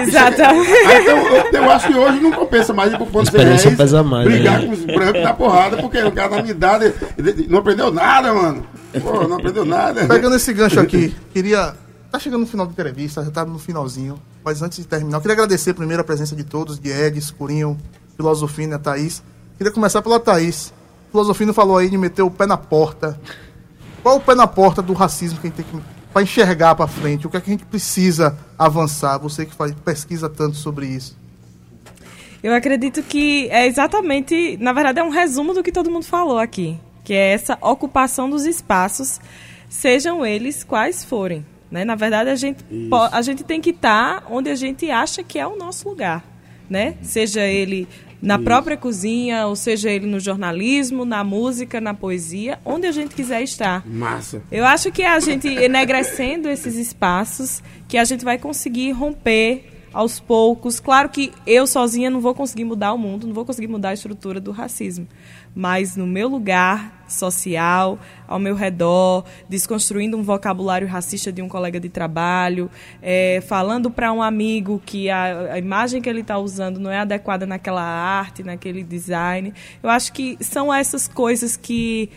Exatamente. 0.02 0.59
Aí, 0.59 0.59
então, 0.62 1.18
eu, 1.28 1.52
eu 1.52 1.72
acho 1.72 1.88
que 1.88 1.96
hoje 1.96 2.20
não 2.20 2.32
compensa 2.32 2.74
mais 2.74 2.94
ir 2.94 2.98
pro 2.98 3.06
ponto 3.06 3.26
Experiência 3.26 3.76
pesa 3.76 4.04
mais, 4.04 4.28
brigar 4.28 4.60
né? 4.60 4.68
com 4.68 4.74
os 4.74 4.86
brancos 4.86 5.24
da 5.24 5.34
porrada, 5.34 5.78
porque 5.78 6.02
o 6.04 6.12
cara 6.12 6.30
na 6.36 6.42
minha 6.42 6.52
idade 6.52 6.94
não 7.48 7.60
aprendeu 7.60 7.92
nada, 7.92 8.34
mano. 8.34 8.66
Pô, 9.02 9.28
não 9.28 9.38
aprendeu 9.38 9.66
nada. 9.66 10.08
Pegando 10.08 10.36
esse 10.36 10.54
gancho 10.54 10.80
aqui, 10.80 11.16
queria. 11.34 11.74
Tá 12.12 12.18
chegando 12.18 12.42
no 12.42 12.48
final 12.48 12.66
da 12.66 12.72
entrevista, 12.72 13.24
já 13.24 13.30
tá 13.30 13.46
no 13.46 13.60
finalzinho. 13.60 14.20
Mas 14.44 14.62
antes 14.62 14.80
de 14.80 14.88
terminar, 14.88 15.18
eu 15.18 15.22
queria 15.22 15.36
agradecer 15.36 15.74
primeiro 15.74 16.02
a 16.02 16.04
presença 16.04 16.36
de 16.36 16.44
todos, 16.44 16.80
de 16.80 16.90
Ed, 16.90 17.20
Escurinho, 17.20 17.78
Filosofina, 18.16 18.80
Thaís. 18.80 19.22
Queria 19.58 19.72
começar 19.72 20.02
pela 20.02 20.20
Thaís. 20.20 20.74
Filosofino 21.12 21.54
falou 21.54 21.78
aí 21.78 21.90
de 21.90 21.98
meter 21.98 22.24
o 22.24 22.32
pé 22.32 22.48
na 22.48 22.58
porta. 22.58 23.20
Qual 24.02 24.18
o 24.18 24.20
pé 24.20 24.34
na 24.34 24.48
porta 24.48 24.82
do 24.82 24.94
racismo 24.94 25.40
que 25.40 25.48
a 25.48 25.50
gente 25.50 25.58
tem 25.58 25.66
que. 25.66 25.99
Pra 26.12 26.22
enxergar 26.22 26.76
pra 26.76 26.88
frente? 26.88 27.28
O 27.28 27.30
que 27.30 27.38
é 27.38 27.42
que 27.42 27.50
a 27.50 27.54
gente 27.54 27.66
precisa 27.66 28.38
avançar? 28.58 29.18
Você 29.20 29.46
que 29.46 29.54
faz, 29.54 29.74
pesquisa 29.74 30.30
tanto 30.30 30.56
sobre 30.56 30.88
isso. 30.88 31.18
Eu 32.42 32.54
acredito 32.54 33.04
que 33.04 33.50
é 33.50 33.68
exatamente, 33.68 34.58
na 34.62 34.72
verdade, 34.72 35.00
é 35.00 35.04
um 35.04 35.10
resumo 35.10 35.54
do 35.54 35.62
que 35.62 35.72
todo 35.72 35.92
mundo 35.92 36.06
falou 36.06 36.38
aqui, 36.38 36.80
que 37.04 37.14
é 37.14 37.34
essa 37.34 37.58
ocupação 37.62 38.30
dos 38.30 38.46
espaços, 38.46 39.20
sejam 39.68 40.26
eles 40.26 40.64
quais 40.64 41.04
forem. 41.04 41.46
Né? 41.70 41.84
Na 41.84 41.96
verdade, 41.96 42.30
a 42.30 42.36
gente, 42.36 42.64
a 43.12 43.22
gente 43.22 43.44
tem 43.44 43.62
que 43.62 43.72
estar 43.72 44.26
onde 44.30 44.50
a 44.50 44.56
gente 44.56 44.90
acha 44.90 45.22
que 45.22 45.38
é 45.38 45.46
o 45.46 45.58
nosso 45.58 45.88
lugar. 45.88 46.24
Né? 46.70 46.96
Seja 47.02 47.42
ele 47.42 47.88
na 48.22 48.36
Isso. 48.36 48.44
própria 48.44 48.78
cozinha, 48.78 49.48
ou 49.48 49.56
seja 49.56 49.90
ele 49.90 50.06
no 50.06 50.20
jornalismo, 50.20 51.06
na 51.06 51.24
música, 51.24 51.80
na 51.80 51.94
poesia, 51.94 52.60
onde 52.66 52.88
a 52.88 52.92
gente 52.92 53.16
quiser 53.16 53.42
estar. 53.42 53.86
Massa. 53.88 54.42
Eu 54.52 54.66
acho 54.66 54.92
que 54.92 55.04
a 55.04 55.20
gente 55.20 55.48
enegrecendo 55.48 56.50
esses 56.50 56.76
espaços 56.76 57.64
que 57.88 57.98
a 57.98 58.04
gente 58.04 58.26
vai 58.26 58.38
conseguir 58.38 58.92
romper 58.92 59.79
aos 59.94 60.20
poucos. 60.20 60.80
Claro 60.80 61.10
que 61.10 61.32
eu 61.46 61.66
sozinha 61.66 62.10
não 62.10 62.22
vou 62.22 62.34
conseguir 62.34 62.66
mudar 62.66 62.94
o 62.94 62.98
mundo, 62.98 63.28
não 63.28 63.34
vou 63.34 63.46
conseguir 63.46 63.68
mudar 63.68 63.90
a 63.90 63.94
estrutura 63.94 64.40
do 64.40 64.52
racismo. 64.52 65.08
Mas 65.56 65.96
no 65.96 66.06
meu 66.06 66.28
lugar 66.28 67.04
social, 67.08 68.00
ao 68.28 68.40
meu 68.40 68.56
redor, 68.56 69.26
desconstruindo 69.48 70.16
um 70.16 70.22
vocabulário 70.22 70.88
racista 70.88 71.32
de 71.32 71.42
um 71.42 71.50
colega 71.50 71.80
de 71.80 71.90
trabalho, 71.90 72.70
eh, 73.02 73.42
falando 73.48 73.90
para 73.90 74.14
um 74.14 74.22
amigo 74.22 74.82
que 74.86 75.10
a, 75.10 75.54
a 75.54 75.60
imagem 75.60 76.02
que 76.02 76.10
ele 76.10 76.22
está 76.22 76.38
usando 76.38 76.80
não 76.80 76.92
é 76.92 77.00
adequada 77.00 77.46
naquela 77.46 77.82
arte, 77.82 78.44
naquele 78.44 78.84
design. 78.84 79.54
Eu 79.82 79.90
acho 79.90 80.14
que 80.14 80.38
são 80.40 80.74
essas 80.74 81.08
coisas 81.08 81.58
que 81.58 82.10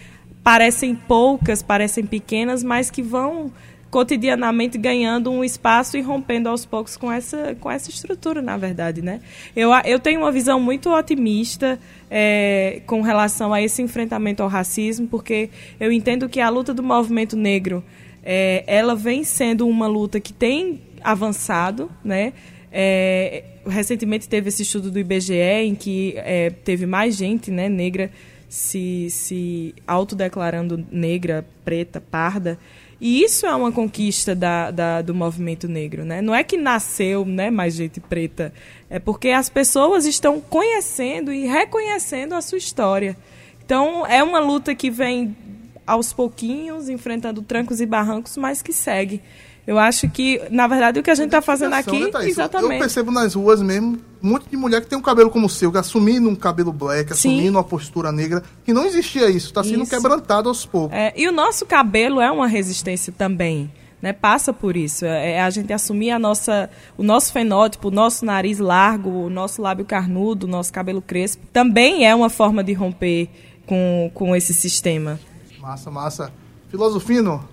parecem 0.42 0.94
poucas, 0.94 1.62
parecem 1.62 2.04
pequenas, 2.04 2.62
mas 2.62 2.90
que 2.90 3.00
vão 3.00 3.50
cotidianamente 3.92 4.78
ganhando 4.78 5.30
um 5.30 5.44
espaço 5.44 5.98
e 5.98 6.00
rompendo 6.00 6.48
aos 6.48 6.64
poucos 6.64 6.96
com 6.96 7.12
essa, 7.12 7.54
com 7.60 7.70
essa 7.70 7.90
estrutura, 7.90 8.40
na 8.40 8.56
verdade, 8.56 9.02
né? 9.02 9.20
Eu, 9.54 9.70
eu 9.84 10.00
tenho 10.00 10.20
uma 10.20 10.32
visão 10.32 10.58
muito 10.58 10.88
otimista 10.88 11.78
é, 12.10 12.80
com 12.86 13.02
relação 13.02 13.52
a 13.52 13.60
esse 13.60 13.82
enfrentamento 13.82 14.42
ao 14.42 14.48
racismo, 14.48 15.06
porque 15.08 15.50
eu 15.78 15.92
entendo 15.92 16.26
que 16.26 16.40
a 16.40 16.48
luta 16.48 16.72
do 16.72 16.82
movimento 16.82 17.36
negro, 17.36 17.84
é, 18.24 18.64
ela 18.66 18.96
vem 18.96 19.24
sendo 19.24 19.68
uma 19.68 19.86
luta 19.86 20.18
que 20.18 20.32
tem 20.32 20.80
avançado, 21.04 21.90
né? 22.02 22.32
É, 22.72 23.44
recentemente 23.66 24.26
teve 24.26 24.48
esse 24.48 24.62
estudo 24.62 24.90
do 24.90 24.98
IBGE 24.98 25.34
em 25.34 25.74
que 25.74 26.14
é, 26.16 26.48
teve 26.48 26.86
mais 26.86 27.14
gente 27.14 27.50
né, 27.50 27.68
negra 27.68 28.10
se, 28.48 29.08
se 29.10 29.74
autodeclarando 29.86 30.82
negra, 30.90 31.44
preta, 31.62 32.00
parda. 32.00 32.58
E 33.04 33.20
isso 33.24 33.44
é 33.46 33.52
uma 33.52 33.72
conquista 33.72 34.32
da, 34.32 34.70
da- 34.70 35.02
do 35.02 35.12
movimento 35.12 35.66
negro. 35.66 36.04
Né? 36.04 36.22
Não 36.22 36.32
é 36.32 36.44
que 36.44 36.56
nasceu 36.56 37.24
né, 37.24 37.50
mais 37.50 37.74
gente 37.74 37.98
preta, 37.98 38.52
é 38.88 39.00
porque 39.00 39.30
as 39.30 39.48
pessoas 39.48 40.06
estão 40.06 40.40
conhecendo 40.40 41.32
e 41.32 41.44
reconhecendo 41.44 42.32
a 42.32 42.40
sua 42.40 42.58
história. 42.58 43.16
Então, 43.64 44.06
é 44.06 44.22
uma 44.22 44.38
luta 44.38 44.72
que 44.72 44.88
vem 44.88 45.36
aos 45.84 46.12
pouquinhos, 46.12 46.88
enfrentando 46.88 47.42
trancos 47.42 47.80
e 47.80 47.86
barrancos, 47.86 48.36
mas 48.36 48.62
que 48.62 48.72
segue. 48.72 49.20
Eu 49.66 49.78
acho 49.78 50.08
que, 50.08 50.40
na 50.50 50.66
verdade, 50.66 50.98
o 50.98 51.02
que 51.02 51.10
a 51.10 51.14
gente 51.14 51.26
está 51.26 51.40
fazendo 51.40 51.74
aqui. 51.74 52.00
Né, 52.00 52.10
Thaís? 52.10 52.26
Eu 52.36 52.44
Exatamente. 52.44 52.80
percebo 52.80 53.12
nas 53.12 53.34
ruas 53.34 53.62
mesmo 53.62 53.98
um 54.22 54.28
monte 54.30 54.48
de 54.48 54.56
mulher 54.56 54.80
que 54.80 54.88
tem 54.88 54.98
um 54.98 55.02
cabelo 55.02 55.30
como 55.30 55.46
o 55.46 55.50
seu, 55.50 55.70
que 55.70 55.78
assumindo 55.78 56.28
um 56.28 56.34
cabelo 56.34 56.72
black, 56.72 57.14
Sim. 57.16 57.34
assumindo 57.34 57.58
uma 57.58 57.64
postura 57.64 58.10
negra, 58.12 58.42
que 58.64 58.72
não 58.72 58.84
existia 58.84 59.28
isso, 59.28 59.46
está 59.46 59.62
sendo 59.62 59.82
Isso. 59.82 59.90
quebrantado 59.90 60.48
aos 60.48 60.64
poucos. 60.64 60.96
É, 60.96 61.12
e 61.16 61.26
o 61.28 61.32
nosso 61.32 61.66
cabelo 61.66 62.20
é 62.20 62.30
uma 62.30 62.46
resistência 62.46 63.12
também. 63.16 63.70
Né, 64.00 64.12
passa 64.12 64.52
por 64.52 64.76
isso. 64.76 65.04
É, 65.04 65.34
é 65.34 65.40
a 65.40 65.48
gente 65.48 65.72
assumir 65.72 66.10
a 66.10 66.18
nossa, 66.18 66.68
o 66.98 67.04
nosso 67.04 67.32
fenótipo, 67.32 67.86
o 67.86 67.90
nosso 67.92 68.24
nariz 68.24 68.58
largo, 68.58 69.08
o 69.10 69.30
nosso 69.30 69.62
lábio 69.62 69.84
carnudo, 69.84 70.44
o 70.44 70.50
nosso 70.50 70.72
cabelo 70.72 71.00
crespo. 71.00 71.46
Também 71.52 72.04
é 72.04 72.12
uma 72.12 72.28
forma 72.28 72.64
de 72.64 72.72
romper 72.72 73.28
com, 73.64 74.10
com 74.12 74.34
esse 74.34 74.52
sistema. 74.52 75.20
Massa, 75.60 75.88
massa. 75.88 76.32
Filosofino, 76.68 77.48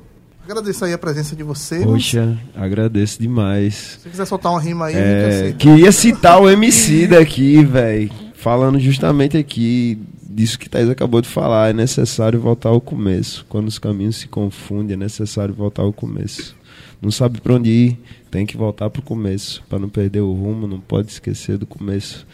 agradeço 0.50 0.84
aí 0.84 0.94
a 0.94 0.98
presença 0.98 1.36
de 1.36 1.44
você. 1.44 1.80
Poxa, 1.84 2.38
agradeço 2.56 3.22
demais. 3.22 3.74
Se 3.76 4.00
você 4.00 4.10
quiser 4.10 4.26
soltar 4.26 4.52
uma 4.52 4.60
rima 4.60 4.88
aí, 4.88 4.96
É, 4.96 5.56
queria 5.58 5.92
citar 5.92 6.42
o 6.42 6.50
MC 6.50 7.08
daqui, 7.08 7.64
velho. 7.64 8.12
Falando 8.34 8.80
justamente 8.80 9.38
aqui 9.38 10.00
disso 10.24 10.58
que 10.58 10.70
Thaís 10.70 10.90
acabou 10.90 11.22
de 11.22 11.28
falar. 11.28 11.70
É 11.70 11.74
necessário 11.74 12.40
voltar 12.40 12.70
ao 12.70 12.82
começo. 12.82 13.46
Quando 13.48 13.68
os 13.68 13.78
caminhos 13.78 14.16
se 14.18 14.28
confundem, 14.28 14.94
é 14.96 14.98
necessário 14.98 15.54
voltar 15.54 15.84
ao 15.84 15.94
começo. 15.94 16.56
Não 17.02 17.12
sabe 17.12 17.40
pra 17.40 17.54
onde 17.54 17.70
ir, 17.70 18.00
tem 18.32 18.46
que 18.46 18.58
voltar 18.58 18.90
pro 18.90 19.02
começo. 19.02 19.64
Pra 19.70 19.78
não 19.80 19.88
perder 19.88 20.22
o 20.22 20.34
rumo, 20.34 20.68
não 20.68 20.80
pode 20.80 21.12
esquecer 21.12 21.58
do 21.58 21.66
começo. 21.66 22.26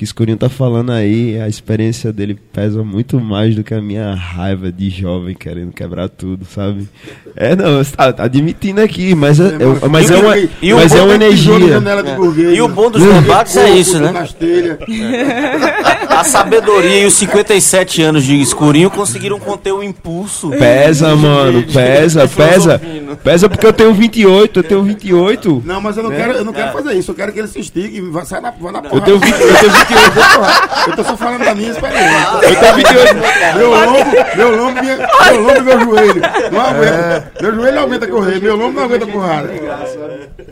O 0.00 0.02
que 0.02 0.04
Escurinho 0.04 0.38
tá 0.38 0.48
falando 0.48 0.92
aí, 0.92 1.38
a 1.38 1.46
experiência 1.46 2.10
dele 2.10 2.34
pesa 2.54 2.82
muito 2.82 3.20
mais 3.20 3.54
do 3.54 3.62
que 3.62 3.74
a 3.74 3.82
minha 3.82 4.14
raiva 4.14 4.72
de 4.72 4.88
jovem 4.88 5.34
querendo 5.34 5.72
quebrar 5.72 6.08
tudo, 6.08 6.46
sabe? 6.46 6.88
É, 7.36 7.54
não, 7.54 7.84
você 7.84 7.94
tá, 7.94 8.10
tá 8.10 8.24
admitindo 8.24 8.80
aqui, 8.80 9.14
mas 9.14 9.38
é, 9.38 9.48
é- 9.48 9.88
mas 9.90 10.10
é 10.10 10.16
uma, 10.16 10.38
E 10.38 10.72
o 10.72 10.76
mas 10.76 10.94
é 10.94 11.02
uma 11.02 11.14
energia. 11.14 11.54
É. 11.54 12.54
E 12.54 12.62
o 12.62 12.68
bom 12.68 12.90
dos 12.90 13.02
debates 13.02 13.54
é 13.58 13.68
isso, 13.68 14.00
né? 14.00 14.10
A 16.08 16.24
sabedoria 16.24 17.02
e 17.02 17.06
os 17.06 17.14
57 17.14 18.02
anos 18.02 18.24
de 18.24 18.40
escurinho 18.40 18.90
conseguiram 18.90 19.38
conter 19.38 19.72
o 19.72 19.82
impulso. 19.82 20.48
Pesa, 20.48 21.14
mano, 21.14 21.62
pesa, 21.70 22.26
pesa. 22.26 22.80
Pesa 23.16 23.48
porque 23.48 23.66
eu 23.66 23.72
tenho 23.72 23.92
28, 23.94 24.58
eu 24.60 24.62
tenho 24.64 24.82
28. 24.82 25.62
Não, 25.64 25.80
mas 25.80 25.96
eu 25.96 26.02
não 26.02 26.10
né? 26.10 26.16
quero, 26.16 26.32
eu 26.34 26.44
não 26.44 26.52
quero 26.52 26.68
É. 26.68 26.72
fazer 26.72 26.92
isso. 26.94 27.10
Eu 27.10 27.14
quero 27.14 27.32
que 27.32 27.38
ele 27.38 27.48
se 27.48 27.60
estigue 27.60 27.98
e 27.98 28.00
vá, 28.00 28.24
saia 28.24 28.40
na, 28.42 28.50
vá 28.50 28.72
na 28.72 28.78
Eu 28.78 28.82
porrada. 28.84 29.06
tenho 29.06 29.18
20 29.18 29.32
eu 29.32 29.38
tenho 29.38 29.72
28. 29.72 30.90
Eu 30.90 30.96
tô 30.96 31.04
só 31.04 31.16
falando 31.16 31.44
da 31.44 31.54
minha 31.54 31.70
experiência. 31.70 32.28
Eu 32.42 32.56
tenho 32.56 32.74
28. 32.76 33.14
Meu 33.56 33.70
lombo, 33.70 34.36
meu 34.36 34.56
lombo, 34.56 34.80
minha, 34.82 34.96
meu 34.96 35.40
lombo 35.42 35.58
e 35.58 35.62
meu 35.62 35.80
joelho. 35.80 36.22
Não 36.52 36.60
aguenta. 36.60 37.32
Meu 37.40 37.54
joelho 37.54 37.76
não 37.76 37.82
aguenta 37.82 38.06
correr, 38.06 38.40
meu 38.40 38.56
lombo 38.56 38.72
não 38.76 38.84
aguenta 38.84 39.06
porrada. 39.06 39.50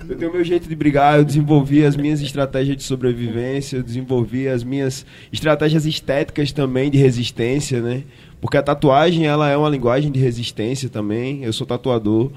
Eu 0.08 0.16
tenho 0.16 0.32
meu 0.32 0.44
jeito 0.44 0.68
de 0.68 0.74
brigar, 0.74 1.18
eu 1.18 1.24
desenvolvi 1.24 1.84
as 1.84 1.96
minhas 1.96 2.20
estratégias 2.20 2.76
de 2.76 2.82
sobrevivência, 2.82 3.76
eu 3.76 3.82
desenvolvi 3.82 4.48
as 4.48 4.64
minhas 4.64 5.04
estratégias 5.32 5.84
estéticas 5.86 6.50
também 6.52 6.90
de 6.90 6.98
resistência, 6.98 7.80
né? 7.80 8.02
Porque 8.40 8.56
a 8.56 8.62
tatuagem, 8.62 9.26
ela 9.26 9.48
é 9.50 9.56
uma 9.56 9.68
linguagem 9.68 10.10
de 10.12 10.20
resistência 10.20 10.88
também. 10.88 11.42
Eu 11.44 11.52
sou 11.52 11.66
tatuador. 11.66 12.30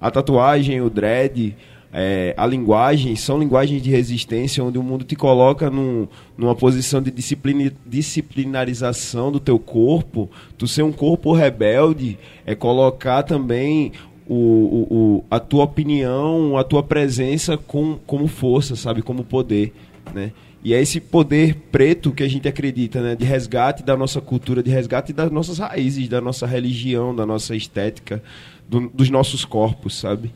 A 0.00 0.10
tatuagem, 0.10 0.80
o 0.80 0.88
dread, 0.90 1.54
é, 1.92 2.34
a 2.38 2.46
linguagem 2.46 3.14
são 3.16 3.38
linguagens 3.38 3.82
de 3.82 3.90
resistência 3.90 4.64
onde 4.64 4.78
o 4.78 4.82
mundo 4.82 5.04
te 5.04 5.14
coloca 5.14 5.70
num- 5.70 6.08
numa 6.38 6.54
posição 6.54 7.02
de 7.02 7.10
disciplina, 7.10 7.70
disciplinarização 7.86 9.30
do 9.30 9.38
teu 9.38 9.58
corpo. 9.58 10.30
Tu 10.56 10.66
ser 10.66 10.82
um 10.82 10.92
corpo 10.92 11.32
rebelde 11.32 12.18
é 12.46 12.54
colocar 12.54 13.22
também 13.22 13.92
o, 14.26 14.34
o, 14.34 14.86
o- 14.90 15.24
a 15.30 15.38
tua 15.38 15.64
opinião, 15.64 16.56
a 16.56 16.64
tua 16.64 16.82
presença 16.82 17.56
com, 17.58 17.98
como 18.06 18.26
força, 18.26 18.74
sabe? 18.74 19.02
Como 19.02 19.22
poder, 19.24 19.72
né? 20.14 20.32
E 20.64 20.72
é 20.74 20.80
esse 20.80 21.00
poder 21.00 21.56
preto 21.72 22.12
que 22.12 22.22
a 22.22 22.28
gente 22.28 22.46
acredita, 22.46 23.00
né? 23.00 23.16
De 23.16 23.24
resgate 23.24 23.82
da 23.82 23.96
nossa 23.96 24.20
cultura, 24.20 24.62
de 24.62 24.70
resgate 24.70 25.12
das 25.12 25.30
nossas 25.30 25.58
raízes, 25.58 26.08
da 26.08 26.20
nossa 26.20 26.46
religião, 26.46 27.14
da 27.14 27.26
nossa 27.26 27.56
estética, 27.56 28.22
do- 28.68 28.88
dos 28.94 29.10
nossos 29.10 29.44
corpos, 29.44 29.98
sabe? 29.98 30.32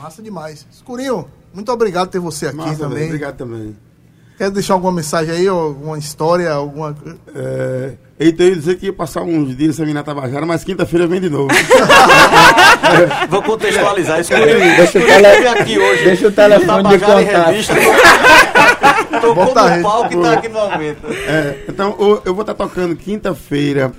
Massa 0.00 0.20
demais. 0.20 0.66
Escurinho, 0.72 1.28
muito 1.54 1.70
obrigado 1.70 2.06
por 2.08 2.12
ter 2.12 2.18
você 2.18 2.46
aqui 2.48 2.56
Massa, 2.56 2.76
também. 2.88 3.04
obrigado 3.06 3.36
também. 3.36 3.76
Quer 4.36 4.50
deixar 4.50 4.74
alguma 4.74 4.92
mensagem 4.92 5.32
aí, 5.32 5.48
ou 5.48 5.58
alguma 5.58 5.96
história, 5.98 6.50
alguma. 6.52 6.94
É, 7.34 7.92
Eita, 8.18 8.42
eu 8.42 8.48
ia 8.50 8.56
dizer 8.56 8.76
que 8.78 8.86
ia 8.86 8.92
passar 8.92 9.22
uns 9.22 9.56
dias 9.56 9.76
sem 9.76 9.94
na 9.94 10.02
Tabajara, 10.02 10.44
mas 10.44 10.62
quinta-feira 10.64 11.06
vem 11.06 11.20
de 11.20 11.30
novo. 11.30 11.48
Vou 13.30 13.42
contextualizar 13.42 14.20
isso. 14.20 14.30
Deixa 14.30 14.44
tele- 14.44 14.82
estive 14.82 15.48
aqui 15.48 15.78
hoje. 15.78 16.04
deixa 16.04 16.28
o 16.28 16.32
telefone 16.32 16.88
de 16.90 16.98
contato. 16.98 18.75
Tocou 19.20 19.46
no 19.46 19.82
palco 19.82 20.14
e 20.14 20.20
tá 20.20 20.32
aqui 20.32 20.48
no 20.48 20.58
aumento. 20.58 21.06
É, 21.06 21.64
então, 21.68 21.96
eu 22.24 22.34
vou 22.34 22.42
estar 22.42 22.54
tocando 22.54 22.96
quinta-feira 22.96 23.92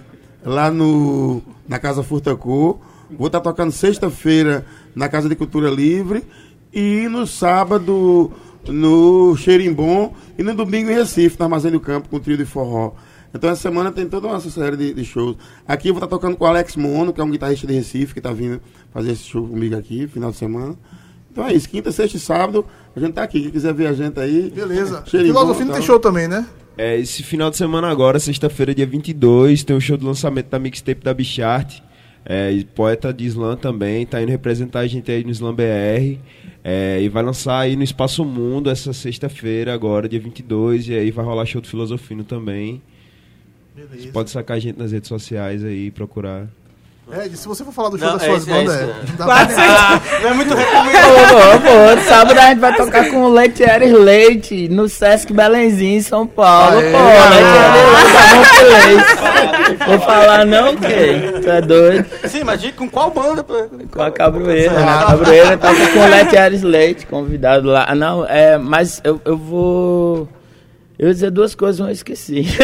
lá 0.46 0.72
no, 0.72 1.42
na 1.68 1.80
Casa 1.80 2.04
Furtacô. 2.04 2.80
Vou 3.10 3.28
estar 3.28 3.40
tocando 3.40 3.72
sexta-feira 3.72 4.66
na 4.96 5.08
Casa 5.10 5.30
de 5.30 5.36
Cultura 5.36 5.70
Livre. 5.70 6.24
E 6.74 7.08
no 7.10 7.26
sábado 7.26 8.32
no 8.68 9.36
Xerimbom. 9.36 10.14
E 10.38 10.44
no 10.44 10.54
domingo 10.54 10.90
em 10.90 10.96
Recife, 10.96 11.38
na 11.40 11.46
Armazém 11.46 11.72
do 11.72 11.80
Campo, 11.80 12.10
com 12.10 12.18
o 12.18 12.20
trio 12.20 12.38
de 12.38 12.46
forró. 12.46 12.94
Então 13.34 13.50
essa 13.50 13.62
semana 13.62 13.92
tem 13.92 14.08
toda 14.08 14.28
uma 14.28 14.40
série 14.40 14.78
de, 14.78 14.94
de 14.94 15.06
shows. 15.06 15.38
Aqui 15.68 15.90
eu 15.90 15.94
vou 15.94 16.04
estar 16.04 16.08
tocando 16.08 16.36
com 16.36 16.46
o 16.46 16.48
Alex 16.48 16.76
Mono, 16.76 17.14
que 17.14 17.22
é 17.22 17.24
um 17.24 17.30
guitarrista 17.30 17.68
de 17.68 17.74
Recife, 17.74 18.14
que 18.14 18.20
está 18.20 18.32
vindo 18.32 18.62
fazer 18.92 19.12
esse 19.12 19.24
show 19.24 19.48
comigo 19.48 19.76
aqui, 19.76 20.08
final 20.08 20.32
de 20.32 20.38
semana. 20.38 20.76
Então 21.38 21.48
é 21.48 21.54
isso, 21.54 21.70
quinta, 21.70 21.92
sexta 21.92 22.18
e 22.18 22.20
sábado, 22.20 22.66
a 22.96 23.00
gente 23.00 23.14
tá 23.14 23.22
aqui. 23.22 23.40
Quem 23.40 23.52
quiser 23.52 23.72
ver 23.72 23.86
a 23.86 23.94
gente 23.94 24.20
aí. 24.20 24.50
Beleza. 24.50 25.04
Então. 25.66 25.76
tem 25.76 25.86
show 25.86 26.00
também, 26.00 26.28
né? 26.28 26.48
É, 26.76 26.98
esse 26.98 27.22
final 27.22 27.52
de 27.52 27.58
semana 27.58 27.88
agora, 27.90 28.20
sexta-feira, 28.20 28.74
dia 28.74 28.88
22, 28.88 29.64
tem 29.64 29.76
o 29.76 29.80
show 29.80 29.96
do 29.98 30.08
lançamento 30.08 30.48
da 30.48 30.58
mixtape 30.58 31.04
da 31.04 31.14
Bichart. 31.14 31.80
É, 32.26 32.60
poeta 32.74 33.14
de 33.14 33.28
slam 33.28 33.56
também, 33.56 34.04
tá 34.04 34.20
indo 34.20 34.32
representar 34.32 34.80
a 34.80 34.88
gente 34.88 35.12
aí 35.12 35.24
no 35.24 35.30
Slam 35.30 35.54
BR. 35.54 36.18
É, 36.64 37.00
e 37.04 37.08
vai 37.08 37.22
lançar 37.22 37.60
aí 37.60 37.76
no 37.76 37.84
Espaço 37.84 38.26
Mundo 38.26 38.72
essa 38.72 38.92
sexta-feira, 38.92 39.72
agora, 39.72 40.10
dia 40.10 40.20
22. 40.20 40.90
E 40.90 40.96
aí 40.96 41.12
vai 41.12 41.24
rolar 41.24 41.46
show 41.46 41.62
do 41.62 41.68
Filosofino 41.68 42.24
também. 42.24 42.82
Você 43.92 44.08
pode 44.08 44.32
sacar 44.32 44.58
a 44.58 44.60
gente 44.60 44.80
nas 44.80 44.92
redes 44.92 45.08
sociais 45.08 45.64
aí 45.64 45.86
e 45.86 45.92
procurar. 45.92 46.50
Ed, 47.10 47.38
se 47.38 47.48
você 47.48 47.64
for 47.64 47.72
falar 47.72 47.90
do 47.90 47.98
show 47.98 48.08
Não, 48.08 48.18
das 48.18 48.24
é 48.24 48.30
suas 48.30 48.42
isso, 48.42 48.52
é 48.52 48.54
bandas, 48.54 48.76
é. 48.76 48.84
é. 48.84 48.88
não 49.18 49.26
pra- 49.26 50.20
Não 50.22 50.30
é 50.30 50.34
muito 50.34 50.54
recomendado. 50.54 51.62
pô, 51.62 52.02
sábado 52.10 52.38
a 52.38 52.42
gente 52.50 52.60
vai 52.60 52.76
tocar 52.76 53.10
com 53.10 53.24
o 53.24 53.30
Leite 53.34 53.64
Ares 53.64 53.94
Leite 53.94 54.68
no 54.68 54.90
Sesc 54.90 55.32
Belenzinho, 55.32 55.98
em 55.98 56.02
São 56.02 56.28
Paulo. 56.28 56.80
Aê, 56.80 56.92
pô, 56.92 56.98
aê. 56.98 58.28
Leite 58.36 58.64
Leite. 58.98 59.86
Vou 59.88 60.00
falar 60.00 60.46
não, 60.46 60.76
quem? 60.76 61.42
Tu 61.42 61.50
é 61.50 61.62
doido? 61.62 62.06
Sim, 62.28 62.44
mas 62.44 62.60
diga 62.62 62.78
com 62.78 62.90
qual 62.90 63.10
banda? 63.10 63.42
pô? 63.44 63.54
Com 63.90 64.02
a 64.02 64.12
Cabroeira, 64.12 64.74
né? 64.74 64.86
Ah. 64.86 65.00
A 65.00 65.06
Cabroeira 65.08 65.58
toca 65.58 65.88
com 65.88 66.00
o 66.00 66.08
Leite 66.10 66.36
Ares 66.38 66.62
Leite, 66.62 67.06
convidado 67.08 67.68
lá. 67.70 67.86
Ah, 67.88 67.96
Não, 67.96 68.26
é, 68.26 68.58
mas 68.58 69.00
eu, 69.06 69.22
eu 69.24 69.38
vou. 69.38 70.28
Eu 71.00 71.08
ia 71.10 71.14
dizer 71.14 71.30
duas 71.30 71.54
coisas, 71.54 71.80
mas 71.80 71.90
eu 71.90 71.94
esqueci. 71.94 72.42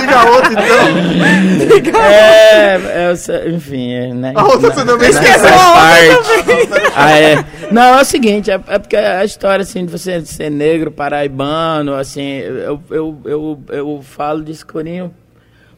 Diga 0.00 0.30
outra, 0.30 0.52
então. 0.52 2.00
É, 2.02 3.10
é, 3.10 3.16
sei- 3.16 3.54
enfim, 3.54 3.92
é, 3.92 4.12
né? 4.12 4.32
A 4.36 4.44
outra 4.44 4.70
você 4.74 4.84
também 4.84 5.10
Não, 5.10 5.20
esqueceu. 5.20 5.48
faz 5.48 6.10
A 6.10 6.16
outra 6.18 6.42
parte. 6.66 6.92
Ah, 6.94 7.18
é. 7.18 7.44
Não, 7.70 7.98
é 7.98 8.02
o 8.02 8.04
seguinte, 8.04 8.50
é, 8.50 8.60
é 8.68 8.78
porque 8.78 8.96
a 8.96 9.24
história, 9.24 9.62
assim, 9.62 9.86
de 9.86 9.90
você 9.92 10.20
ser 10.26 10.50
negro, 10.50 10.90
paraibano, 10.90 11.94
assim, 11.94 12.40
eu, 12.40 12.80
eu, 12.90 13.20
eu, 13.24 13.58
eu 13.68 14.00
falo 14.02 14.44
de 14.44 14.52
escurinho 14.52 15.14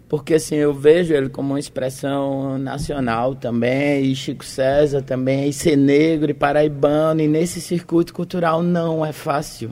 porque, 0.08 0.34
assim, 0.34 0.56
eu 0.56 0.72
vejo 0.72 1.12
ele 1.12 1.28
como 1.28 1.50
uma 1.50 1.60
expressão 1.60 2.56
nacional 2.58 3.34
também, 3.34 4.06
e 4.06 4.16
Chico 4.16 4.42
César 4.42 5.02
também, 5.02 5.50
e 5.50 5.52
ser 5.52 5.76
negro 5.76 6.30
e 6.30 6.34
paraibano, 6.34 7.20
e 7.20 7.28
nesse 7.28 7.60
circuito 7.60 8.14
cultural 8.14 8.62
não 8.62 9.04
é 9.04 9.12
fácil. 9.12 9.70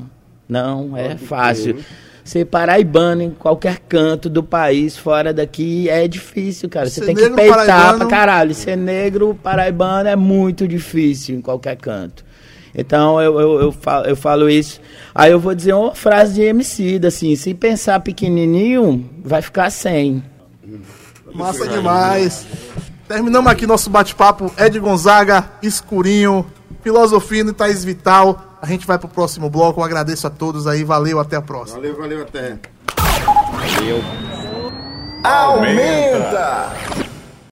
Não 0.48 0.96
é 0.96 1.16
fácil. 1.16 1.76
Ser 2.24 2.44
paraibano 2.46 3.22
em 3.22 3.30
qualquer 3.30 3.78
canto 3.88 4.28
do 4.28 4.42
país, 4.42 4.96
fora 4.96 5.32
daqui, 5.32 5.88
é 5.88 6.08
difícil, 6.08 6.68
cara. 6.68 6.88
Você 6.90 7.00
tem 7.04 7.14
que 7.14 7.30
peitar 7.30 7.56
paraibano- 7.66 7.98
pra 7.98 8.06
caralho. 8.08 8.54
Ser 8.54 8.76
negro 8.76 9.38
paraibano 9.40 10.08
é 10.08 10.16
muito 10.16 10.66
difícil 10.66 11.36
em 11.36 11.40
qualquer 11.40 11.76
canto. 11.76 12.24
Então 12.74 13.20
eu, 13.22 13.40
eu, 13.40 13.60
eu, 13.62 13.72
falo, 13.72 14.06
eu 14.06 14.16
falo 14.16 14.50
isso. 14.50 14.80
Aí 15.14 15.30
eu 15.30 15.38
vou 15.40 15.54
dizer 15.54 15.72
uma 15.72 15.94
frase 15.94 16.34
de 16.34 16.42
MC, 16.42 17.00
assim, 17.06 17.34
se 17.36 17.54
pensar 17.54 18.00
pequenininho, 18.00 19.08
vai 19.24 19.40
ficar 19.40 19.70
sem. 19.70 20.22
Massa 21.32 21.66
demais. 21.68 22.46
Terminamos 23.08 23.50
aqui 23.50 23.66
nosso 23.66 23.88
bate-papo. 23.88 24.52
Ed 24.58 24.78
Gonzaga, 24.80 25.48
Escurinho, 25.62 26.44
Filosofino 26.82 27.50
e 27.50 27.52
Thaís 27.52 27.84
Vital. 27.84 28.45
A 28.60 28.66
gente 28.66 28.86
vai 28.86 28.98
pro 28.98 29.08
próximo 29.08 29.50
bloco. 29.50 29.80
Eu 29.80 29.84
agradeço 29.84 30.26
a 30.26 30.30
todos 30.30 30.66
aí. 30.66 30.84
Valeu, 30.84 31.20
até 31.20 31.36
a 31.36 31.42
próxima. 31.42 31.78
Valeu, 31.78 31.96
valeu, 31.96 32.22
até. 32.22 32.58
Aumenta! 35.22 37.05